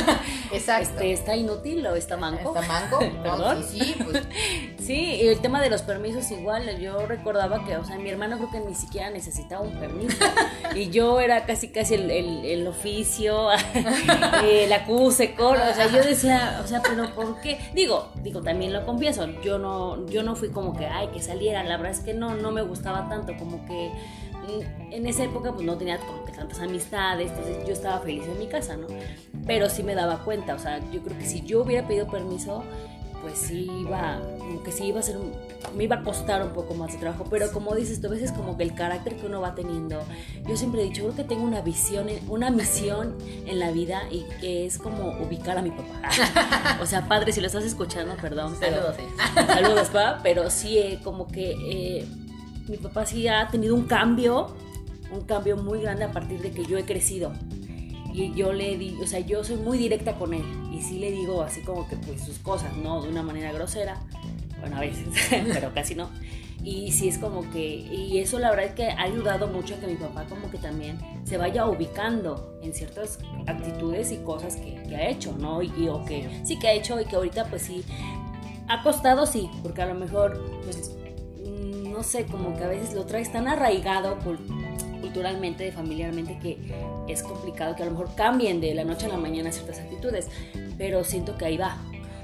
Exacto. 0.53 0.91
Este, 0.95 1.13
está 1.13 1.37
inútil 1.37 1.87
o 1.87 1.95
está 1.95 2.17
manco. 2.17 2.55
Está 2.55 2.67
manco, 2.67 2.99
¿Perdón? 3.23 3.65
sí, 3.69 3.81
sí, 3.81 3.95
pues. 4.03 4.23
Sí, 4.91 5.21
y 5.23 5.29
el 5.29 5.39
tema 5.39 5.63
de 5.63 5.71
los 5.71 5.83
permisos 5.83 6.29
igual, 6.33 6.81
yo 6.81 7.07
recordaba 7.07 7.65
que, 7.65 7.77
o 7.77 7.85
sea, 7.85 7.97
mi 7.97 8.11
hermano 8.11 8.39
creo 8.39 8.51
que 8.51 8.59
ni 8.59 8.75
siquiera 8.75 9.09
necesitaba 9.09 9.61
un 9.61 9.79
permiso. 9.79 10.17
y 10.75 10.91
yo 10.91 11.21
era 11.21 11.47
casi, 11.47 11.69
casi 11.69 11.95
el, 11.95 12.11
el, 12.11 12.67
oficio, 12.67 13.53
eh, 14.45 14.67
la 14.69 14.85
cuse, 14.87 15.33
coro, 15.35 15.61
o 15.71 15.75
sea, 15.75 15.87
yo 15.93 16.03
decía, 16.03 16.61
o 16.65 16.67
sea, 16.67 16.83
pero 16.83 17.09
¿por 17.15 17.41
qué? 17.41 17.61
Digo, 17.73 18.09
digo, 18.25 18.43
también 18.43 18.73
lo 18.73 18.85
confieso, 18.85 19.29
yo 19.45 19.61
no, 19.61 20.05
yo 20.09 20.25
no 20.25 20.35
fui 20.35 20.49
como 20.49 20.77
que, 20.77 20.87
ay, 20.87 21.07
que 21.15 21.23
saliera, 21.23 21.63
la 21.63 21.77
verdad 21.77 21.93
es 21.93 22.01
que 22.01 22.13
no, 22.13 22.35
no 22.35 22.51
me 22.51 22.63
gustaba 22.63 23.09
tanto, 23.09 23.37
como 23.39 23.65
que 23.67 23.93
mm, 23.93 24.93
en 24.93 25.07
esa 25.07 25.23
época 25.23 25.53
pues 25.53 25.65
no 25.65 25.79
tenía 25.79 25.99
como 25.99 26.25
que 26.25 26.33
tantas 26.33 26.59
amistades, 26.59 27.31
entonces 27.31 27.65
yo 27.65 27.73
estaba 27.73 28.01
feliz 28.01 28.25
en 28.27 28.41
mi 28.41 28.49
casa, 28.49 28.77
¿no? 28.77 28.89
Pero 29.47 29.69
sí 29.69 29.85
me 29.85 29.95
daba 29.95 30.25
cuenta, 30.25 30.57
o 30.57 30.59
sea, 30.59 30.81
yo 30.91 31.01
creo 31.01 31.17
que 31.17 31.27
si 31.27 31.43
yo 31.43 31.63
hubiera 31.63 31.87
pedido 31.87 32.09
permiso, 32.09 32.65
pues 33.23 33.39
sí 33.39 33.71
iba, 33.81 34.21
como 34.39 34.63
que 34.63 34.73
sí 34.73 34.87
iba 34.87 35.01
a 35.01 35.03
ser, 35.03 35.17
me 35.77 35.85
iba 35.85 35.97
a 35.97 36.03
costar 36.03 36.43
un 36.43 36.53
poco 36.53 36.75
más 36.75 36.93
de 36.93 36.99
trabajo, 36.99 37.27
pero 37.31 37.53
como 37.53 37.75
dices, 37.75 38.01
tú 38.01 38.09
a 38.09 38.11
veces 38.11 38.33
como 38.33 38.57
que 38.57 38.63
el 38.63 38.75
carácter 38.75 39.17
que 39.17 39.27
uno 39.27 39.41
va 39.41 39.55
teniendo, 39.55 40.03
yo 40.47 40.57
siempre 40.57 40.83
he 40.83 40.85
dicho, 40.85 41.03
creo 41.03 41.17
que 41.17 41.25
tengo 41.25 41.45
una 41.45 41.61
visión, 41.61 42.09
una 42.29 42.51
misión 42.51 43.17
en 43.47 43.59
la 43.59 43.71
vida 43.71 44.03
y 44.11 44.25
que 44.41 44.67
es 44.67 44.79
como 44.79 45.11
ubicar 45.23 45.59
a 45.59 45.63
mi 45.63 45.71
papá. 45.71 46.79
o 46.83 46.87
sea, 46.87 47.07
padre, 47.09 47.33
si 47.33 47.41
lo 47.41 47.47
estás 47.47 47.65
escuchando, 47.65 48.17
perdón, 48.17 48.57
pero... 48.59 48.77
Saludos, 48.77 48.97
Saludos, 49.47 49.89
papá, 49.89 50.21
pero 50.23 50.51
sí, 50.51 50.79
eh, 50.79 51.01
como 51.03 51.27
que 51.27 51.51
eh, 51.51 52.07
mi 52.69 52.77
papá 52.77 53.07
sí 53.07 53.29
ha 53.29 53.49
tenido 53.49 53.75
un 53.75 53.85
cambio, 53.85 54.55
un 55.13 55.23
cambio 55.23 55.57
muy 55.57 55.81
grande 55.81 56.05
a 56.05 56.13
partir 56.13 56.41
de 56.41 56.51
que 56.53 56.65
yo 56.65 56.79
he 56.79 56.85
crecido 56.85 57.33
y 58.13 58.33
yo 58.35 58.53
le 58.53 58.77
di, 58.77 58.97
o 59.03 59.07
sea, 59.07 59.21
yo 59.21 59.45
soy 59.45 59.57
muy 59.57 59.79
directa 59.79 60.15
con 60.15 60.35
él 60.35 60.45
y 60.73 60.81
sí 60.83 60.99
le 60.99 61.11
digo 61.11 61.43
así 61.43 61.63
como 61.63 61.89
que 61.89 61.97
pues 61.97 62.23
sus 62.23 62.39
cosas, 62.39 62.77
no 62.77 63.03
de 63.03 63.09
una 63.09 63.23
manera 63.23 63.53
grosera, 63.53 64.01
bueno, 64.61 64.77
a 64.77 64.81
veces, 64.81 65.07
pero 65.53 65.73
casi 65.73 65.95
no. 65.95 66.09
Y 66.63 66.93
sí 66.93 67.09
es 67.09 67.17
como 67.17 67.51
que, 67.51 67.65
y 67.67 68.19
eso 68.19 68.39
la 68.39 68.51
verdad 68.51 68.67
es 68.67 68.75
que 68.75 68.89
ha 68.91 69.01
ayudado 69.01 69.47
mucho 69.47 69.75
a 69.75 69.79
que 69.79 69.87
mi 69.87 69.95
papá 69.95 70.27
como 70.29 70.51
que 70.51 70.59
también 70.59 70.99
se 71.25 71.39
vaya 71.39 71.65
ubicando 71.67 72.59
en 72.63 72.75
ciertas 72.75 73.19
actitudes 73.47 74.13
y 74.13 74.19
cosas 74.19 74.57
que, 74.57 74.75
que 74.87 74.95
ha 74.95 75.09
hecho, 75.09 75.35
¿no? 75.39 75.63
Y, 75.63 75.89
o 75.89 76.05
que 76.05 76.29
sí 76.45 76.59
que 76.59 76.69
ha 76.69 76.73
hecho 76.73 77.01
y 77.01 77.07
que 77.07 77.17
ahorita 77.17 77.47
pues 77.47 77.63
sí, 77.63 77.83
ha 78.69 78.83
costado 78.83 79.25
sí, 79.25 79.49
porque 79.63 79.81
a 79.81 79.87
lo 79.87 79.95
mejor 79.95 80.61
pues 80.63 80.95
mm, 81.47 81.93
no 81.93 82.03
sé, 82.03 82.27
como 82.27 82.55
que 82.55 82.65
a 82.65 82.69
veces 82.69 82.93
lo 82.93 83.07
traes 83.07 83.33
tan 83.33 83.49
arraigado 83.49 84.19
por 84.19 84.39
culturalmente, 85.01 85.73
familiarmente, 85.73 86.39
que 86.39 86.59
es 87.09 87.23
complicado 87.23 87.77
que 87.77 87.83
a 87.83 87.87
lo 87.87 87.93
mejor 87.93 88.15
cambien 88.15 88.61
de 88.61 88.75
la 88.75 88.85
noche 88.85 89.07
a 89.07 89.09
la 89.09 89.17
mañana 89.17 89.53
ciertas 89.53 89.79
actitudes, 89.79 90.29
pero 90.79 91.05
siento 91.05 91.37
que 91.37 91.45
ahí 91.47 91.57
va. 91.57 91.77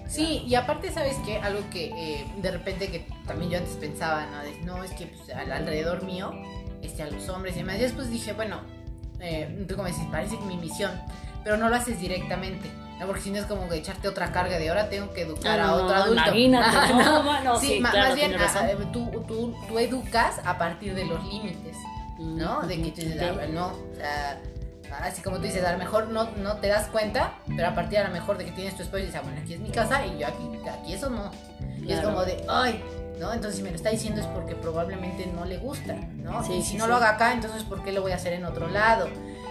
Sí, 0.09 0.45
y 0.47 0.55
aparte, 0.55 0.93
¿sabes 0.93 1.17
qué? 1.25 1.39
Algo 1.39 1.61
que 1.71 1.87
eh, 1.87 2.27
de 2.41 2.51
repente 2.51 2.89
que 2.89 3.07
también 3.27 3.51
yo 3.51 3.59
antes 3.59 3.75
pensaba, 3.75 4.27
¿no? 4.27 4.77
no, 4.77 4.85
es 4.85 4.93
que 4.93 5.07
pues, 5.07 5.31
alrededor 5.31 6.05
mío, 6.05 6.33
este, 6.83 7.03
a 7.03 7.11
los 7.11 7.29
hombres 7.29 7.57
y 7.57 7.61
demás. 7.61 7.77
Y 7.77 7.81
después 7.81 8.11
dije, 8.11 8.33
bueno, 8.33 8.61
eh, 9.21 9.65
tú 9.69 9.75
como 9.75 9.89
dices, 9.89 10.05
parece 10.11 10.39
que 10.39 10.45
mi 10.45 10.57
misión, 10.57 10.93
pero 11.43 11.57
no 11.57 11.69
lo 11.69 11.77
haces 11.77 12.01
directamente. 12.01 12.71
¿no? 13.01 13.07
Porque 13.07 13.23
si 13.23 13.31
no 13.31 13.39
es 13.39 13.47
como 13.47 13.69
que 13.69 13.77
echarte 13.77 14.09
otra 14.09 14.31
carga 14.33 14.59
de 14.59 14.69
ahora 14.69 14.89
tengo 14.89 15.13
que 15.13 15.23
educar 15.23 15.59
a 15.61 15.75
otro 15.75 15.95
adulto. 15.95 16.23
Imagínate, 16.23 16.95
no, 17.45 17.61
sí, 17.61 17.81
más 17.81 18.15
bien 18.15 18.37
tú, 18.93 19.11
tú, 19.27 19.55
tú 19.69 19.79
educas 19.79 20.41
a 20.45 20.57
partir 20.57 20.95
de 20.95 21.05
los 21.05 21.23
límites. 21.25 21.77
¿No? 22.19 22.63
De 22.63 22.81
que 22.81 22.91
tú 22.91 23.01
dices, 23.03 23.23
ah, 23.23 23.47
no, 23.53 23.69
o 23.69 23.97
sea, 23.97 24.41
así 25.03 25.23
como 25.23 25.37
tú 25.37 25.43
dices, 25.43 25.65
a 25.65 25.73
lo 25.73 25.79
mejor 25.79 26.09
no, 26.09 26.31
no 26.37 26.57
te 26.57 26.69
das 26.69 26.89
cuenta, 26.89 27.35
pero 27.49 27.69
a 27.69 27.75
partir 27.75 27.99
a 27.99 28.09
lo 28.09 28.13
mejor 28.13 28.39
de 28.39 28.47
que 28.47 28.53
tienes 28.53 28.77
tu 28.77 28.83
esposo 28.83 28.99
y 28.99 29.07
dices, 29.07 29.21
ah, 29.21 29.23
bueno, 29.23 29.41
aquí 29.43 29.55
es 29.55 29.61
mi 29.61 29.71
casa 29.71 30.05
y 30.07 30.19
yo 30.19 30.27
aquí, 30.27 30.49
aquí 30.69 30.93
eso 30.95 31.11
no. 31.11 31.31
Y 31.83 31.93
es 31.93 32.01
como 32.01 32.25
de, 32.25 32.45
ay, 32.49 32.83
¿no? 33.21 33.33
Entonces 33.33 33.57
si 33.57 33.63
me 33.63 33.71
lo 33.71 33.77
está 33.77 33.91
diciendo 33.91 34.21
es 34.21 34.27
porque 34.29 34.55
probablemente 34.55 35.27
no 35.27 35.45
le 35.45 35.59
gusta, 35.59 35.95
¿no? 35.95 36.45
y 36.53 36.63
si 36.63 36.77
no 36.77 36.87
lo 36.87 36.97
haga 36.97 37.11
acá, 37.11 37.33
entonces 37.33 37.63
¿por 37.63 37.83
qué 37.83 37.93
lo 37.93 38.03
voy 38.03 38.13
a 38.13 38.17
hacer 38.17 38.33
en 38.33 38.45
otro 38.45 38.69
lado? 38.69 39.09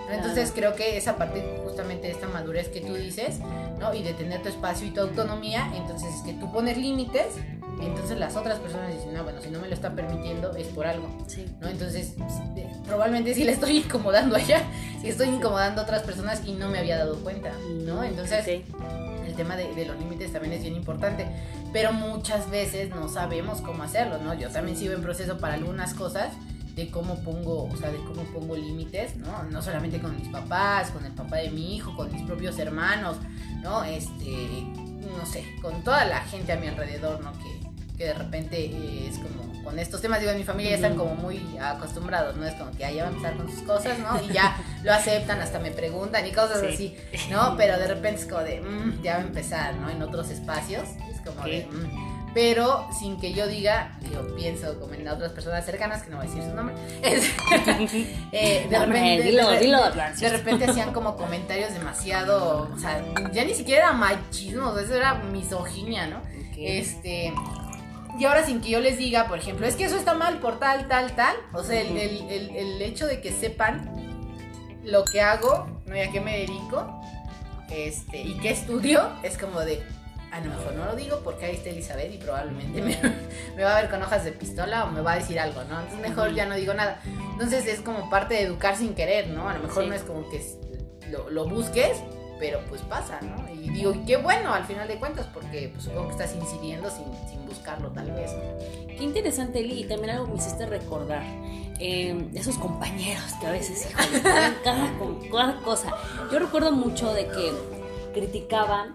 Entonces 0.09 0.51
creo 0.53 0.75
que 0.75 0.97
esa 0.97 1.17
parte 1.17 1.61
justamente 1.63 2.07
de 2.07 2.13
esta 2.13 2.27
madurez 2.27 2.69
que 2.69 2.79
tú 2.81 2.93
dices, 2.93 3.39
¿no? 3.79 3.93
Y 3.93 4.03
de 4.03 4.13
tener 4.13 4.41
tu 4.43 4.49
espacio 4.49 4.85
y 4.85 4.91
tu 4.91 5.01
autonomía, 5.01 5.67
entonces 5.75 6.13
es 6.13 6.21
que 6.21 6.33
tú 6.33 6.51
pones 6.51 6.77
límites 6.77 7.35
entonces 7.81 8.17
las 8.17 8.35
otras 8.35 8.59
personas 8.59 8.93
dicen, 8.93 9.13
no, 9.13 9.23
bueno, 9.23 9.41
si 9.41 9.49
no 9.49 9.59
me 9.59 9.67
lo 9.67 9.73
está 9.73 9.93
permitiendo 9.93 10.55
es 10.55 10.67
por 10.67 10.87
algo. 10.87 11.07
Sí. 11.27 11.45
¿no? 11.59 11.67
Entonces, 11.67 12.13
eh, 12.55 12.69
probablemente 12.85 13.33
sí 13.33 13.43
le 13.43 13.51
estoy 13.51 13.77
incomodando 13.85 14.35
allá, 14.35 14.63
sí 15.01 15.09
estoy 15.09 15.29
incomodando 15.29 15.81
a 15.81 15.83
otras 15.83 16.03
personas 16.03 16.41
y 16.45 16.53
no 16.53 16.69
me 16.69 16.79
había 16.79 16.97
dado 16.97 17.17
cuenta, 17.19 17.51
¿no? 17.85 18.03
Entonces, 18.03 18.47
el 18.47 19.35
tema 19.35 19.55
de, 19.55 19.85
los 19.85 19.99
límites 19.99 20.31
también 20.31 20.53
es 20.53 20.61
bien 20.61 20.75
importante, 20.75 21.27
pero 21.73 21.91
muchas 21.91 22.49
veces 22.49 22.89
no 22.89 23.09
sabemos 23.09 23.61
cómo 23.61 23.83
hacerlo, 23.83 24.17
¿no? 24.19 24.33
Yo 24.33 24.49
también 24.49 24.77
sigo 24.77 24.93
en 24.93 25.01
proceso 25.01 25.37
para 25.37 25.55
algunas 25.55 25.93
cosas 25.93 26.31
de 26.75 26.89
cómo 26.89 27.15
pongo, 27.23 27.65
o 27.65 27.77
sea, 27.77 27.89
de 27.89 27.97
cómo 27.99 28.23
pongo 28.33 28.55
límites, 28.55 29.15
¿no? 29.17 29.43
No 29.43 29.61
solamente 29.61 29.99
con 29.99 30.15
mis 30.15 30.27
papás, 30.29 30.91
con 30.91 31.05
el 31.05 31.13
papá 31.13 31.37
de 31.37 31.49
mi 31.49 31.75
hijo, 31.75 31.95
con 31.95 32.11
mis 32.11 32.23
propios 32.23 32.59
hermanos, 32.59 33.17
¿no? 33.61 33.83
Este, 33.83 34.63
no 35.17 35.25
sé, 35.25 35.45
con 35.61 35.83
toda 35.83 36.05
la 36.05 36.21
gente 36.21 36.51
a 36.51 36.57
mi 36.57 36.67
alrededor, 36.67 37.21
¿no? 37.23 37.31
Que, 37.33 37.64
que 37.97 38.05
de 38.05 38.13
repente 38.13 38.57
eh, 38.65 39.09
es 39.09 39.17
como 39.17 39.45
con 39.65 39.79
estos 39.79 39.99
temas, 39.99 40.19
digo, 40.19 40.31
en 40.31 40.37
mi 40.37 40.43
familia 40.43 40.71
ya 40.71 40.75
están 40.75 40.95
como 40.95 41.15
muy 41.15 41.41
acostumbrados, 41.59 42.37
¿no? 42.37 42.45
Es 42.45 42.53
como 42.53 42.71
que 42.71 42.77
ya 42.77 43.03
va 43.03 43.09
a 43.09 43.11
empezar 43.11 43.35
con 43.35 43.49
sus 43.49 43.63
cosas, 43.63 43.97
¿no? 43.97 44.21
Y 44.21 44.31
ya 44.31 44.55
lo 44.83 44.93
aceptan, 44.93 45.41
hasta 45.41 45.57
me 45.59 45.71
preguntan 45.71 46.25
y 46.27 46.31
cosas 46.31 46.61
así, 46.61 46.95
¿no? 47.31 47.57
Pero 47.57 47.77
de 47.79 47.87
repente 47.87 48.21
es 48.21 48.27
como 48.27 48.41
de, 48.41 48.61
mm, 48.61 49.01
ya 49.01 49.13
va 49.13 49.23
a 49.23 49.23
empezar, 49.23 49.73
¿no? 49.75 49.89
En 49.89 50.03
otros 50.03 50.29
espacios, 50.29 50.83
es 51.11 51.19
como 51.25 51.43
de, 51.45 51.65
mm". 51.65 52.33
pero 52.35 52.87
sin 52.97 53.19
que 53.19 53.33
yo 53.33 53.47
diga, 53.47 53.97
yo 54.11 54.35
pienso 54.35 54.79
como 54.79 54.93
en 54.93 55.07
otras 55.07 55.31
personas 55.31 55.65
cercanas, 55.65 56.03
que 56.03 56.11
no 56.11 56.17
voy 56.17 56.27
a 56.27 56.29
decir 56.29 56.43
su 56.43 56.55
nombre, 56.55 56.75
eh, 58.31 58.67
de, 58.69 58.79
repente, 58.85 59.23
dilo, 59.23 59.49
de, 59.49 59.59
dilo, 59.59 59.79
de, 59.91 60.29
repente 60.29 60.65
hacían 60.65 60.93
como 60.93 61.15
comentarios 61.17 61.73
demasiado, 61.73 62.69
o 62.71 62.77
sea, 62.77 63.03
ya 63.33 63.43
ni 63.43 63.55
siquiera 63.55 63.85
era 63.85 63.93
machismo, 63.93 64.77
eso 64.77 64.93
era 64.93 65.15
misoginia, 65.15 66.05
¿no? 66.05 66.21
Este, 66.57 67.33
y 68.17 68.25
ahora 68.25 68.45
sin 68.45 68.61
que 68.61 68.69
yo 68.69 68.79
les 68.79 68.97
diga, 68.97 69.27
por 69.27 69.37
ejemplo, 69.37 69.67
es 69.67 69.75
que 69.75 69.85
eso 69.85 69.97
está 69.97 70.13
mal 70.13 70.39
por 70.39 70.59
tal, 70.59 70.87
tal, 70.87 71.15
tal. 71.15 71.35
O 71.53 71.63
sea, 71.63 71.81
el, 71.81 72.81
hecho 72.81 73.07
de 73.07 73.21
que 73.21 73.31
sepan 73.31 73.91
lo 74.83 75.03
que 75.03 75.21
hago, 75.21 75.81
¿no? 75.85 75.95
y 75.95 76.01
a 76.01 76.11
qué 76.11 76.21
me 76.21 76.39
dedico, 76.39 77.01
este, 77.69 78.21
y 78.21 78.37
qué 78.37 78.51
estudio, 78.51 79.09
es 79.23 79.37
como 79.37 79.61
de, 79.61 79.83
a 80.31 80.39
lo 80.39 80.49
mejor 80.49 80.73
no 80.73 80.85
lo 80.85 80.95
digo 80.95 81.21
porque 81.23 81.45
ahí 81.45 81.55
está 81.55 81.69
Elizabeth 81.69 82.13
y 82.13 82.17
probablemente 82.17 82.81
me, 82.81 83.63
va 83.63 83.77
a 83.77 83.81
ver 83.81 83.89
con 83.89 84.01
hojas 84.03 84.23
de 84.23 84.31
pistola 84.31 84.85
o 84.85 84.91
me 84.91 85.01
va 85.01 85.13
a 85.13 85.15
decir 85.15 85.39
algo, 85.39 85.63
¿no? 85.63 85.79
Entonces 85.79 85.99
mejor 85.99 86.33
ya 86.33 86.45
no 86.45 86.55
digo 86.55 86.73
nada. 86.73 87.01
Entonces 87.31 87.65
es 87.67 87.81
como 87.81 88.09
parte 88.09 88.35
de 88.35 88.41
educar 88.41 88.77
sin 88.77 88.95
querer, 88.95 89.29
¿no? 89.29 89.49
A 89.49 89.53
lo 89.53 89.63
mejor 89.63 89.87
no 89.87 89.95
es 89.95 90.03
como 90.03 90.29
que 90.29 90.41
lo, 91.09 91.29
lo 91.29 91.47
busques, 91.47 91.97
pero 92.39 92.59
pues 92.67 92.81
pasa, 92.81 93.19
¿no? 93.21 93.49
Y 93.49 93.69
digo, 93.69 93.93
y 93.93 93.99
qué 93.99 94.17
bueno 94.17 94.53
al 94.53 94.65
final 94.65 94.87
de 94.87 94.97
cuentas, 94.97 95.27
porque 95.33 95.69
pues, 95.73 95.85
supongo 95.85 96.07
que 96.07 96.13
estás 96.13 96.35
incidiendo 96.35 96.89
sin, 96.89 97.05
sin 97.29 97.45
buscarlo 97.45 97.89
tal 97.89 98.11
vez. 98.11 98.31
Qué 98.87 99.03
interesante, 99.03 99.59
Eli, 99.59 99.81
y 99.81 99.83
también 99.85 100.11
algo 100.11 100.27
me 100.27 100.35
hiciste 100.35 100.65
recordar. 100.65 101.23
Eh, 101.79 102.29
esos 102.33 102.57
compañeros 102.57 103.33
que 103.39 103.47
a 103.47 103.51
veces, 103.51 103.89
híjole, 103.89 104.21
cada, 104.63 104.97
cada 105.31 105.55
cosa. 105.61 105.93
Yo 106.31 106.39
recuerdo 106.39 106.71
mucho 106.71 107.13
de 107.13 107.27
que 107.27 107.51
criticaban 108.13 108.93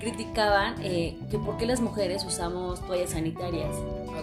criticaban 0.00 0.76
eh, 0.82 1.16
que 1.30 1.38
por 1.38 1.58
qué 1.58 1.66
las 1.66 1.80
mujeres 1.80 2.24
usamos 2.24 2.80
toallas 2.86 3.10
sanitarias 3.10 3.76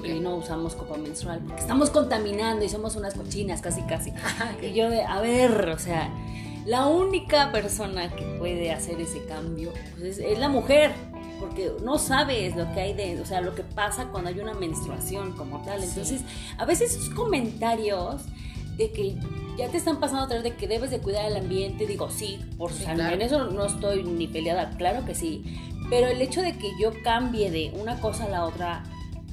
y 0.04 0.20
no 0.20 0.36
usamos 0.36 0.76
copa 0.76 0.98
menstrual, 0.98 1.40
porque 1.46 1.62
estamos 1.62 1.92
contaminando 1.92 2.66
y 2.66 2.70
somos 2.70 2.96
unas 2.96 3.14
cochinas 3.14 3.62
casi 3.62 3.82
casi. 3.84 4.12
y 4.62 4.74
yo 4.74 4.90
de, 4.90 5.04
a 5.04 5.22
ver, 5.22 5.70
o 5.70 5.80
sea, 5.80 6.10
la 6.68 6.86
única 6.88 7.52
persona 7.54 8.14
que 8.14 8.24
puede 8.38 8.72
hacer 8.74 9.00
ese 9.00 9.24
cambio 9.26 9.72
pues, 9.98 10.18
es, 10.18 10.38
la 10.38 10.50
mujer, 10.50 10.92
porque 11.40 11.72
no 11.82 11.98
sabes 11.98 12.58
lo 12.58 12.72
que 12.74 12.82
hay 12.82 12.94
de, 12.94 13.22
o 13.22 13.26
sea, 13.26 13.40
lo 13.40 13.56
que 13.56 13.64
pasa 13.64 14.10
cuando 14.12 14.30
hay 14.30 14.40
una 14.42 14.54
menstruación 14.54 15.32
como 15.32 15.64
tal. 15.64 15.82
Entonces, 15.82 16.22
a 16.58 16.66
veces 16.66 16.94
esos 16.94 17.10
comentarios 17.12 18.24
de 18.76 18.92
que 18.92 19.16
ya 19.58 19.70
te 19.70 19.78
están 19.78 20.02
pasando 20.02 20.26
a 20.26 20.28
través 20.28 20.44
de 20.44 20.56
que 20.56 20.68
debes 20.68 20.92
de 20.92 21.00
cuidar 21.00 21.26
el 21.26 21.38
ambiente, 21.38 21.88
digo, 21.88 22.12
sí, 22.12 22.40
por 22.58 22.74
sí, 22.74 22.84
en 22.86 23.22
eso 23.22 23.46
no 23.46 23.66
estoy 23.66 24.04
ni 24.04 24.28
peleada, 24.28 24.72
claro 24.72 25.06
que 25.06 25.16
sí, 25.16 25.44
pero 25.90 26.08
el 26.08 26.22
hecho 26.22 26.42
de 26.42 26.58
que 26.58 26.70
yo 26.82 26.92
cambie 27.02 27.50
de 27.50 27.72
una 27.80 28.00
cosa 28.02 28.26
a 28.26 28.30
la 28.30 28.44
otra, 28.44 28.84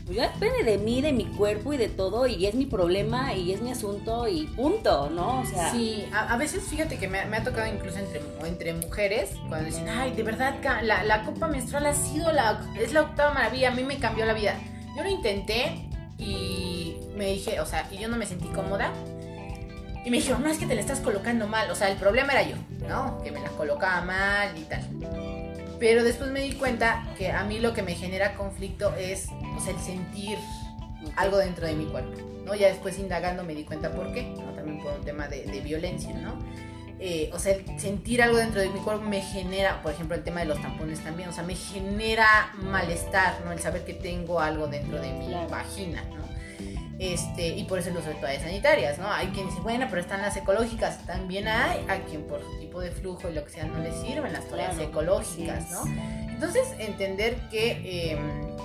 pues 0.05 0.19
ya 0.19 0.29
depende 0.29 0.65
de 0.65 0.79
mí, 0.79 1.01
de 1.01 1.13
mi 1.13 1.25
cuerpo 1.25 1.73
y 1.73 1.79
de 1.79 1.89
todo, 1.89 2.27
y 2.27 2.47
es 2.47 2.55
mi 2.55 2.67
problema 2.67 3.33
y 3.33 3.53
es 3.53 3.63
mi 3.63 3.71
asunto 3.71 4.29
y 4.29 4.47
punto, 4.49 5.09
¿no? 5.09 5.41
O 5.41 5.47
sea. 5.47 5.73
Sí, 5.73 6.07
a, 6.13 6.37
veces 6.37 6.65
fíjate 6.65 6.99
que 6.99 7.09
me, 7.09 7.21
ha 7.21 7.43
tocado 7.43 7.73
incluso 7.73 7.99
entre, 7.99 8.21
entre 8.47 8.75
mujeres, 8.75 9.31
cuando 9.49 9.67
dicen, 9.67 9.89
ay, 9.89 10.13
de 10.13 10.23
verdad, 10.23 10.57
la, 10.83 11.05
la 11.05 11.23
copa 11.25 11.49
menstrual 11.49 11.87
ha 11.87 11.95
sido 11.95 12.33
la, 12.33 12.61
es 12.79 12.93
la 12.93 13.03
octava 13.03 13.33
maravilla, 13.33 13.69
a 13.69 13.75
mí 13.75 13.83
me 13.83 13.99
cambió 13.99 14.27
la 14.27 14.35
vida. 14.35 14.59
Yo 14.95 15.03
lo 15.03 15.09
intenté 15.09 15.89
y 16.19 16.97
me 17.17 17.27
dije, 17.27 17.61
o 17.61 17.67
sea, 17.67 17.89
y 17.91 17.99
yo 17.99 18.09
no 18.09 18.17
me 18.17 18.27
sentí 18.27 18.49
cómoda. 18.49 18.93
Y 20.05 20.11
me 20.11 20.19
dijeron, 20.19 20.43
no, 20.43 20.51
es 20.51 20.59
que 20.59 20.67
te 20.67 20.75
la 20.75 20.83
estás 20.83 21.01
colocando 21.01 21.47
mal. 21.47 21.71
O 21.71 21.75
sea, 21.75 21.91
el 21.91 21.97
problema 21.97 22.35
era 22.35 22.43
yo, 22.43 22.57
¿no? 22.87 23.23
Que 23.23 23.33
me 23.33 23.41
la 23.41 23.49
colocaba 23.51 24.03
mal 24.03 24.57
y 24.57 24.65
tal. 24.65 24.83
Pero 25.81 26.05
después 26.05 26.31
me 26.31 26.41
di 26.41 26.53
cuenta 26.53 27.07
que 27.17 27.33
a 27.33 27.43
mí 27.45 27.59
lo 27.59 27.73
que 27.73 27.83
me 27.83 27.95
genera 27.95 28.35
conflicto 28.35 28.95
es 28.97 29.29
o 29.57 29.61
sea, 29.61 29.73
el 29.75 29.81
sentir 29.81 30.39
algo 31.17 31.39
dentro 31.39 31.67
de 31.67 31.75
mi 31.75 31.87
cuerpo, 31.87 32.21
¿no? 32.45 32.55
Ya 32.55 32.69
después 32.69 32.99
indagando 32.99 33.45
me 33.45 33.55
di 33.55 33.65
cuenta 33.65 33.93
por 33.93 34.13
qué, 34.13 34.23
¿no? 34.23 34.53
También 34.55 34.83
por 34.83 34.93
un 34.93 35.05
tema 35.05 35.29
de, 35.29 35.45
de 35.45 35.61
violencia, 35.61 36.13
¿no? 36.15 36.39
Eh, 37.01 37.31
o 37.33 37.39
sea, 37.39 37.55
el 37.55 37.81
sentir 37.81 38.23
algo 38.23 38.39
dentro 38.39 38.61
de 38.61 38.71
mi 38.71 38.79
cuerpo 38.79 39.05
me 39.05 39.21
genera, 39.21 39.83
por 39.83 39.93
ejemplo, 39.93 40.17
el 40.17 40.23
tema 40.23 40.41
de 40.41 40.47
los 40.47 40.63
tampones 40.63 41.01
también, 41.01 41.29
o 41.29 41.33
sea, 41.33 41.43
me 41.43 41.57
genera 41.57 42.53
malestar, 42.63 43.41
¿no? 43.45 43.53
El 43.53 43.59
saber 43.59 43.85
que 43.85 43.95
tengo 43.95 44.41
algo 44.41 44.69
dentro 44.69 45.01
de 45.01 45.13
mi 45.13 45.35
vagina, 45.51 46.03
¿no? 46.05 46.25
Este, 46.99 47.49
y 47.49 47.65
por 47.65 47.81
eso 47.81 47.91
el 47.91 47.97
uso 47.97 48.09
de 48.09 48.15
toallas 48.15 48.43
sanitarias, 48.43 48.99
¿no? 48.99 49.13
Hay 49.13 49.27
quien 49.29 49.49
dice, 49.49 49.61
bueno, 49.61 49.87
pero 49.91 50.01
están 50.01 50.23
las 50.23 50.37
ecológicas. 50.37 51.05
También 51.05 51.49
hay 51.49 51.85
a 51.89 51.99
quien 52.05 52.23
por 52.23 52.41
su 52.41 52.59
tipo 52.61 52.81
de 52.81 52.93
flujo 52.93 53.29
y 53.29 53.35
lo 53.35 53.45
que 53.45 53.51
sea 53.51 53.65
no 53.65 53.83
les 53.83 53.97
sirven 54.01 54.33
las 54.33 54.47
toallas 54.49 54.79
ecológicas, 54.79 55.71
¿no? 55.73 55.85
Entonces, 56.31 56.69
entender 56.79 57.37
que, 57.51 58.13
em, 58.13 58.57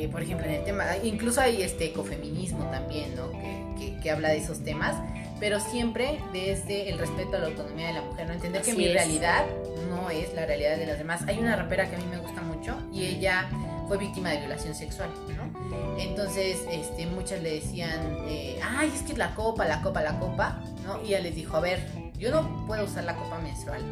eh, 0.00 0.08
por 0.08 0.22
ejemplo, 0.22 0.46
en 0.46 0.54
el 0.54 0.64
tema, 0.64 0.84
incluso 1.02 1.40
hay 1.42 1.62
este 1.62 1.86
ecofeminismo 1.86 2.64
también, 2.70 3.14
¿no? 3.14 3.30
Que, 3.32 3.98
que, 4.02 4.10
habla 4.10 4.30
de 4.30 4.38
esos 4.38 4.64
temas, 4.64 4.94
pero 5.38 5.60
siempre 5.60 6.18
desde 6.32 6.88
el 6.88 6.98
respeto 6.98 7.36
a 7.36 7.40
la 7.40 7.46
autonomía 7.48 7.88
de 7.88 7.92
la 7.94 8.02
mujer, 8.02 8.26
¿no? 8.26 8.32
Entender 8.32 8.62
que 8.62 8.72
mi 8.72 8.88
realidad 8.88 9.44
no 9.90 10.08
es 10.08 10.32
la 10.32 10.46
realidad 10.46 10.78
de 10.78 10.86
las 10.86 10.96
demás. 10.96 11.22
Hay 11.26 11.38
una 11.38 11.54
rapera 11.54 11.90
que 11.90 11.96
a 11.96 11.98
mí 11.98 12.06
me 12.10 12.16
gusta 12.16 12.40
mucho 12.40 12.76
y 12.92 13.04
ella 13.04 13.48
fue 13.88 13.98
víctima 13.98 14.30
de 14.30 14.38
violación 14.38 14.74
sexual, 14.74 15.10
¿no? 15.36 15.98
Entonces, 15.98 16.64
este, 16.70 17.06
muchas 17.06 17.42
le 17.42 17.54
decían, 17.56 18.00
eh, 18.26 18.58
ay, 18.62 18.90
es 18.94 19.02
que 19.02 19.14
la 19.14 19.34
copa, 19.34 19.66
la 19.66 19.82
copa, 19.82 20.00
la 20.00 20.18
copa, 20.18 20.62
¿no? 20.84 21.02
Y 21.02 21.08
ella 21.08 21.20
les 21.20 21.34
dijo, 21.34 21.56
a 21.56 21.60
ver, 21.60 21.80
yo 22.20 22.30
no 22.30 22.66
puedo 22.66 22.84
usar 22.84 23.04
la 23.04 23.16
copa 23.16 23.38
menstrual 23.38 23.82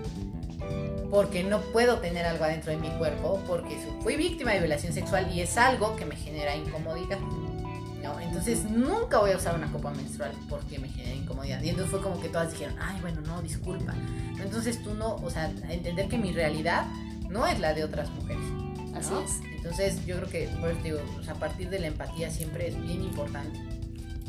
porque 1.11 1.43
no 1.43 1.61
puedo 1.61 1.99
tener 1.99 2.27
algo 2.27 2.45
adentro 2.45 2.71
de 2.71 2.77
mi 2.77 2.91
cuerpo, 2.91 3.43
porque 3.47 3.79
fui 4.03 4.17
víctima 4.17 4.53
de 4.53 4.61
violación 4.61 4.93
sexual 4.93 5.33
y 5.33 5.41
es 5.41 5.57
algo 5.57 5.97
que 5.97 6.05
me 6.05 6.15
genera 6.15 6.55
incomodidad. 6.55 7.19
¿no? 8.03 8.21
Entonces 8.21 8.65
nunca 8.65 9.19
voy 9.19 9.31
a 9.31 9.37
usar 9.37 9.55
una 9.55 9.73
copa 9.73 9.91
menstrual 9.91 10.33
porque 10.49 10.79
me 10.79 10.89
genera 10.89 11.15
incomodidad. 11.15 11.63
Y 11.63 11.71
entonces 11.71 11.91
fue 11.91 12.03
como 12.03 12.21
que 12.21 12.29
todas 12.29 12.53
dijeron, 12.53 12.77
ay, 12.79 13.01
bueno, 13.01 13.23
no, 13.23 13.41
disculpa. 13.41 13.95
Entonces 14.39 14.83
tú 14.83 14.95
no, 14.95 15.17
o 15.17 15.31
sea, 15.31 15.51
entender 15.71 16.09
que 16.09 16.19
mi 16.19 16.33
realidad 16.33 16.87
no 17.31 17.47
es 17.47 17.59
la 17.59 17.73
de 17.73 17.85
otras 17.85 18.11
mujeres. 18.11 18.45
Así 18.95 19.15
es. 19.25 19.41
Entonces 19.57 20.05
yo 20.07 20.17
creo 20.17 20.29
que, 20.29 20.49
por 20.61 20.83
digo, 20.83 20.99
a 21.29 21.35
partir 21.35 21.71
de 21.71 21.79
la 21.79 21.87
empatía 21.87 22.31
siempre 22.31 22.69
es 22.69 22.81
bien 22.81 23.03
importante. 23.03 23.59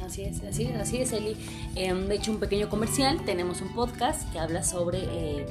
Así 0.05 0.23
es, 0.23 0.41
así 0.43 0.63
es, 0.63 0.75
así 0.75 0.97
es, 0.97 1.13
Eli. 1.13 1.35
Em, 1.75 2.07
de 2.07 2.15
hecho, 2.15 2.31
un 2.31 2.39
pequeño 2.39 2.69
comercial, 2.69 3.23
tenemos 3.25 3.61
un 3.61 3.73
podcast 3.73 4.31
que 4.31 4.39
habla 4.39 4.63
sobre 4.63 4.99
eh, 5.03 5.45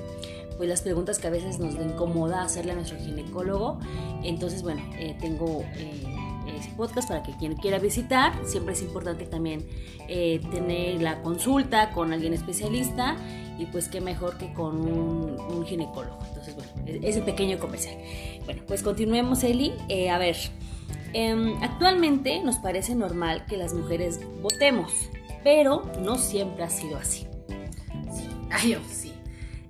pues 0.56 0.68
las 0.68 0.82
preguntas 0.82 1.18
que 1.18 1.28
a 1.28 1.30
veces 1.30 1.58
nos 1.58 1.74
incomoda 1.74 2.42
hacerle 2.42 2.72
a 2.72 2.74
nuestro 2.74 2.98
ginecólogo. 2.98 3.78
Entonces, 4.22 4.62
bueno, 4.62 4.82
eh, 4.98 5.16
tengo 5.20 5.64
eh, 5.76 6.04
ese 6.58 6.70
podcast 6.70 7.08
para 7.08 7.22
que 7.22 7.32
quien 7.36 7.54
quiera 7.56 7.78
visitar. 7.78 8.32
Siempre 8.44 8.74
es 8.74 8.82
importante 8.82 9.26
también 9.26 9.64
tener 10.08 11.02
la 11.02 11.20
consulta 11.22 11.90
con 11.90 12.12
alguien 12.14 12.32
especialista 12.32 13.16
y 13.58 13.66
pues 13.66 13.88
qué 13.88 14.00
mejor 14.00 14.38
que 14.38 14.52
con 14.52 14.76
un, 14.76 15.66
ginecólogo. 15.66 16.18
Entonces, 16.28 16.54
bueno, 16.54 16.70
e-, 16.86 17.00
ese 17.02 17.20
pequeño 17.20 17.58
comercial. 17.58 17.96
Bueno, 18.44 18.62
pues 18.66 18.82
continuemos, 18.82 19.42
Eli. 19.42 19.74
Eh, 19.88 20.10
a 20.10 20.18
ver, 20.18 20.36
em, 21.12 21.62
actualmente 21.62 22.40
nos 22.42 22.56
parece 22.56 22.94
normal 22.94 23.46
que 23.46 23.56
las 23.56 23.74
mujeres 23.74 24.20
votemos, 24.42 24.92
pero 25.44 25.90
no 26.00 26.18
siempre 26.18 26.64
ha 26.64 26.70
sido 26.70 26.98
así. 26.98 27.26
Sí, 28.12 28.28
ay, 28.50 28.74
oh, 28.74 28.80
sí. 28.90 29.14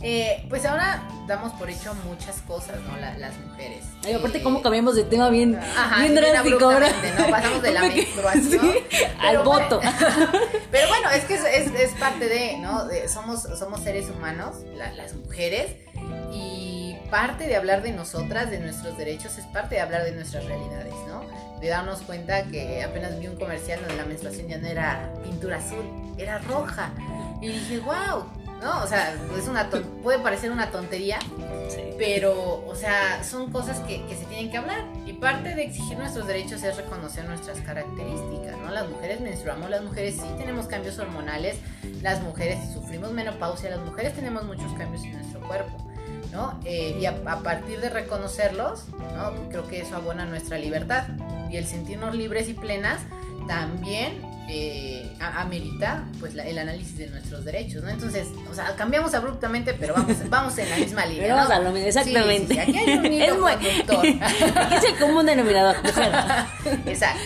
Eh, 0.00 0.46
pues 0.48 0.64
ahora 0.64 1.08
damos 1.26 1.52
por 1.54 1.68
hecho 1.68 1.92
muchas 2.06 2.40
cosas, 2.42 2.76
¿no? 2.82 2.96
las 2.96 3.36
mujeres. 3.38 3.84
Ay, 4.04 4.12
aparte, 4.12 4.42
¿cómo 4.42 4.62
cambiamos 4.62 4.94
de 4.94 5.02
tema 5.02 5.28
bien, 5.28 5.58
bien 5.98 6.14
drástico 6.14 6.70
¿no? 6.70 7.30
Pasamos 7.30 7.62
de 7.62 7.72
la 7.72 7.82
menstruación 7.94 8.70
al 9.20 9.38
voto. 9.38 9.80
pero 10.70 10.88
bueno, 10.88 11.10
es 11.10 11.24
que 11.24 11.34
es, 11.34 11.90
parte 11.98 12.28
de, 12.28 12.58
¿no? 12.58 12.84
somos, 13.08 13.42
somos 13.58 13.80
seres 13.80 14.08
humanos, 14.08 14.58
las 14.76 15.14
mujeres, 15.14 15.76
y 16.32 16.77
parte 17.10 17.46
de 17.46 17.56
hablar 17.56 17.82
de 17.82 17.92
nosotras, 17.92 18.50
de 18.50 18.58
nuestros 18.58 18.96
derechos, 18.96 19.38
es 19.38 19.46
parte 19.46 19.76
de 19.76 19.80
hablar 19.80 20.04
de 20.04 20.12
nuestras 20.12 20.44
realidades, 20.44 20.94
¿no? 21.06 21.22
De 21.60 21.68
darnos 21.68 22.02
cuenta 22.02 22.44
que 22.44 22.82
apenas 22.82 23.18
vi 23.18 23.26
un 23.26 23.36
comercial 23.36 23.80
donde 23.80 23.96
la 23.96 24.04
menstruación 24.04 24.48
ya 24.48 24.58
no 24.58 24.66
era 24.66 25.12
pintura 25.22 25.58
azul, 25.58 25.84
era 26.16 26.38
roja. 26.38 26.90
Y 27.40 27.48
dije, 27.48 27.78
wow, 27.80 28.24
¿no? 28.60 28.82
O 28.82 28.86
sea, 28.86 29.14
es 29.36 29.48
una 29.48 29.68
puede 30.02 30.18
parecer 30.18 30.50
una 30.50 30.70
tontería, 30.70 31.18
pero, 31.98 32.64
o 32.66 32.74
sea, 32.74 33.22
son 33.24 33.50
cosas 33.50 33.78
que, 33.80 34.02
se 34.08 34.24
tienen 34.26 34.50
que 34.50 34.58
hablar. 34.58 34.84
Y 35.06 35.14
parte 35.14 35.54
de 35.54 35.64
exigir 35.64 35.98
nuestros 35.98 36.26
derechos 36.26 36.62
es 36.62 36.76
reconocer 36.76 37.24
nuestras 37.24 37.60
características, 37.60 38.56
¿no? 38.58 38.70
Las 38.70 38.88
mujeres 38.88 39.20
menstruamos, 39.20 39.70
las 39.70 39.82
mujeres 39.82 40.14
sí 40.16 40.28
tenemos 40.36 40.66
cambios 40.66 40.98
hormonales, 40.98 41.56
las 42.02 42.22
mujeres 42.22 42.58
sufrimos 42.72 43.12
menopausia, 43.12 43.70
las 43.70 43.80
mujeres 43.80 44.14
tenemos 44.14 44.44
muchos 44.44 44.72
cambios 44.74 45.02
en 45.04 45.14
nuestro 45.14 45.40
cuerpo. 45.40 45.87
¿No? 46.32 46.60
Eh, 46.64 46.98
y 47.00 47.06
a, 47.06 47.22
partir 47.42 47.80
de 47.80 47.90
reconocerlos, 47.90 48.84
¿no? 49.16 49.48
Creo 49.50 49.66
que 49.66 49.80
eso 49.80 49.96
abona 49.96 50.24
nuestra 50.26 50.58
libertad 50.58 51.04
y 51.50 51.56
el 51.56 51.66
sentirnos 51.66 52.14
libres 52.14 52.48
y 52.48 52.54
plenas 52.54 53.00
también 53.46 54.20
eh, 54.50 55.14
amerita 55.20 56.04
pues 56.20 56.34
el 56.34 56.58
análisis 56.58 56.96
de 56.96 57.08
nuestros 57.08 57.44
derechos, 57.44 57.82
¿no? 57.82 57.90
Entonces, 57.90 58.28
o 58.50 58.54
sea, 58.54 58.74
cambiamos 58.76 59.12
abruptamente, 59.14 59.74
pero 59.74 59.94
vamos, 59.94 60.16
vamos 60.30 60.58
en 60.58 60.70
la 60.70 60.76
misma 60.76 61.06
línea. 61.06 61.34
Vamos 61.34 61.50
a 61.50 61.58
lo 61.58 61.70
mismo, 61.70 61.88
exactamente. 61.88 62.58
Aquí 62.58 62.78
hay 62.78 62.98
un 62.98 63.12
hilo 63.12 63.40
conductor. 63.40 64.06
Aquí 64.22 64.74
es 64.76 64.84
el 64.84 64.98
común 64.98 65.26
denominador, 65.26 65.76
Exacto. 66.86 67.20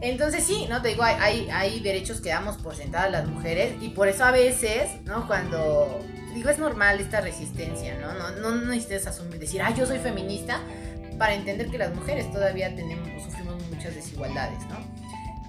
Entonces 0.00 0.44
sí, 0.44 0.66
¿no? 0.68 0.82
Te 0.82 0.88
digo, 0.88 1.04
hay, 1.04 1.48
hay, 1.50 1.80
derechos 1.80 2.20
que 2.20 2.30
damos 2.30 2.56
por 2.56 2.74
sentadas 2.74 3.10
las 3.12 3.26
mujeres 3.28 3.74
y 3.80 3.90
por 3.90 4.08
eso 4.08 4.24
a 4.24 4.32
veces, 4.32 4.90
¿no? 5.04 5.28
Cuando, 5.28 6.00
digo, 6.34 6.50
es 6.50 6.58
normal 6.58 7.00
esta 7.00 7.20
resistencia, 7.20 7.98
¿no? 7.98 8.12
No, 8.14 8.30
no, 8.30 8.50
no 8.56 8.70
necesitas 8.70 9.06
asumir, 9.06 9.38
decir, 9.38 9.62
ah, 9.62 9.74
yo 9.74 9.86
soy 9.86 9.98
feminista, 9.98 10.60
para 11.18 11.34
entender 11.34 11.68
que 11.68 11.78
las 11.78 11.94
mujeres 11.94 12.30
todavía 12.32 12.74
tenemos, 12.74 13.08
sufrimos 13.22 13.62
muchas 13.70 13.94
desigualdades, 13.94 14.58
¿no? 14.68 15.02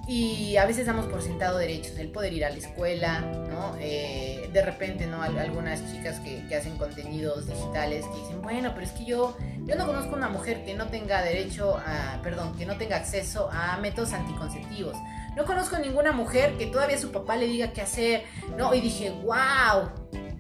y 0.05 0.57
a 0.57 0.65
veces 0.65 0.85
damos 0.85 1.05
por 1.05 1.21
sentado 1.21 1.57
derechos, 1.57 1.97
el 1.97 2.09
poder 2.09 2.33
ir 2.33 2.43
a 2.43 2.49
la 2.49 2.57
escuela, 2.57 3.21
¿no? 3.21 3.77
Eh, 3.79 4.49
de 4.51 4.61
repente, 4.61 5.07
¿no? 5.07 5.21
Algunas 5.21 5.79
chicas 5.91 6.19
que, 6.19 6.45
que, 6.47 6.55
hacen 6.57 6.77
contenidos 6.77 7.47
digitales 7.47 8.05
que 8.07 8.19
dicen, 8.19 8.41
bueno, 8.41 8.71
pero 8.73 8.85
es 8.85 8.91
que 8.91 9.05
yo, 9.05 9.37
yo 9.65 9.75
no 9.77 9.85
conozco 9.85 10.13
una 10.13 10.27
mujer 10.27 10.65
que 10.65 10.73
no 10.73 10.87
tenga 10.87 11.21
derecho 11.21 11.77
a, 11.77 12.19
perdón, 12.21 12.57
que 12.57 12.65
no 12.65 12.77
tenga 12.77 12.97
acceso 12.97 13.49
a 13.49 13.77
métodos 13.77 14.11
anticonceptivos. 14.11 14.97
No 15.37 15.45
conozco 15.45 15.77
ninguna 15.77 16.11
mujer 16.11 16.57
que 16.57 16.67
todavía 16.67 16.97
su 16.97 17.11
papá 17.11 17.37
le 17.37 17.47
diga 17.47 17.71
qué 17.71 17.81
hacer, 17.81 18.25
¿no? 18.57 18.73
Y 18.73 18.81
dije, 18.81 19.09
wow, 19.09 19.89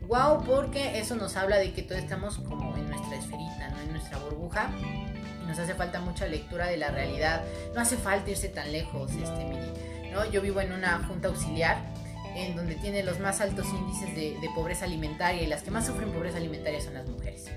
wow, 0.07 0.43
porque 0.43 0.99
eso 0.99 1.15
nos 1.15 1.35
habla 1.35 1.57
de 1.57 1.73
que 1.73 1.83
todos 1.83 2.01
estamos 2.01 2.37
como 2.37 2.75
en 2.77 2.89
nuestra 2.89 3.17
esferita, 3.17 3.69
¿no? 3.69 3.79
En 3.81 3.91
nuestra 3.91 4.17
burbuja 4.19 4.69
nos 5.47 5.59
hace 5.59 5.73
falta 5.73 5.99
mucha 5.99 6.25
lectura 6.27 6.67
de 6.67 6.77
la 6.77 6.89
realidad, 6.89 7.43
no 7.75 7.81
hace 7.81 7.97
falta 7.97 8.29
irse 8.31 8.49
tan 8.49 8.71
lejos, 8.71 9.11
este, 9.11 9.45
Miri, 9.45 10.11
¿no? 10.11 10.25
Yo 10.25 10.41
vivo 10.41 10.61
en 10.61 10.71
una 10.71 11.03
junta 11.07 11.27
auxiliar 11.27 11.77
en 12.35 12.55
donde 12.55 12.75
tiene 12.75 13.03
los 13.03 13.19
más 13.19 13.41
altos 13.41 13.67
índices 13.69 14.15
de, 14.15 14.49
pobreza 14.55 14.85
alimentaria 14.85 15.43
y 15.43 15.47
las 15.47 15.63
que 15.63 15.71
más 15.71 15.85
sufren 15.85 16.11
pobreza 16.11 16.37
alimentaria 16.37 16.81
son 16.81 16.95
las 16.95 17.07
mujeres. 17.07 17.49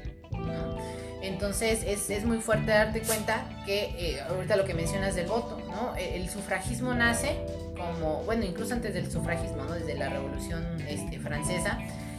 Entonces 1.23 1.83
es, 1.83 2.25
muy 2.25 2.39
fuerte 2.39 2.71
darte 2.71 3.01
cuenta 3.01 3.49
que 3.65 3.85
eh, 3.99 4.21
ahorita 4.21 4.57
lo 4.57 4.65
que 4.65 4.75
mencionas 4.75 5.15
del 5.15 5.27
voto, 5.27 5.59
¿no? 5.69 5.97
El 5.97 6.29
sufragismo 6.29 6.95
nace 6.95 7.37
como, 7.77 8.23
bueno, 8.25 8.45
incluso 8.45 8.75
antes 8.75 8.95
del 8.95 9.11
sufragismo, 9.11 9.65
¿no? 9.65 9.75
desde 9.75 9.95
la 9.95 10.09
Revolución 10.09 10.65
este, 10.89 11.19
Francesa, 11.19 11.79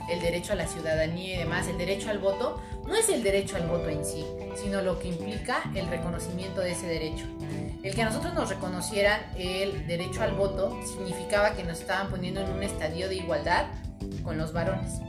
el 0.09 0.21
derecho 0.21 0.53
a 0.53 0.55
la 0.55 0.67
ciudadanía 0.67 1.35
y 1.35 1.37
demás, 1.39 1.67
el 1.67 1.77
derecho 1.77 2.09
al 2.09 2.19
voto, 2.19 2.61
no 2.85 2.95
es 2.95 3.09
el 3.09 3.23
derecho 3.23 3.57
al 3.57 3.67
voto 3.67 3.89
en 3.89 4.05
sí, 4.05 4.25
sino 4.55 4.81
lo 4.81 4.99
que 4.99 5.09
implica 5.09 5.63
el 5.75 5.87
reconocimiento 5.87 6.61
de 6.61 6.71
ese 6.71 6.87
derecho. 6.87 7.25
El 7.83 7.93
que 7.93 8.01
a 8.01 8.05
nosotros 8.05 8.33
nos 8.33 8.49
reconocieran 8.49 9.21
el 9.37 9.87
derecho 9.87 10.23
al 10.23 10.33
voto 10.33 10.77
significaba 10.85 11.51
que 11.53 11.63
nos 11.63 11.79
estaban 11.79 12.09
poniendo 12.09 12.41
en 12.41 12.49
un 12.51 12.63
estadio 12.63 13.07
de 13.07 13.15
igualdad 13.15 13.67
con 14.23 14.37
los 14.37 14.53
varones 14.53 14.99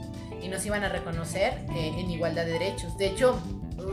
y 0.41 0.47
nos 0.47 0.65
iban 0.65 0.83
a 0.83 0.89
reconocer 0.89 1.53
eh, 1.75 1.93
en 1.97 2.09
igualdad 2.09 2.45
de 2.45 2.53
derechos. 2.53 2.97
De 2.97 3.07
hecho, 3.07 3.39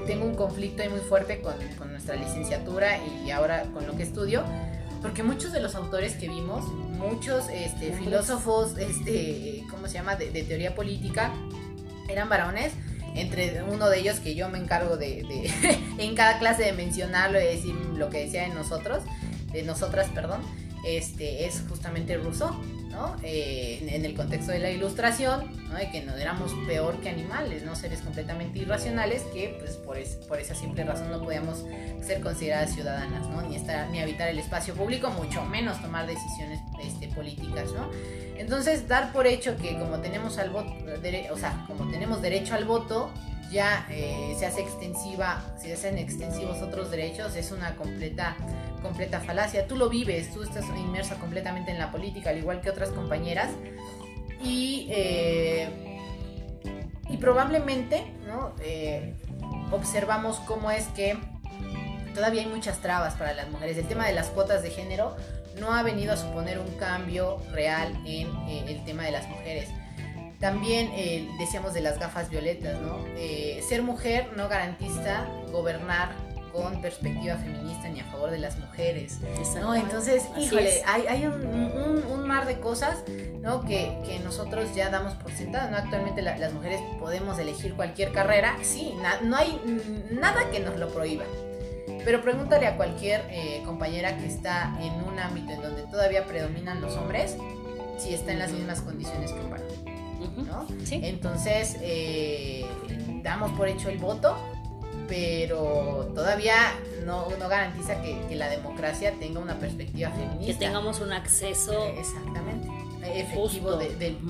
tengo 0.07 0.25
un 0.25 0.35
conflicto 0.35 0.83
muy 0.91 1.01
fuerte 1.01 1.41
con, 1.41 1.55
con 1.79 1.91
nuestra 1.91 2.17
licenciatura 2.17 2.99
y 3.25 3.31
ahora 3.31 3.65
con 3.73 3.87
lo 3.87 3.97
que 3.97 4.03
estudio, 4.03 4.45
porque 5.07 5.23
muchos 5.23 5.53
de 5.53 5.61
los 5.61 5.77
autores 5.77 6.15
que 6.15 6.27
vimos, 6.27 6.65
muchos 6.99 7.49
este, 7.49 7.93
filósofos, 7.93 8.77
este, 8.77 9.63
¿cómo 9.71 9.87
se 9.87 9.95
llama?, 9.95 10.17
de, 10.17 10.27
teoría 10.43 10.75
política, 10.75 11.33
eran 12.09 12.29
varones, 12.29 12.73
entre 13.15 13.63
uno 13.63 13.89
de 13.89 14.01
ellos 14.01 14.19
que 14.19 14.35
yo 14.35 14.49
me 14.49 14.59
encargo 14.59 14.97
de, 14.97 15.49
en 15.99 16.15
cada 16.17 16.41
clase 16.41 16.65
de 16.65 16.73
mencionarlo 16.73 17.41
y 17.41 17.45
decir 17.45 17.73
lo 17.95 18.11
que 18.11 18.25
decía 18.25 18.49
de 18.49 18.55
nosotros, 18.55 19.05
de 19.53 19.63
nosotras, 19.63 20.09
perdón. 20.13 20.41
Este, 20.87 21.47
es 21.47 21.65
justamente 21.69 22.17
Rousseau, 22.17 22.53
¿no? 22.91 23.17
Eh, 23.23 23.87
en, 23.91 24.05
el 24.05 24.15
contexto 24.15 24.53
de 24.53 24.61
la 24.61 24.71
ilustración, 24.71 25.51
¿no? 25.69 25.75
de 25.75 25.91
que 25.91 26.03
no 26.03 26.17
éramos 26.17 26.53
peor 26.67 27.01
que 27.01 27.11
animales, 27.11 27.65
¿no? 27.65 27.75
seres 27.75 28.01
completamente 28.01 28.61
irracionales 28.61 29.23
que 29.35 29.57
pues, 29.59 29.73
por, 29.73 29.99
por 30.29 30.41
esa 30.41 30.55
simple 30.55 30.85
razón 30.85 31.11
no 31.11 31.23
podíamos 31.23 31.65
ser 32.03 32.21
consideradas 32.21 32.73
ciudadanas, 32.73 33.29
¿no? 33.29 33.43
ni, 33.43 33.57
estar, 33.57 33.91
ni 33.91 34.01
habitar 34.01 34.29
el 34.29 34.39
espacio 34.39 34.75
público, 34.75 35.11
mucho 35.11 35.45
menos 35.45 35.83
tomar 35.83 36.07
decisiones 36.07 36.61
este, 36.83 37.09
políticas. 37.09 37.73
¿no? 37.73 37.91
Entonces, 38.39 38.87
dar 38.89 39.13
por 39.13 39.27
hecho 39.27 39.57
que 39.57 39.79
como 39.79 39.99
tenemos, 39.99 40.39
al 40.39 40.51
voto, 40.51 40.73
o 41.33 41.37
sea, 41.37 41.65
como 41.67 41.91
tenemos 41.91 42.23
derecho 42.23 42.55
al 42.55 42.65
voto, 42.65 43.11
ya 43.51 43.87
eh, 43.91 44.35
se 44.39 44.47
hace 44.47 44.61
extensiva, 44.61 45.43
se 45.61 45.73
hacen 45.73 45.99
extensivos 45.99 46.63
otros 46.63 46.91
derechos, 46.91 47.37
es 47.37 47.51
una 47.53 47.77
completa, 47.77 48.37
completa 48.87 49.21
falacia. 49.21 49.67
Tú 49.67 49.77
lo 49.77 49.89
vives, 49.89 50.33
tú 50.33 50.43
estás 50.43 50.65
inmersa 50.77 51.17
completamente 51.17 51.71
en 51.71 51.79
la 51.79 51.91
política, 51.91 52.31
al 52.31 52.39
igual 52.39 52.61
que 52.61 52.71
otras 52.71 52.91
compañeras. 52.91 53.51
Y, 54.43 54.89
eh, 54.91 55.69
y 57.09 57.17
probablemente 57.17 58.05
¿no? 58.27 58.53
Eh, 58.61 59.15
observamos 59.73 60.39
cómo 60.41 60.71
es 60.71 60.87
que 60.89 61.19
todavía 62.15 62.43
hay 62.43 62.49
muchas 62.49 62.81
trabas 62.81 63.15
para 63.15 63.35
las 63.35 63.49
mujeres. 63.49 63.77
El 63.79 63.89
tema 63.89 64.07
de 64.07 64.13
las 64.13 64.29
cuotas 64.29 64.63
de 64.63 64.71
género 64.71 65.17
no 65.61 65.73
ha 65.75 65.83
venido 65.83 66.13
a 66.13 66.17
suponer 66.17 66.59
un 66.59 66.71
cambio 66.79 67.39
real 67.53 67.93
en 68.05 68.29
el 68.69 68.85
tema 68.85 69.05
de 69.05 69.11
las 69.11 69.29
mujeres. 69.29 69.69
También 70.41 70.91
eh, 70.95 71.29
decíamos 71.39 71.73
de 71.73 71.81
las 71.81 71.99
gafas 71.99 72.29
violetas, 72.29 72.79
¿no? 72.81 72.99
Eh, 73.17 73.63
ser 73.67 73.83
mujer 73.83 74.29
no 74.37 74.49
garantiza 74.49 75.27
gobernar 75.51 76.11
con 76.53 76.81
perspectiva 76.81 77.37
feminista 77.37 77.89
ni 77.89 78.01
a 78.01 78.05
favor 78.05 78.31
de 78.31 78.39
las 78.39 78.59
mujeres, 78.59 79.21
¿no? 79.61 79.75
Entonces, 79.75 80.25
híjole, 80.39 80.83
hay, 80.87 81.27
un, 81.27 82.27
mar 82.27 82.47
de 82.47 82.59
cosas, 82.59 83.05
¿no? 83.41 83.65
Que, 83.65 84.21
nosotros 84.25 84.75
ya 84.75 84.91
damos 84.91 85.15
por 85.15 85.31
sentado, 85.31 85.71
¿no? 85.71 85.77
Actualmente 85.77 86.23
las 86.23 86.53
mujeres 86.53 86.81
podemos 86.99 87.39
elegir 87.39 87.75
cualquier 87.75 88.13
carrera, 88.13 88.57
sí, 88.63 88.95
no 89.23 89.37
hay 89.37 89.61
nada 90.11 90.51
que 90.51 90.61
nos 90.61 90.77
lo 90.77 90.89
prohíba. 90.89 91.25
Pero 92.05 92.23
pregúntale 92.23 92.67
a 92.67 92.77
cualquier 92.77 93.25
eh, 93.31 93.63
compañera 93.65 94.17
que 94.17 94.27
está 94.27 94.77
en 94.81 94.93
un 95.05 95.19
ámbito 95.19 95.53
en 95.53 95.63
donde 95.63 95.83
todavía 95.83 96.25
predominan 96.25 96.81
los 96.81 96.97
hombres, 96.97 97.37
si 97.99 98.15
está 98.15 98.33
en 98.33 98.39
las 98.39 98.53
mismas 98.53 98.81
condiciones 98.81 99.33
que 99.33 99.41
un 99.41 99.51
varón. 99.51 99.97
Entonces, 100.91 101.77
eh, 101.81 102.65
damos 103.23 103.51
por 103.53 103.69
hecho 103.69 103.89
el 103.89 103.99
voto, 103.99 104.37
pero 105.09 106.13
todavía 106.15 106.55
no, 107.05 107.29
garantiza 107.49 108.01
que, 108.03 108.35
la 108.37 108.49
democracia 108.49 109.13
tenga 109.19 109.41
una 109.41 109.59
perspectiva 109.59 110.11
feminista. 110.11 110.47
Que 110.47 110.55
tengamos 110.55 111.01
un 111.01 111.13
acceso 111.13 111.87
exactamente 111.99 112.69
efectivo 113.15 113.79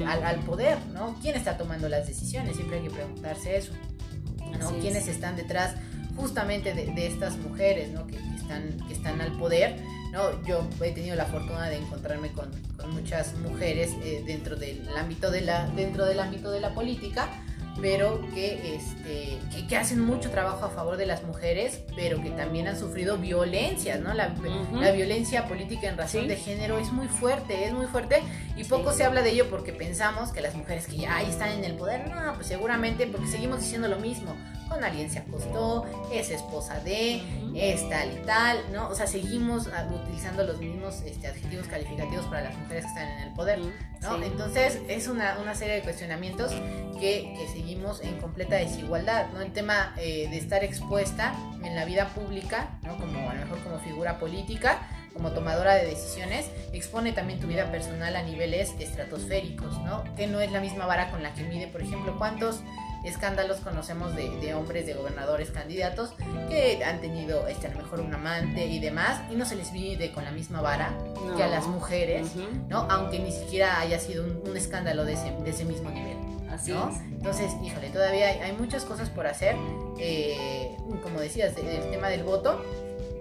al, 0.06 0.38
poder, 0.40 0.78
¿no? 0.92 1.16
¿Quién 1.22 1.34
está 1.34 1.56
tomando 1.56 1.88
las 1.88 2.06
decisiones? 2.06 2.56
Siempre 2.56 2.78
hay 2.78 2.84
que 2.84 2.90
preguntarse 2.90 3.56
eso, 3.56 3.72
¿no? 4.60 4.70
¿Quiénes 4.80 5.08
están 5.08 5.34
detrás 5.34 5.74
justamente 6.14 6.74
de, 6.74 7.06
estas 7.06 7.36
mujeres, 7.38 7.90
¿no? 7.90 8.06
Que, 8.06 8.16
están, 8.16 8.78
que 8.86 8.94
están 8.94 9.20
al 9.20 9.32
poder 9.32 9.76
¿no? 10.12 10.42
Yo 10.44 10.66
he 10.82 10.92
tenido 10.92 11.16
la 11.16 11.26
fortuna 11.26 11.68
de 11.68 11.76
encontrarme 11.76 12.30
con, 12.32 12.50
muchas 12.92 13.34
mujeres 13.38 13.90
eh, 14.04 14.22
dentro, 14.24 14.54
del 14.54 14.88
ámbito 14.96 15.32
de 15.32 15.40
la, 15.40 15.66
dentro 15.70 16.04
del 16.04 16.20
ámbito 16.20 16.52
de 16.52 16.60
la 16.60 16.72
política, 16.72 17.28
pero 17.80 18.20
que, 18.34 18.76
este, 18.76 19.38
que, 19.68 19.76
hacen 19.76 20.00
mucho 20.00 20.30
trabajo 20.30 20.64
a 20.64 20.70
favor 20.70 20.96
de 20.96 21.06
las 21.06 21.22
mujeres, 21.24 21.80
pero 21.94 22.22
que 22.22 22.30
también 22.30 22.68
han 22.68 22.78
sufrido 22.78 23.18
violencias, 23.18 24.00
¿no? 24.00 24.14
La, 24.14 24.34
violencia 24.92 25.46
política 25.46 25.88
en 25.88 25.98
razón 25.98 26.28
de 26.28 26.36
género 26.36 26.78
es 26.78 26.92
muy 26.92 27.08
fuerte, 27.08 27.64
es 27.64 27.72
muy 27.72 27.86
fuerte, 27.86 28.22
y 28.56 28.64
poco 28.64 28.92
se 28.92 29.04
habla 29.04 29.22
de 29.22 29.30
ello 29.30 29.50
porque 29.50 29.72
pensamos 29.72 30.32
que 30.32 30.40
las 30.40 30.54
mujeres 30.54 30.86
que 30.86 30.96
ya 30.96 31.20
están 31.22 31.50
en 31.50 31.64
el 31.64 31.74
poder, 31.74 32.08
no, 32.08 32.34
pues 32.34 32.46
seguramente 32.46 33.06
porque 33.06 33.26
seguimos 33.26 33.60
diciendo 33.60 33.88
lo 33.88 33.98
mismo 33.98 34.34
con 34.76 34.84
alguien 34.84 35.10
se 35.10 35.20
acostó, 35.20 35.86
es 36.12 36.30
esposa 36.30 36.78
de, 36.80 37.22
es 37.54 37.88
tal 37.88 38.12
y 38.12 38.26
tal, 38.26 38.58
¿no? 38.72 38.90
O 38.90 38.94
sea, 38.94 39.06
seguimos 39.06 39.68
ah, 39.68 39.88
utilizando 39.90 40.44
los 40.44 40.58
mismos 40.58 41.00
este, 41.00 41.28
adjetivos 41.28 41.66
calificativos 41.66 42.26
para 42.26 42.42
las 42.42 42.58
mujeres 42.58 42.84
que 42.84 42.90
están 42.90 43.08
en 43.08 43.28
el 43.28 43.32
poder, 43.32 43.58
¿no? 44.02 44.22
Entonces, 44.22 44.78
es 44.88 45.08
una, 45.08 45.54
serie 45.54 45.76
de 45.76 45.80
cuestionamientos 45.80 46.52
que, 47.00 47.34
seguimos 47.54 48.02
en 48.02 48.18
completa 48.20 48.56
desigualdad, 48.56 49.28
¿no? 49.32 49.40
El 49.40 49.52
tema 49.52 49.94
eh, 49.96 50.28
de 50.28 50.36
estar 50.36 50.62
expuesta 50.62 51.34
en 51.62 51.74
la 51.74 51.86
vida 51.86 52.08
pública, 52.08 52.78
¿no? 52.82 52.98
Como 52.98 53.30
a 53.30 53.34
lo 53.34 53.40
mejor 53.40 53.62
como 53.62 53.78
figura 53.78 54.18
política, 54.18 54.86
como 55.14 55.30
tomadora 55.30 55.74
de 55.76 55.86
decisiones, 55.86 56.50
expone 56.74 57.12
también 57.12 57.40
tu 57.40 57.46
vida 57.46 57.72
personal 57.72 58.14
a 58.14 58.22
niveles 58.22 58.74
estratosféricos, 58.78 59.78
¿no? 59.80 60.04
Que 60.16 60.26
no 60.26 60.40
es 60.40 60.52
la 60.52 60.60
misma 60.60 60.84
vara 60.84 61.10
con 61.10 61.22
la 61.22 61.32
que 61.32 61.44
mide, 61.44 61.66
por 61.66 61.80
ejemplo, 61.80 62.18
cuántos 62.18 62.60
escándalos 63.06 63.58
conocemos 63.58 64.14
de, 64.14 64.54
hombres, 64.54 64.86
de 64.86 64.94
gobernadores, 64.94 65.50
candidatos 65.50 66.12
que 66.48 66.84
han 66.84 67.00
tenido 67.00 67.46
este, 67.46 67.68
a 67.68 67.70
lo 67.70 67.82
mejor 67.82 68.00
un 68.00 68.12
amante 68.12 68.66
y 68.66 68.78
demás, 68.78 69.20
y 69.30 69.36
no 69.36 69.44
se 69.44 69.56
les 69.56 69.72
vive 69.72 70.12
con 70.12 70.24
la 70.24 70.32
misma 70.32 70.60
vara 70.60 70.92
que 71.36 71.42
a 71.42 71.48
las 71.48 71.66
mujeres, 71.66 72.28
¿no? 72.68 72.86
Aunque 72.90 73.18
ni 73.18 73.32
siquiera 73.32 73.80
haya 73.80 73.98
sido 73.98 74.24
un, 74.24 74.56
escándalo 74.56 75.04
de 75.04 75.14
ese, 75.14 75.64
mismo 75.64 75.90
nivel. 75.90 76.16
Así 76.50 76.72
Entonces, 76.72 77.52
híjole, 77.62 77.90
todavía 77.90 78.28
hay, 78.28 78.52
muchas 78.52 78.84
cosas 78.84 79.10
por 79.10 79.26
hacer. 79.26 79.56
Eh, 79.98 80.74
como 81.02 81.20
decías, 81.20 81.54
el 81.56 81.90
tema 81.90 82.08
del 82.08 82.22
voto, 82.22 82.62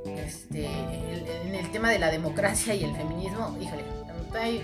este, 0.05 0.65
en 0.65 1.55
el 1.55 1.71
tema 1.71 1.89
de 1.89 1.99
la 1.99 2.11
democracia 2.11 2.73
y 2.73 2.83
el 2.83 2.95
feminismo, 2.95 3.57
híjole, 3.59 3.83
hay 4.35 4.61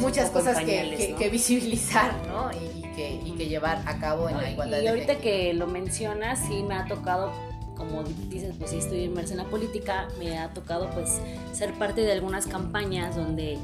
muchas 0.00 0.30
cosas 0.30 0.58
que, 0.64 1.28
visibilizar, 1.30 2.14
¿no? 2.26 2.50
Y, 2.52 2.82
que, 2.94 3.48
llevar 3.48 3.82
a 3.86 3.98
cabo 3.98 4.28
en 4.28 4.36
la 4.38 4.50
igualdad. 4.50 4.80
Y 4.80 4.86
ahorita 4.86 5.16
que 5.18 5.52
lo 5.54 5.66
mencionas, 5.66 6.40
sí 6.46 6.62
me 6.62 6.74
ha 6.74 6.86
tocado 6.86 7.32
como 7.76 8.04
dices, 8.04 8.54
pues 8.56 8.70
sí 8.70 8.78
estoy 8.78 9.02
inmersa 9.02 9.34
en 9.34 9.38
la 9.38 9.44
política, 9.46 10.08
me 10.18 10.38
ha 10.38 10.54
tocado 10.54 10.88
pues 10.90 11.20
ser 11.52 11.74
parte 11.74 12.02
de 12.02 12.12
algunas 12.12 12.46
campañas 12.46 13.16
donde 13.16 13.58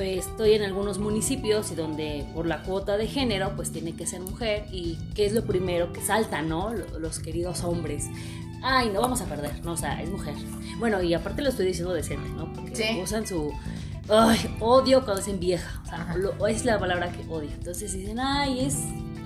eh, 0.00 0.16
estoy 0.18 0.54
en 0.54 0.62
algunos 0.62 0.98
municipios 0.98 1.70
y 1.70 1.74
donde 1.74 2.26
por 2.34 2.46
la 2.46 2.62
cuota 2.62 2.96
de 2.96 3.06
género 3.06 3.52
pues 3.54 3.70
tiene 3.70 3.94
que 3.94 4.06
ser 4.06 4.20
mujer 4.20 4.64
y 4.72 4.98
qué 5.14 5.26
es 5.26 5.32
lo 5.32 5.44
primero 5.44 5.92
que 5.92 6.00
salta, 6.00 6.42
¿no? 6.42 6.72
Los 6.98 7.18
queridos 7.18 7.62
hombres. 7.64 8.06
Ay, 8.62 8.90
no 8.90 9.00
vamos 9.00 9.20
a 9.20 9.26
perder, 9.26 9.64
no, 9.64 9.72
o 9.72 9.76
sea, 9.76 10.00
es 10.00 10.08
mujer. 10.08 10.34
Bueno, 10.78 11.02
y 11.02 11.14
aparte 11.14 11.42
lo 11.42 11.48
estoy 11.48 11.66
diciendo 11.66 11.92
decente, 11.92 12.28
¿no? 12.30 12.52
Porque 12.52 13.00
usan 13.02 13.26
su 13.26 13.52
ay, 14.08 14.56
odio 14.60 15.04
cuando 15.04 15.22
dicen 15.22 15.40
vieja, 15.40 15.80
o 15.84 15.88
sea, 15.88 16.48
es 16.48 16.64
la 16.64 16.78
palabra 16.78 17.10
que 17.12 17.22
odio. 17.28 17.50
Entonces 17.50 17.92
dicen, 17.92 18.18
ay, 18.20 18.66
es, 18.66 18.78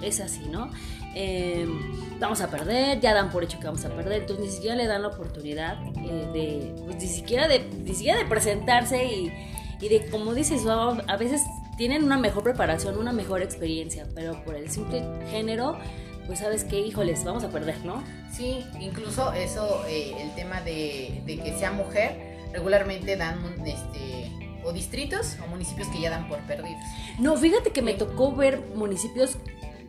es 0.03 0.21
así, 0.21 0.49
¿no? 0.51 0.71
Em, 1.15 2.19
vamos 2.21 2.41
a 2.43 2.51
perder, 2.51 3.01
ya 3.01 3.15
dan 3.15 3.31
por 3.31 3.43
hecho 3.43 3.59
que 3.59 3.67
vamos 3.67 3.85
a 3.85 3.89
perder, 3.89 4.21
entonces 4.21 4.45
ni 4.45 4.53
siquiera 4.53 4.77
le 4.77 4.87
dan 4.87 5.01
la 5.01 5.09
oportunidad 5.09 5.79
eh, 6.05 6.29
de, 6.33 6.83
pues 6.85 6.97
ni 6.97 7.09
siquiera 7.09 7.49
de, 7.49 7.61
ni 7.61 7.95
siquiera 7.95 8.19
de 8.19 8.27
presentarse 8.27 9.03
y, 9.07 9.33
y 9.81 9.89
de, 9.89 10.11
como 10.11 10.35
dices, 10.35 10.67
a 10.67 11.17
veces 11.17 11.41
tienen 11.77 12.05
una 12.05 12.19
mejor 12.19 12.43
preparación, 12.43 12.99
una 12.99 13.13
mejor 13.13 13.43
experiencia, 13.43 14.07
pero 14.15 14.45
por 14.45 14.57
el 14.57 14.71
simple 14.71 15.05
género, 15.31 15.79
pues 16.27 16.41
sabes 16.41 16.65
que, 16.65 16.81
híjoles, 16.81 17.25
vamos 17.25 17.45
a 17.45 17.51
perder, 17.51 17.85
¿no? 17.85 18.03
Sí, 18.31 18.67
incluso 18.81 19.33
eso, 19.33 19.85
eh, 19.89 20.15
el 20.21 20.35
tema 20.35 20.61
de, 20.63 21.23
de, 21.25 21.39
que 21.39 21.57
sea 21.59 21.73
mujer, 21.73 22.37
regularmente 22.53 23.17
dan 23.17 23.39
este, 23.65 24.31
o 24.67 24.73
distritos 24.73 25.37
o 25.45 25.49
municipios 25.49 25.89
que 25.89 26.01
ya 26.01 26.11
dan 26.11 26.29
por 26.29 26.41
perdidos. 26.41 26.83
No, 27.19 27.37
fíjate 27.37 27.71
que 27.71 27.83
me 27.83 27.95
tocó 27.95 28.35
ver 28.35 28.61
municipios 28.75 29.39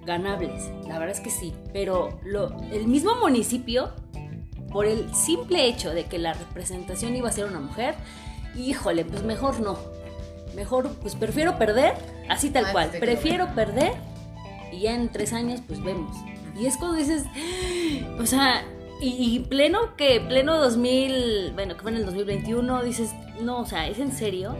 ganables, 0.05 0.71
la 0.87 0.99
verdad 0.99 1.15
es 1.15 1.19
que 1.19 1.29
sí, 1.29 1.53
pero 1.73 2.19
lo, 2.23 2.57
el 2.71 2.87
mismo 2.87 3.15
municipio, 3.15 3.91
por 4.71 4.85
el 4.85 5.13
simple 5.13 5.65
hecho 5.67 5.91
de 5.91 6.05
que 6.05 6.17
la 6.17 6.33
representación 6.33 7.15
iba 7.15 7.27
a 7.27 7.31
ser 7.31 7.45
una 7.45 7.59
mujer, 7.59 7.95
híjole, 8.55 9.05
pues 9.05 9.23
mejor 9.23 9.59
no. 9.59 9.77
Mejor, 10.55 10.89
pues 11.01 11.15
prefiero 11.15 11.57
perder, 11.57 11.93
así 12.29 12.49
tal 12.49 12.65
ah, 12.67 12.71
cual. 12.71 12.89
Prefiero 12.99 13.53
perder 13.53 13.93
y 14.71 14.81
ya 14.81 14.95
en 14.95 15.09
tres 15.09 15.33
años, 15.33 15.61
pues 15.67 15.83
vemos. 15.83 16.15
Y 16.57 16.65
es 16.65 16.77
cuando 16.77 16.97
dices, 16.97 17.23
o 18.19 18.25
sea, 18.25 18.63
y, 19.01 19.39
pleno 19.39 19.95
que, 19.95 20.19
pleno 20.21 20.57
2000, 20.57 21.51
bueno, 21.53 21.75
que 21.75 21.81
fue 21.81 21.91
en 21.91 21.97
el 21.97 22.05
2021, 22.05 22.83
dices, 22.83 23.11
no, 23.41 23.59
o 23.59 23.65
sea, 23.65 23.87
¿es 23.87 23.99
en 23.99 24.11
serio? 24.11 24.55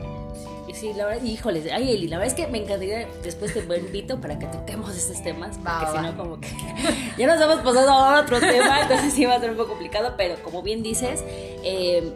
Y 0.68 0.74
sí, 0.74 0.92
la 0.94 1.06
verdad, 1.06 1.24
híjoles, 1.24 1.72
ay 1.72 1.92
Eli, 1.92 2.08
la 2.08 2.18
verdad 2.18 2.38
es 2.38 2.46
que 2.46 2.52
me 2.52 2.58
encantaría, 2.58 3.08
después 3.24 3.54
te 3.54 3.62
invito 3.62 4.20
para 4.20 4.38
que 4.38 4.48
toquemos 4.48 4.96
estos 4.96 5.24
temas, 5.24 5.58
porque 5.58 5.92
si 5.92 6.04
no, 6.04 6.18
como 6.18 6.40
que 6.42 6.50
ya 7.18 7.26
nos 7.26 7.42
hemos 7.42 7.62
pasado 7.62 7.90
a 7.90 8.22
otro 8.22 8.40
tema, 8.40 8.82
entonces 8.82 9.14
sí 9.14 9.26
va 9.26 9.36
a 9.36 9.40
ser 9.40 9.52
un 9.52 9.58
poco 9.58 9.70
complicado, 9.70 10.16
pero 10.18 10.36
como 10.44 10.62
bien 10.62 10.84
dices, 10.84 11.24
eh, 11.64 12.12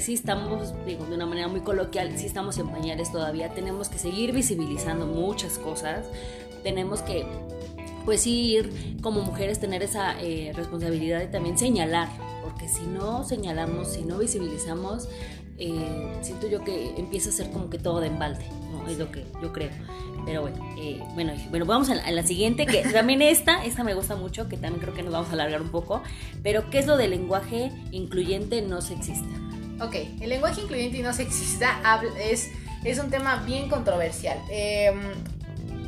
sí 0.00 0.14
estamos, 0.14 0.72
digo, 0.86 1.04
de 1.06 1.16
una 1.16 1.26
manera 1.26 1.48
muy 1.48 1.60
coloquial, 1.60 2.16
sí 2.16 2.26
estamos 2.26 2.58
en 2.58 2.68
pañales 2.68 3.10
todavía, 3.10 3.50
tenemos 3.50 3.88
que 3.88 3.98
seguir 3.98 4.32
visibilizando 4.32 5.06
muchas 5.06 5.58
cosas, 5.58 6.06
tenemos 6.62 7.02
que 7.02 7.26
pues 8.04 8.22
sí 8.22 8.56
ir 8.56 8.96
como 9.02 9.20
mujeres 9.22 9.60
tener 9.60 9.82
esa 9.82 10.20
eh, 10.20 10.52
responsabilidad 10.54 11.20
de 11.20 11.26
también 11.26 11.58
señalar, 11.58 12.08
porque 12.42 12.68
si 12.68 12.82
no 12.82 13.24
señalamos, 13.24 13.88
si 13.92 14.02
no 14.02 14.18
visibilizamos, 14.18 15.08
eh, 15.58 16.18
siento 16.22 16.48
yo 16.48 16.64
que 16.64 16.94
empieza 16.96 17.28
a 17.28 17.32
ser 17.32 17.50
como 17.50 17.68
que 17.68 17.78
todo 17.78 18.00
de 18.00 18.06
embalde, 18.06 18.44
¿no? 18.72 18.88
Es 18.88 18.98
lo 18.98 19.12
que 19.12 19.24
yo 19.42 19.52
creo. 19.52 19.70
Pero 20.24 20.42
bueno, 20.42 20.58
eh, 20.78 21.02
bueno, 21.14 21.32
bueno, 21.50 21.66
vamos 21.66 21.90
a 21.90 22.10
la, 22.10 22.22
siguiente, 22.22 22.66
que 22.66 22.82
también 22.92 23.22
esta, 23.22 23.64
esta 23.64 23.84
me 23.84 23.94
gusta 23.94 24.16
mucho, 24.16 24.48
que 24.48 24.56
también 24.56 24.80
creo 24.80 24.94
que 24.94 25.02
nos 25.02 25.12
vamos 25.12 25.30
a 25.30 25.32
alargar 25.34 25.60
un 25.60 25.70
poco, 25.70 26.02
pero 26.42 26.70
¿qué 26.70 26.78
es 26.78 26.86
lo 26.86 26.96
del 26.96 27.10
lenguaje 27.10 27.70
incluyente 27.90 28.62
no 28.62 28.80
sexista? 28.80 29.28
Ok, 29.82 29.96
el 30.20 30.28
lenguaje 30.30 30.62
incluyente 30.62 30.98
y 30.98 31.02
no 31.02 31.12
sexista 31.12 31.80
es, 32.18 32.50
es 32.84 32.98
un 32.98 33.10
tema 33.10 33.36
bien 33.46 33.68
controversial. 33.68 34.38
Em, 34.50 34.98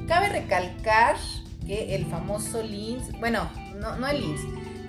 cabe 0.07 0.29
recalcar 0.29 1.17
que 1.67 1.95
el 1.95 2.07
famoso 2.07 2.63
LINS, 2.63 3.19
bueno, 3.19 3.51
no, 3.77 3.97
no 3.97 4.09
el 4.09 4.21
LINS, 4.21 4.41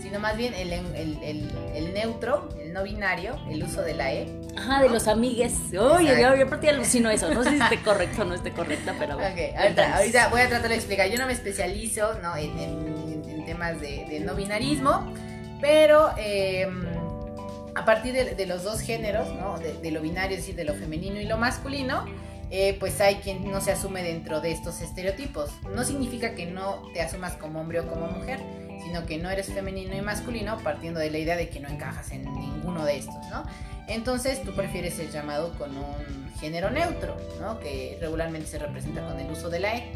sino 0.03 0.19
más 0.19 0.38
bien 0.38 0.53
el, 0.53 0.71
el, 0.74 1.49
el, 1.74 1.93
neutro, 1.93 2.49
el 2.61 2.74
no 2.74 2.84
binario, 2.84 3.39
el 3.49 3.63
uso 3.63 3.82
de 3.82 3.93
la 3.93 4.13
E. 4.13 4.28
Ajá, 4.57 4.84
de 4.84 4.89
los 4.89 5.07
amigues. 5.07 5.53
Oye, 5.80 6.21
yo, 6.21 6.36
yo 6.36 6.49
partí 6.49 6.67
alucino 6.67 7.09
eso. 7.09 7.34
No 7.34 7.43
sé 7.43 7.51
si 7.51 7.59
esté 7.59 7.82
correcto 7.82 8.21
o 8.21 8.26
no 8.26 8.36
esté 8.36 8.51
correcta, 8.51 8.93
pero. 8.99 9.15
Ok, 9.15 9.57
ahorita, 9.57 9.97
ahorita, 9.97 10.28
voy 10.28 10.41
a 10.41 10.49
tratar 10.49 10.69
de 10.69 10.76
explicar. 10.76 11.09
Yo 11.09 11.17
no 11.17 11.26
me 11.26 11.34
especializo 11.34 12.19
¿no? 12.21 12.36
en, 12.36 12.59
en, 12.59 13.45
temas 13.45 13.80
de, 13.82 14.05
de, 14.09 14.19
no 14.19 14.36
binarismo, 14.36 15.13
pero. 15.61 16.11
Em, 16.17 16.86
a 17.76 17.86
partir 17.86 18.13
de, 18.13 18.36
de, 18.36 18.45
los 18.45 18.63
dos 18.63 18.82
géneros, 18.82 19.34
¿no? 19.34 19.57
De, 19.57 19.74
de, 19.74 19.91
lo 19.91 20.01
binario, 20.01 20.38
es 20.38 20.43
decir, 20.43 20.55
de 20.55 20.63
lo 20.63 20.76
femenino 20.76 21.19
y 21.19 21.26
lo 21.26 21.38
masculino, 21.38 22.05
eh, 22.55 22.77
pues 22.79 23.01
hay 23.01 23.15
quien 23.15 23.49
no 23.49 23.61
se 23.61 23.71
asume 23.71 24.03
dentro 24.03 24.39
de 24.39 24.51
estos 24.51 24.79
estereotipos. 24.81 25.49
No 25.73 25.83
significa 25.83 26.35
que 26.35 26.45
no 26.45 26.83
te 26.93 27.01
asumas 27.01 27.33
como 27.33 27.59
hombre 27.59 27.79
o 27.79 27.87
como 27.87 28.05
mujer, 28.05 28.39
sino 28.83 29.07
que 29.07 29.17
no 29.17 29.31
eres 29.31 29.47
femenino 29.47 29.95
y 29.95 30.01
masculino 30.01 30.59
partiendo 30.59 30.99
de 30.99 31.09
la 31.09 31.17
idea 31.17 31.35
de 31.35 31.49
que 31.49 31.59
no 31.59 31.67
encajas 31.67 32.11
en 32.11 32.31
ninguno 32.31 32.85
de 32.85 32.97
estos, 32.97 33.25
¿no? 33.31 33.43
Entonces 33.87 34.43
tú 34.43 34.53
prefieres 34.53 34.93
ser 34.93 35.09
llamado 35.09 35.57
con 35.57 35.75
un 35.75 36.31
género 36.39 36.69
neutro, 36.69 37.17
¿no? 37.41 37.59
Que 37.59 37.97
regularmente 37.99 38.47
se 38.47 38.59
representa 38.59 39.03
con 39.03 39.19
el 39.19 39.31
uso 39.31 39.49
de 39.49 39.59
la 39.59 39.75
E. 39.75 39.91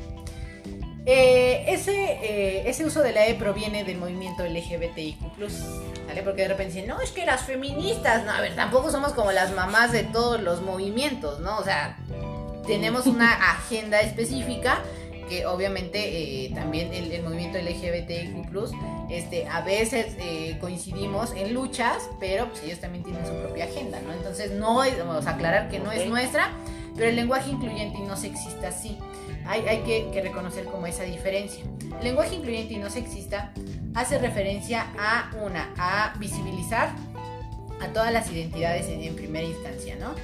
Eh, 1.05 1.63
ese, 1.67 1.93
eh, 1.93 2.67
ese 2.67 2.85
uso 2.85 3.03
de 3.03 3.11
la 3.11 3.27
E 3.27 3.35
proviene 3.35 3.83
del 3.83 3.99
movimiento 3.99 4.43
LGBTIQ+, 4.43 5.21
¿vale? 6.07 6.23
Porque 6.23 6.41
de 6.41 6.47
repente 6.47 6.73
dicen, 6.73 6.87
no, 6.89 7.01
es 7.01 7.11
que 7.11 7.23
las 7.23 7.43
feministas, 7.43 8.25
no, 8.25 8.31
a 8.31 8.41
ver, 8.41 8.55
tampoco 8.55 8.89
somos 8.89 9.13
como 9.13 9.31
las 9.31 9.51
mamás 9.51 9.91
de 9.91 10.05
todos 10.05 10.41
los 10.41 10.63
movimientos, 10.63 11.39
¿no? 11.39 11.59
O 11.59 11.63
sea, 11.63 11.97
tenemos 12.67 13.07
una 13.07 13.33
agenda 13.51 14.01
específica 14.01 14.83
que 15.29 15.45
obviamente 15.45 16.45
eh, 16.45 16.51
también 16.53 16.93
el, 16.93 17.21
movimiento 17.21 17.57
LGBTIQ+, 17.57 18.47
este, 19.09 19.47
a 19.47 19.61
veces 19.61 20.15
eh, 20.19 20.57
coincidimos 20.61 21.33
en 21.33 21.53
luchas, 21.53 22.09
pero 22.19 22.47
pues 22.49 22.63
ellos 22.63 22.79
también 22.79 23.03
tienen 23.03 23.25
su 23.25 23.33
propia 23.33 23.65
agenda, 23.65 23.99
¿no? 24.01 24.13
Entonces 24.13 24.51
no 24.51 24.83
es, 24.83 24.97
vamos 24.97 25.27
a 25.27 25.31
aclarar 25.31 25.69
que 25.69 25.79
no 25.79 25.91
es 25.91 26.07
nuestra, 26.07 26.51
pero 26.95 27.09
el 27.09 27.15
lenguaje 27.15 27.51
incluyente 27.51 27.97
y 27.97 28.03
no 28.03 28.15
sexista 28.15 28.71
sí. 28.71 28.97
Hay, 29.45 29.61
hay 29.67 29.79
que, 29.79 30.09
que, 30.11 30.21
reconocer 30.21 30.65
como 30.65 30.87
esa 30.87 31.03
diferencia. 31.03 31.63
El 31.99 32.03
lenguaje 32.03 32.35
incluyente 32.35 32.73
y 32.73 32.77
no 32.77 32.89
sexista 32.89 33.53
hace 33.95 34.17
referencia 34.19 34.87
a 34.97 35.31
una, 35.41 35.73
a 35.77 36.13
visibilizar 36.19 36.89
a 37.81 37.87
todas 37.93 38.11
las 38.11 38.31
identidades 38.31 38.87
en, 38.87 39.01
en 39.03 39.15
primera 39.15 39.45
instancia, 39.45 39.95
¿no? 39.95 40.15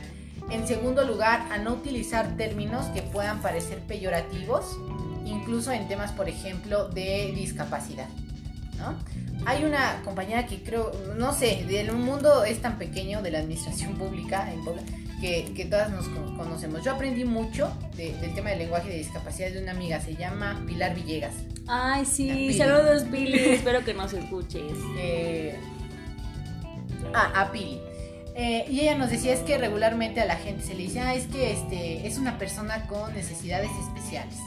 En 0.50 0.68
segundo 0.68 1.04
lugar, 1.04 1.48
a 1.52 1.58
no 1.58 1.74
utilizar 1.74 2.36
términos 2.38 2.86
que 2.88 3.02
puedan 3.02 3.42
parecer 3.42 3.80
peyorativos, 3.80 4.78
incluso 5.26 5.72
en 5.72 5.88
temas, 5.88 6.12
por 6.12 6.30
ejemplo, 6.30 6.90
de 6.90 7.32
discapacidad. 7.36 8.08
¿no? 8.78 8.96
Hay 9.46 9.66
una 9.66 10.02
compañera 10.04 10.46
que 10.46 10.62
creo, 10.64 10.92
no 11.18 11.34
sé, 11.34 11.66
del 11.68 11.92
mundo 11.94 12.44
es 12.44 12.62
tan 12.62 12.78
pequeño 12.78 13.22
de 13.22 13.32
la 13.32 13.40
administración 13.40 13.94
pública 13.98 14.52
en 14.52 14.64
que, 15.20 15.54
que, 15.56 15.66
todas 15.66 15.90
nos 15.90 16.08
conocemos. 16.10 16.84
Yo 16.84 16.92
aprendí 16.92 17.24
mucho 17.24 17.72
del 17.96 18.34
tema 18.36 18.50
del 18.50 18.60
lenguaje 18.60 18.90
de 18.90 18.98
discapacidad 18.98 19.52
de 19.52 19.64
una 19.64 19.72
amiga, 19.72 20.02
se 20.02 20.16
llama 20.16 20.62
Pilar 20.68 20.94
Villegas. 20.96 21.34
Ay, 21.66 22.06
sí, 22.06 22.54
saludos 22.54 23.04
Pili, 23.04 23.40
espero 23.40 23.84
que 23.86 23.94
nos 23.94 24.14
escuches. 24.14 24.74
Eh, 24.98 25.58
ah, 27.14 27.32
a 27.36 27.52
Pili. 27.52 27.80
Eh, 28.36 28.66
y 28.68 28.82
ella 28.82 28.96
nos 28.96 29.12
decía 29.12 29.34
es 29.34 29.42
que 29.42 29.58
regularmente 29.58 30.22
a 30.22 30.26
la 30.26 30.36
gente 30.36 30.64
se 30.64 30.74
le 30.74 30.84
dice, 30.84 31.00
ah, 31.00 31.14
es 31.14 31.28
que 31.28 31.54
este, 31.54 32.08
es 32.08 32.18
una 32.18 32.38
persona 32.38 32.88
con 32.88 33.14
necesidades 33.14 33.70
especiales. 33.80 34.38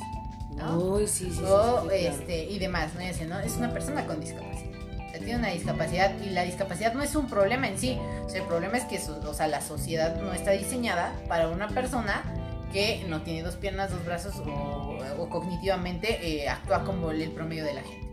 ¿no? 0.56 0.78
Uy, 0.78 1.06
sí, 1.06 1.30
sí, 1.30 1.42
o, 1.44 1.90
este, 1.90 2.44
y 2.44 2.58
demás, 2.58 2.94
¿no? 2.94 3.00
Decía, 3.00 3.26
no, 3.26 3.38
es 3.40 3.56
una 3.56 3.72
persona 3.72 4.06
con 4.06 4.20
discapacidad. 4.20 4.74
O 5.06 5.10
sea, 5.10 5.18
tiene 5.20 5.36
una 5.36 5.50
discapacidad 5.50 6.18
y 6.20 6.30
la 6.30 6.42
discapacidad 6.42 6.94
no 6.94 7.02
es 7.02 7.14
un 7.14 7.26
problema 7.26 7.68
en 7.68 7.78
sí. 7.78 7.98
O 8.24 8.28
sea, 8.28 8.40
el 8.40 8.46
problema 8.46 8.78
es 8.78 8.84
que 8.84 8.98
o 8.98 9.34
sea, 9.34 9.46
la 9.46 9.60
sociedad 9.60 10.20
no 10.20 10.32
está 10.32 10.52
diseñada 10.52 11.12
para 11.28 11.48
una 11.48 11.68
persona 11.68 12.24
que 12.72 13.04
no 13.08 13.22
tiene 13.22 13.42
dos 13.42 13.56
piernas, 13.56 13.90
dos 13.90 14.04
brazos 14.04 14.34
o, 14.46 14.98
o 15.18 15.28
cognitivamente 15.28 16.42
eh, 16.42 16.48
actúa 16.48 16.84
como 16.84 17.10
el 17.10 17.30
promedio 17.30 17.64
de 17.64 17.74
la 17.74 17.82
gente. 17.82 18.05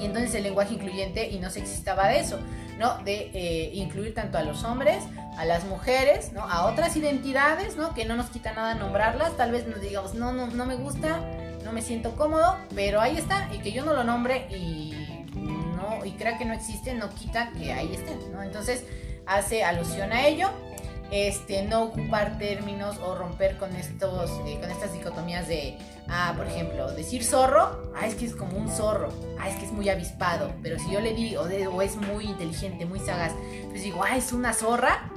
Y 0.00 0.06
entonces 0.06 0.34
el 0.34 0.42
lenguaje 0.44 0.74
incluyente 0.74 1.28
y 1.28 1.38
no 1.38 1.50
se 1.50 1.60
existaba 1.60 2.08
de 2.08 2.20
eso. 2.20 2.38
¿no? 2.78 2.98
De 3.04 3.30
eh, 3.34 3.70
incluir 3.74 4.14
tanto 4.14 4.38
a 4.38 4.42
los 4.42 4.64
hombres, 4.64 5.04
a 5.36 5.44
las 5.44 5.64
mujeres, 5.64 6.32
¿no? 6.32 6.42
A 6.42 6.66
otras 6.66 6.96
identidades, 6.96 7.76
¿no? 7.76 7.94
Que 7.94 8.04
no 8.04 8.16
nos 8.16 8.26
quita 8.26 8.52
nada 8.52 8.74
nombrarlas, 8.74 9.36
tal 9.36 9.52
vez 9.52 9.66
nos 9.66 9.80
digamos, 9.80 10.14
no, 10.14 10.32
no, 10.32 10.48
no 10.48 10.66
me 10.66 10.76
gusta, 10.76 11.20
no 11.64 11.72
me 11.72 11.82
siento 11.82 12.14
cómodo, 12.16 12.56
pero 12.74 13.00
ahí 13.00 13.16
está, 13.16 13.48
y 13.52 13.58
que 13.58 13.72
yo 13.72 13.84
no 13.84 13.94
lo 13.94 14.04
nombre 14.04 14.48
y 14.50 15.24
no, 15.76 16.04
y 16.04 16.12
crea 16.12 16.38
que 16.38 16.44
no 16.44 16.54
existe, 16.54 16.94
no 16.94 17.10
quita 17.10 17.50
que 17.52 17.72
ahí 17.72 17.94
estén, 17.94 18.18
¿no? 18.32 18.42
Entonces 18.42 18.84
hace 19.26 19.64
alusión 19.64 20.12
a 20.12 20.26
ello 20.26 20.50
este, 21.10 21.62
no 21.62 21.84
ocupar 21.84 22.38
términos 22.38 22.96
o 22.98 23.14
romper 23.14 23.56
con, 23.56 23.74
estos, 23.76 24.30
eh, 24.46 24.58
con 24.60 24.70
estas 24.70 24.92
dicotomías 24.92 25.46
de, 25.48 25.78
ah, 26.08 26.32
por 26.36 26.46
ejemplo, 26.46 26.90
decir 26.92 27.24
zorro, 27.24 27.92
ah, 27.94 28.06
es 28.06 28.14
que 28.14 28.26
es 28.26 28.34
como 28.34 28.56
un 28.56 28.68
zorro, 28.68 29.08
ah, 29.38 29.48
es 29.48 29.56
que 29.56 29.66
es 29.66 29.72
muy 29.72 29.88
avispado, 29.88 30.50
pero 30.62 30.78
si 30.78 30.90
yo 30.90 31.00
le 31.00 31.14
digo, 31.14 31.42
o, 31.42 31.82
es 31.82 31.96
muy 31.96 32.24
inteligente, 32.24 32.86
muy 32.86 33.00
sagaz, 33.00 33.32
pues 33.70 33.82
digo, 33.82 34.02
ah, 34.02 34.16
es 34.16 34.32
una 34.32 34.52
zorra, 34.52 35.10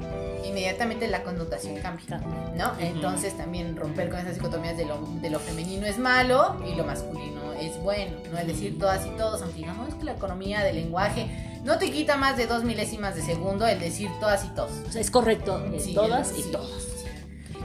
inmediatamente 0.45 1.07
la 1.07 1.23
connotación 1.23 1.77
cambia, 1.77 2.17
¿no? 2.55 2.73
Entonces 2.79 3.35
también 3.37 3.75
romper 3.75 4.09
con 4.09 4.19
esas 4.19 4.35
dicotomías 4.35 4.77
de 4.77 4.85
lo, 4.85 4.99
de 5.21 5.29
lo 5.29 5.39
femenino 5.39 5.85
es 5.85 5.97
malo 5.97 6.61
y 6.69 6.75
lo 6.75 6.83
masculino 6.83 7.53
es 7.53 7.81
bueno, 7.81 8.17
¿no? 8.31 8.37
Es 8.37 8.47
decir, 8.47 8.77
todas 8.77 9.05
y 9.05 9.09
todos, 9.11 9.41
aunque 9.41 9.57
digamos 9.57 9.95
que 9.95 10.03
la 10.03 10.13
economía 10.13 10.63
del 10.63 10.75
lenguaje 10.75 11.27
no 11.63 11.77
te 11.77 11.91
quita 11.91 12.17
más 12.17 12.37
de 12.37 12.47
dos 12.47 12.63
milésimas 12.63 13.15
de 13.15 13.21
segundo 13.21 13.67
el 13.67 13.79
decir 13.79 14.09
todas 14.19 14.45
y 14.45 14.49
todos. 14.49 14.71
O 14.87 14.91
sea, 14.91 15.01
es 15.01 15.11
correcto, 15.11 15.63
todas 15.93 16.33
y 16.37 16.43
todos. 16.51 16.87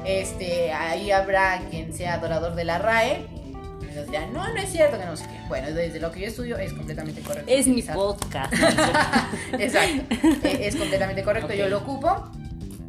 Este, 0.04 0.72
ahí 0.72 1.10
habrá 1.10 1.60
quien 1.70 1.92
sea 1.92 2.14
adorador 2.14 2.54
de 2.54 2.64
la 2.64 2.78
RAE. 2.78 3.26
Y 3.30 3.94
nos 3.94 4.08
no, 4.32 4.52
no 4.52 4.56
es 4.56 4.70
cierto 4.70 4.98
que 4.98 5.04
no 5.04 5.16
sé 5.16 5.24
qué. 5.24 5.40
Bueno, 5.48 5.70
desde 5.70 6.00
lo 6.00 6.10
que 6.10 6.20
yo 6.20 6.26
estudio 6.26 6.58
es 6.58 6.72
completamente 6.72 7.20
correcto. 7.20 7.50
Es 7.52 7.68
mi 7.68 7.82
podcast. 7.82 8.52
Exacto. 9.58 10.16
Es 10.42 10.76
completamente 10.76 11.22
correcto, 11.22 11.52
yo 11.52 11.68
lo 11.68 11.78
ocupo. 11.78 12.30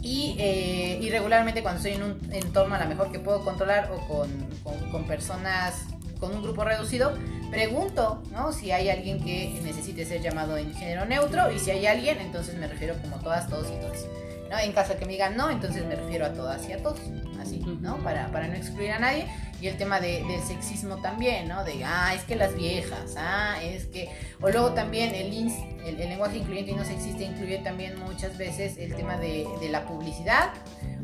Y, 0.01 0.35
eh, 0.37 0.99
y, 1.01 1.09
regularmente 1.11 1.61
cuando 1.61 1.77
estoy 1.77 1.93
en 1.93 2.03
un 2.03 2.33
entorno 2.33 2.75
a 2.75 2.79
lo 2.79 2.89
mejor 2.89 3.09
que 3.09 3.19
puedo 3.19 3.41
controlar 3.41 3.89
o 3.89 4.05
con, 4.05 4.29
con, 4.61 4.91
con 4.91 5.05
personas 5.05 5.85
con 6.23 6.33
un 6.33 6.41
grupo 6.41 6.63
reducido, 6.63 7.17
pregunto, 7.51 8.23
¿no? 8.31 8.53
Si 8.53 8.71
hay 8.71 8.89
alguien 8.89 9.21
que 9.21 9.59
necesite 9.61 10.05
ser 10.05 10.21
llamado 10.21 10.55
en 10.55 10.73
género 10.73 11.03
neutro 11.03 11.51
y 11.51 11.59
si 11.59 11.71
hay 11.71 11.85
alguien, 11.85 12.17
entonces 12.21 12.55
me 12.55 12.65
refiero 12.65 12.95
como 13.01 13.17
todas, 13.17 13.49
todos 13.49 13.67
y 13.69 13.81
todas. 13.81 14.05
¿no? 14.49 14.57
En 14.57 14.71
caso 14.71 14.93
de 14.93 14.99
que 14.99 15.05
me 15.05 15.11
digan 15.11 15.35
no, 15.35 15.49
entonces 15.49 15.85
me 15.85 15.95
refiero 15.95 16.25
a 16.25 16.33
todas 16.33 16.69
y 16.69 16.71
a 16.71 16.77
todos, 16.81 16.99
así, 17.41 17.59
¿no? 17.81 17.97
Para, 17.97 18.31
para 18.31 18.47
no 18.47 18.53
excluir 18.53 18.91
a 18.91 18.99
nadie. 18.99 19.27
Y 19.59 19.67
el 19.67 19.77
tema 19.77 19.99
de, 19.99 20.23
del 20.23 20.41
sexismo 20.41 21.01
también, 21.01 21.49
¿no? 21.49 21.65
De, 21.65 21.83
ah, 21.83 22.13
es 22.15 22.23
que 22.23 22.37
las 22.37 22.55
viejas, 22.55 23.15
ah, 23.17 23.57
es 23.61 23.85
que... 23.87 24.09
O 24.41 24.49
luego 24.49 24.71
también 24.71 25.13
el, 25.13 25.33
el, 25.85 25.99
el 25.99 26.09
lenguaje 26.09 26.37
incluyente 26.37 26.71
y 26.71 26.75
no 26.75 26.85
sexista 26.85 27.23
incluye 27.23 27.57
también 27.59 27.99
muchas 27.99 28.37
veces 28.37 28.77
el 28.77 28.95
tema 28.95 29.17
de, 29.17 29.45
de 29.59 29.69
la 29.69 29.85
publicidad, 29.85 30.51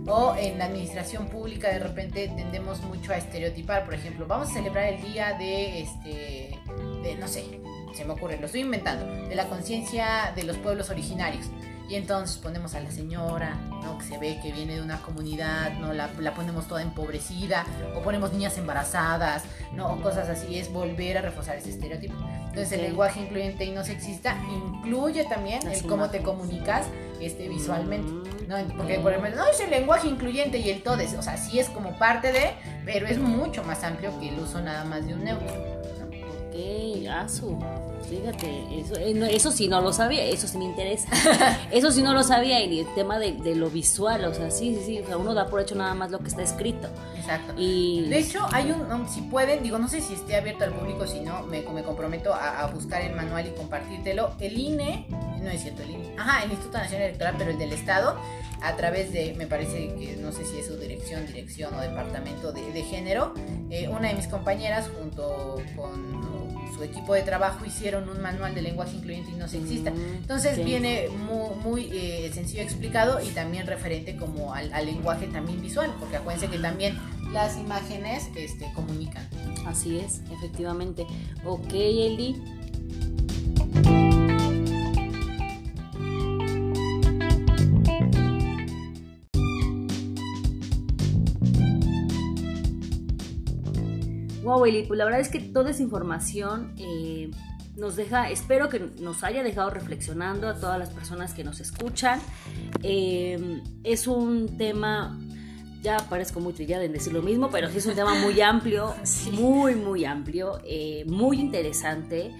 o 0.07 0.35
en 0.37 0.57
la 0.57 0.65
administración 0.65 1.27
pública 1.27 1.69
de 1.69 1.79
repente 1.79 2.27
tendemos 2.35 2.81
mucho 2.81 3.13
a 3.13 3.17
estereotipar, 3.17 3.85
por 3.85 3.93
ejemplo, 3.93 4.25
vamos 4.27 4.49
a 4.49 4.53
celebrar 4.53 4.93
el 4.93 5.01
día 5.01 5.33
de, 5.33 5.81
este, 5.81 6.57
de, 7.03 7.15
no 7.19 7.27
sé, 7.27 7.45
se 7.93 8.05
me 8.05 8.13
ocurre, 8.13 8.37
lo 8.37 8.45
estoy 8.45 8.61
inventando, 8.61 9.05
de 9.27 9.35
la 9.35 9.47
conciencia 9.47 10.31
de 10.35 10.43
los 10.43 10.57
pueblos 10.57 10.89
originarios. 10.89 11.45
Y 11.89 11.95
entonces 11.95 12.37
ponemos 12.37 12.75
a 12.75 12.81
la 12.81 12.91
señora, 12.91 13.55
¿no? 13.83 13.97
Que 13.97 14.05
se 14.05 14.17
ve 14.19 14.39
que 14.41 14.51
viene 14.51 14.75
de 14.75 14.81
una 14.81 15.01
comunidad, 15.01 15.73
¿no? 15.79 15.91
La, 15.91 16.09
la 16.19 16.35
ponemos 16.35 16.67
toda 16.67 16.83
empobrecida, 16.83 17.65
o 17.95 18.01
ponemos 18.03 18.31
niñas 18.31 18.57
embarazadas, 18.59 19.43
¿no? 19.73 19.87
O 19.93 20.01
cosas 20.01 20.29
así, 20.29 20.59
es 20.59 20.71
volver 20.71 21.17
a 21.17 21.21
reforzar 21.21 21.57
ese 21.57 21.71
estereotipo. 21.71 22.13
Entonces 22.47 22.71
el 22.73 22.81
lenguaje 22.83 23.21
incluyente 23.21 23.65
y 23.65 23.71
no 23.71 23.83
sexista 23.83 24.35
incluye 24.51 25.23
también 25.25 25.67
el 25.67 25.81
cómo 25.87 26.09
te 26.09 26.21
comunicas 26.21 26.85
este, 27.19 27.49
visualmente. 27.49 28.11
¿no? 28.47 28.57
Porque 28.75 28.99
por 28.99 29.13
ejemplo, 29.13 29.35
no 29.35 29.47
es 29.47 29.59
el 29.59 29.69
lenguaje 29.69 30.07
incluyente 30.07 30.57
y 30.57 30.69
el 30.69 30.81
todo, 30.81 30.97
o 31.17 31.21
sea, 31.21 31.37
sí 31.37 31.59
es 31.59 31.69
como 31.69 31.97
parte 31.97 32.31
de, 32.31 32.51
pero 32.85 33.07
es 33.07 33.19
mucho 33.19 33.63
más 33.63 33.83
amplio 33.83 34.19
que 34.19 34.29
el 34.29 34.39
uso 34.39 34.61
nada 34.61 34.83
más 34.85 35.05
de 35.07 35.13
un 35.13 35.23
neutro. 35.23 35.78
Asu. 37.07 37.57
Fíjate, 38.09 38.79
eso, 38.79 38.95
eh, 38.95 39.35
eso 39.35 39.51
sí 39.51 39.67
no 39.67 39.81
lo 39.81 39.93
sabía, 39.93 40.23
eso 40.23 40.47
sí 40.47 40.57
me 40.57 40.65
interesa. 40.65 41.09
eso 41.71 41.91
sí 41.91 42.01
no 42.01 42.13
lo 42.13 42.23
sabía, 42.23 42.63
y 42.63 42.79
el 42.79 42.93
tema 42.95 43.19
de, 43.19 43.33
de, 43.33 43.55
lo 43.55 43.69
visual, 43.69 44.25
o 44.25 44.33
sea, 44.33 44.49
sí, 44.49 44.75
sí, 44.75 44.83
sí, 44.85 44.99
o 44.99 45.05
sea, 45.05 45.17
uno 45.17 45.33
da 45.33 45.47
por 45.47 45.61
hecho 45.61 45.75
nada 45.75 45.93
más 45.93 46.09
lo 46.09 46.19
que 46.19 46.29
está 46.29 46.41
escrito. 46.41 46.87
Exacto. 47.17 47.53
Y... 47.57 48.07
De 48.09 48.19
hecho, 48.19 48.47
hay 48.51 48.71
un, 48.71 49.07
si 49.09 49.21
pueden, 49.21 49.61
digo, 49.61 49.77
no 49.77 49.87
sé 49.87 50.01
si 50.01 50.13
esté 50.13 50.35
abierto 50.35 50.63
al 50.63 50.73
público, 50.73 51.05
si 51.05 51.19
no, 51.19 51.43
me, 51.43 51.61
me 51.61 51.83
comprometo 51.83 52.33
a, 52.33 52.61
a, 52.61 52.67
buscar 52.67 53.01
el 53.01 53.15
manual 53.15 53.45
y 53.47 53.51
compartírtelo. 53.51 54.31
El 54.39 54.57
INE, 54.57 55.05
no 55.41 55.49
es 55.49 55.61
cierto, 55.61 55.83
el 55.83 55.91
INE, 55.91 56.15
ajá, 56.17 56.43
el 56.43 56.51
Instituto 56.51 56.79
Nacional 56.79 57.07
Electoral, 57.07 57.35
pero 57.37 57.51
el 57.51 57.59
del 57.59 57.73
Estado, 57.73 58.17
a 58.61 58.75
través 58.75 59.11
de, 59.13 59.35
me 59.37 59.45
parece 59.45 59.93
que 59.95 60.17
no 60.19 60.31
sé 60.31 60.45
si 60.45 60.59
es 60.59 60.67
su 60.67 60.77
dirección, 60.77 61.25
dirección 61.27 61.73
o 61.75 61.81
departamento 61.81 62.51
de, 62.51 62.71
de 62.71 62.81
género, 62.83 63.33
eh, 63.69 63.87
una 63.87 64.07
de 64.09 64.15
mis 64.15 64.27
compañeras 64.27 64.89
junto 64.97 65.61
con 65.75 66.28
su 66.79 66.85
equipo 66.85 67.13
de 67.13 67.23
trabajo 67.23 67.65
hicieron 67.65 68.07
un 68.09 68.21
manual 68.21 68.55
de 68.55 68.61
lenguaje 68.61 68.95
incluyente 68.95 69.31
y 69.31 69.35
no 69.35 69.47
sexista. 69.47 69.91
Mm, 69.91 70.15
Entonces 70.21 70.63
viene 70.63 71.09
muy, 71.09 71.55
muy 71.61 71.89
eh, 71.91 72.31
sencillo 72.33 72.63
explicado 72.63 73.19
y 73.21 73.27
también 73.29 73.67
referente 73.67 74.15
como 74.15 74.53
al, 74.53 74.71
al, 74.73 74.85
lenguaje 74.85 75.27
también 75.27 75.61
visual, 75.61 75.93
porque 75.99 76.15
acuérdense 76.17 76.47
que 76.47 76.59
también 76.59 76.97
las 77.33 77.57
imágenes 77.57 78.29
este, 78.35 78.71
comunican. 78.73 79.27
Así 79.65 79.99
es, 79.99 80.21
efectivamente. 80.31 81.05
Ok, 81.43 81.73
Eli. 81.73 82.41
Pues 94.57 94.97
la 94.97 95.05
verdad 95.05 95.19
es 95.19 95.29
que 95.29 95.39
toda 95.39 95.69
esa 95.69 95.83
información 95.83 96.73
eh, 96.77 97.29
nos 97.77 97.95
deja, 97.95 98.31
espero 98.31 98.67
que 98.67 98.79
nos 98.99 99.23
haya 99.23 99.43
dejado 99.43 99.69
reflexionando 99.69 100.49
a 100.49 100.55
todas 100.55 100.79
las 100.79 100.89
personas 100.89 101.35
que 101.35 101.43
nos 101.43 101.59
escuchan. 101.59 102.19
Eh, 102.81 103.61
es 103.83 104.07
un 104.07 104.57
tema, 104.57 105.19
ya 105.83 105.97
parezco 106.09 106.39
muy 106.39 106.53
trillada 106.53 106.83
en 106.83 106.93
decir 106.93 107.13
lo 107.13 107.21
mismo, 107.21 107.51
pero 107.51 107.69
sí 107.69 107.77
es 107.77 107.85
un 107.85 107.93
tema 107.93 108.15
muy 108.15 108.41
amplio, 108.41 108.95
sí. 109.03 109.29
muy, 109.29 109.75
muy 109.75 110.03
amplio, 110.05 110.59
eh, 110.65 111.05
muy 111.07 111.39
interesante. 111.39 112.31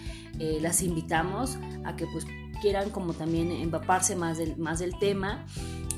las 0.61 0.81
invitamos 0.81 1.59
a 1.85 1.95
que 1.95 2.07
pues 2.07 2.25
quieran 2.59 2.89
como 2.89 3.13
también 3.13 3.51
empaparse 3.51 4.15
más 4.15 4.39
del, 4.39 4.57
más 4.57 4.79
del 4.79 4.97
tema. 4.97 5.45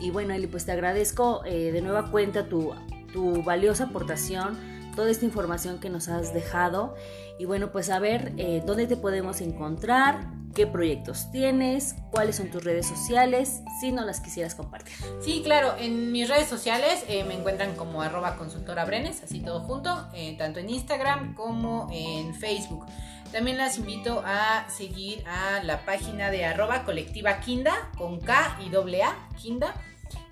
Y 0.01 0.09
bueno, 0.09 0.34
Eli, 0.34 0.47
pues 0.47 0.66
te 0.66 0.74
agradezco 0.74 1.41
de 1.43 1.82
nueva 1.82 2.12
cuenta 2.12 2.49
tu, 2.49 2.74
tu 3.14 3.43
valiosa 3.43 3.86
aportación 3.86 4.80
toda 4.96 5.10
esta 5.10 5.26
información 5.26 5.80
que 5.80 5.89
nos 5.89 6.08
has 6.08 6.34
dejado. 6.34 6.96
Y 7.39 7.46
bueno, 7.46 7.72
pues 7.72 7.89
a 7.89 8.00
ver 8.00 8.34
eh, 8.38 8.62
dónde 8.66 8.88
te 8.88 8.96
podemos 8.96 9.42
encontrar, 9.42 10.28
qué 10.54 10.68
proyectos 10.68 11.32
tienes, 11.32 11.96
cuáles 12.12 12.36
son 12.36 12.50
tus 12.50 12.64
redes 12.64 12.86
sociales, 12.86 13.62
si 13.80 13.92
no 13.92 14.06
las 14.06 14.20
quisieras 14.20 14.56
compartir. 14.56 14.94
Sí, 15.22 15.42
claro, 15.44 15.76
en 15.80 16.12
mis 16.12 16.30
redes 16.30 16.48
sociales 16.48 17.04
eh, 17.08 17.24
me 17.24 17.34
encuentran 17.34 17.76
como 17.76 18.02
arroba 18.02 18.36
consultora 18.36 18.86
Brenes, 18.86 19.24
así 19.24 19.39
todo 19.39 19.62
junto, 19.62 20.08
eh, 20.14 20.36
tanto 20.38 20.60
en 20.60 20.70
Instagram 20.70 21.34
como 21.34 21.89
en 21.92 22.36
Facebook. 22.36 22.86
También 23.32 23.58
las 23.58 23.78
invito 23.78 24.22
a 24.26 24.70
seguir 24.70 25.24
a 25.26 25.64
la 25.64 25.86
página 25.86 26.32
de 26.32 26.44
arroba 26.46 26.84
colectiva 26.84 27.39
Kinda, 27.39 27.74
con 27.98 28.20
K 28.20 28.58
y 28.66 28.70
doble 28.70 29.04
A, 29.04 29.16
Kinda 29.42 29.74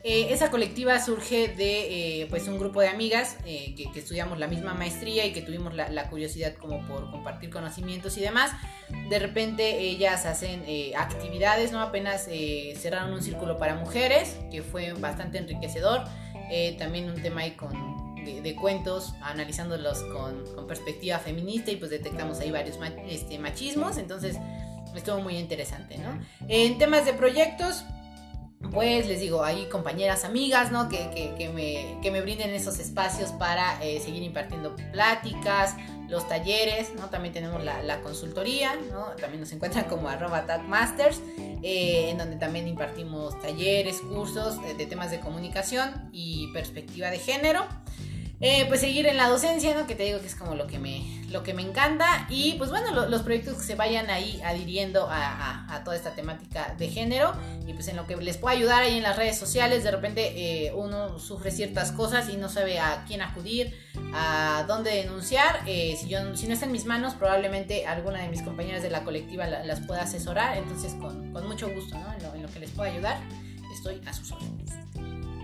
eh, 0.04 0.28
esa 0.32 0.50
colectiva 0.50 0.98
surge 1.04 1.50
de 1.50 2.22
eh, 2.22 2.28
pues 2.30 2.48
un 2.48 2.58
grupo 2.58 2.80
de 2.80 2.88
amigas 2.88 3.36
eh, 3.46 3.74
que, 3.76 3.92
que, 3.92 4.00
estudiamos 4.00 4.40
la 4.40 4.48
misma 4.48 4.74
maestría 4.74 5.26
y 5.26 5.34
que 5.34 5.42
tuvimos 5.42 5.74
la, 5.74 5.90
la, 5.90 6.10
curiosidad 6.10 6.54
como 6.56 6.88
por 6.88 7.12
compartir 7.12 7.50
conocimientos 7.50 8.18
y 8.18 8.22
demás. 8.22 8.52
De 9.10 9.20
repente 9.20 9.80
ellas 9.82 10.26
hacen 10.26 10.64
actividades, 10.98 11.72
¿no? 11.72 11.82
Apenas 11.82 12.30
cerraron 12.76 13.14
un 13.14 13.22
círculo 13.22 13.58
para 13.58 13.76
mujeres 13.76 14.38
que 14.52 14.62
fue 14.62 14.94
bastante 14.94 15.38
enriquecedor. 15.38 16.06
también 16.78 17.10
un 17.10 17.22
tema 17.22 17.42
ahí 17.42 17.52
con, 17.52 18.16
de, 18.24 18.42
de, 18.42 18.56
cuentos, 18.56 19.14
analizándolos 19.22 20.02
con, 20.04 20.46
con, 20.56 20.66
perspectiva 20.66 21.20
feminista 21.20 21.72
y 21.72 21.76
pues 21.76 21.92
detectamos 21.92 22.40
ahí 22.40 22.52
varios 22.52 22.80
este, 23.08 23.38
machismos. 23.38 23.98
Entonces 23.98 24.38
estuvo 24.96 25.20
muy 25.20 25.38
interesante, 25.38 25.98
¿no? 25.98 26.20
En 26.48 26.78
temas 26.78 27.06
de 27.06 27.14
proyectos 27.14 27.84
pues 28.72 29.08
les 29.08 29.20
digo, 29.20 29.44
hay 29.44 29.66
compañeras, 29.70 30.26
amigas, 30.26 30.72
¿no? 30.72 30.90
Que, 30.90 31.10
que, 31.12 31.34
que, 31.38 31.50
me, 31.50 31.98
que 32.02 32.12
me, 32.12 32.22
brinden 32.22 32.50
esos 32.52 32.80
espacios 32.80 33.32
para 33.32 33.82
eh, 33.84 34.00
seguir 34.02 34.22
impartiendo 34.22 34.76
pláticas, 34.92 35.76
los 36.10 36.28
talleres, 36.28 36.94
¿no? 36.96 37.10
También 37.10 37.34
tenemos 37.34 37.64
la, 37.64 37.82
la 37.84 38.02
consultoría, 38.02 38.76
¿no? 38.92 39.06
También 39.20 39.40
nos 39.40 39.52
encuentran 39.54 39.86
como 39.86 40.10
arroba 40.10 40.46
Masters, 40.68 41.22
eh, 41.64 42.10
en 42.10 42.18
donde 42.18 42.36
también 42.36 42.68
impartimos 42.68 43.40
talleres, 43.42 44.02
cursos 44.02 44.62
de, 44.62 44.74
de 44.74 44.86
temas 44.86 45.10
de 45.10 45.20
comunicación 45.20 46.10
y 46.12 46.52
perspectiva 46.52 47.10
de 47.10 47.20
género. 47.20 47.66
Eh, 48.42 48.66
pues 48.70 48.80
seguir 48.80 49.06
en 49.06 49.18
la 49.18 49.28
docencia, 49.28 49.76
¿no? 49.76 49.86
Que 49.86 49.96
te 49.96 50.04
digo 50.04 50.22
que 50.22 50.28
es 50.28 50.36
como 50.36 50.56
lo 50.56 50.66
que 50.66 50.80
me, 50.80 51.26
lo 51.30 51.44
que 51.44 51.54
me 51.54 51.62
encanta. 51.62 52.26
Y 52.30 52.54
pues 52.54 52.70
bueno, 52.70 52.94
lo, 52.94 53.10
los 53.10 53.22
proyectos 53.24 53.58
que 53.58 53.64
se 53.64 53.76
vayan 53.76 54.10
ahí 54.10 54.40
adhiriendo 54.46 55.10
a, 55.10 55.28
a, 55.28 55.76
a, 55.76 55.84
toda 55.84 55.98
esta 55.98 56.12
temática 56.12 56.74
de 56.78 56.88
género. 56.88 57.34
Y 57.68 57.74
pues 57.74 57.90
en 57.90 57.98
lo 57.98 58.08
que 58.08 58.16
les 58.16 58.38
pueda 58.38 58.56
ayudar 58.56 58.84
ahí 58.84 58.96
en 58.96 59.04
las 59.04 59.18
redes 59.18 59.38
sociales. 59.38 59.84
De 59.84 59.92
repente 59.92 60.68
eh, 60.68 60.74
uno 60.74 61.20
sufre 61.20 61.52
ciertas 61.52 61.92
cosas 61.92 62.30
y 62.30 62.38
no 62.38 62.48
sabe 62.48 62.80
a 62.80 63.04
quién 63.06 63.22
acudir, 63.22 63.76
a 64.14 64.64
dónde 64.68 64.92
denunciar. 64.92 65.60
Eh, 65.66 65.98
si, 66.00 66.08
yo, 66.08 66.36
si 66.38 66.48
no 66.48 66.54
está 66.54 66.66
en 66.66 66.72
mis 66.72 66.86
manos, 66.86 67.16
probablemente 67.16 67.86
alguna 67.88 68.22
de 68.22 68.30
mis 68.30 68.42
compañeras 68.42 68.82
de 68.82 68.90
la 68.90 69.04
colectiva 69.04 69.48
la, 69.48 69.66
las 69.66 69.82
pueda 69.82 70.04
asesorar. 70.04 70.58
Entonces 70.58 70.94
con, 70.94 71.34
con 71.34 71.46
mucho 71.46 71.70
gusto, 71.70 72.00
¿no? 72.00 72.14
En 72.14 72.24
lo, 72.24 72.34
en 72.36 72.44
lo 72.44 72.50
que 72.50 72.60
les 72.60 72.72
pueda 72.72 72.90
ayudar, 72.90 73.20
estoy 73.74 74.02
a 74.06 74.14
sus 74.14 74.32
órdenes. 74.32 74.89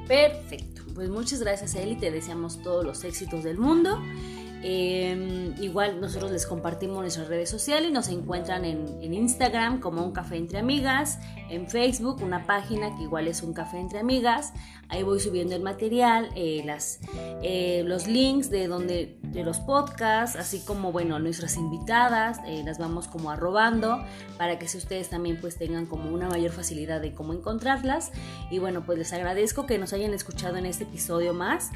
Perfecto. 0.07 0.83
Pues 0.93 1.09
muchas 1.09 1.41
gracias 1.41 1.75
y 1.75 1.95
te 1.95 2.11
deseamos 2.11 2.61
todos 2.61 2.85
los 2.85 3.03
éxitos 3.03 3.43
del 3.43 3.57
mundo. 3.57 4.01
Eh, 4.67 5.53
igual 5.59 6.01
nosotros 6.01 6.31
les 6.31 6.47
compartimos 6.47 6.97
nuestras 6.99 7.27
redes 7.27 7.49
sociales, 7.49 7.91
nos 7.91 8.07
encuentran 8.07 8.65
en, 8.65 8.97
en, 8.99 9.13
Instagram 9.13 9.79
como 9.79 10.03
un 10.03 10.11
café 10.11 10.37
entre 10.37 10.57
amigas, 10.57 11.19
en 11.51 11.69
Facebook 11.69 12.23
una 12.23 12.47
página 12.47 12.95
que 12.95 13.03
igual 13.03 13.27
es 13.27 13.43
un 13.43 13.53
café 13.53 13.77
entre 13.77 13.99
amigas, 13.99 14.53
ahí 14.89 15.03
voy 15.03 15.19
subiendo 15.19 15.55
el 15.55 15.61
material, 15.61 16.29
eh, 16.36 16.61
las, 16.65 16.99
eh, 17.41 17.83
los 17.86 18.07
links 18.07 18.49
de 18.49 18.67
donde 18.67 19.17
de 19.21 19.43
los 19.43 19.59
podcasts, 19.59 20.38
así 20.38 20.61
como 20.61 20.91
bueno 20.91 21.19
nuestras 21.19 21.57
invitadas, 21.57 22.39
eh, 22.45 22.63
las 22.65 22.77
vamos 22.77 23.07
como 23.07 23.31
arrobando 23.31 24.03
para 24.38 24.59
que 24.59 24.67
si 24.67 24.77
ustedes 24.77 25.09
también 25.09 25.39
pues 25.41 25.57
tengan 25.57 25.86
como 25.86 26.09
una 26.09 26.29
mayor 26.29 26.51
facilidad 26.51 27.01
de 27.01 27.13
cómo 27.13 27.33
encontrarlas 27.33 28.11
y 28.49 28.59
bueno 28.59 28.86
pues 28.86 28.97
les 28.97 29.11
agradezco 29.13 29.65
que 29.65 29.77
nos 29.77 29.93
hayan 29.93 30.13
escuchado 30.13 30.57
en 30.57 30.65
este 30.65 30.83
episodio 30.83 31.33
más, 31.33 31.71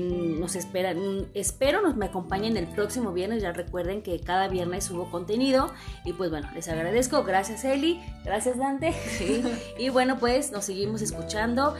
nos 0.00 0.56
esperan, 0.56 1.28
espero 1.34 1.80
nos 1.80 1.96
me 1.96 2.06
acompañen 2.06 2.56
el 2.56 2.66
próximo 2.66 3.12
viernes. 3.12 3.42
Ya 3.42 3.52
recuerden 3.52 4.02
que 4.02 4.18
cada 4.18 4.48
viernes 4.48 4.84
subo 4.84 5.10
contenido. 5.10 5.72
Y 6.04 6.12
pues 6.12 6.30
bueno, 6.30 6.48
les 6.54 6.68
agradezco. 6.68 7.22
Gracias 7.22 7.64
Eli, 7.64 8.00
gracias 8.24 8.58
Dante. 8.58 8.92
Sí. 8.92 9.42
Y 9.78 9.88
bueno, 9.88 10.18
pues 10.18 10.52
nos 10.52 10.64
seguimos 10.64 11.00
escuchando 11.02 11.74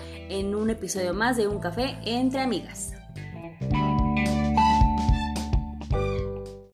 en 0.50 0.56
un 0.56 0.70
episodio 0.70 1.14
más 1.14 1.36
de 1.36 1.46
Un 1.46 1.60
Café 1.60 1.96
entre 2.04 2.40
Amigas. 2.40 2.99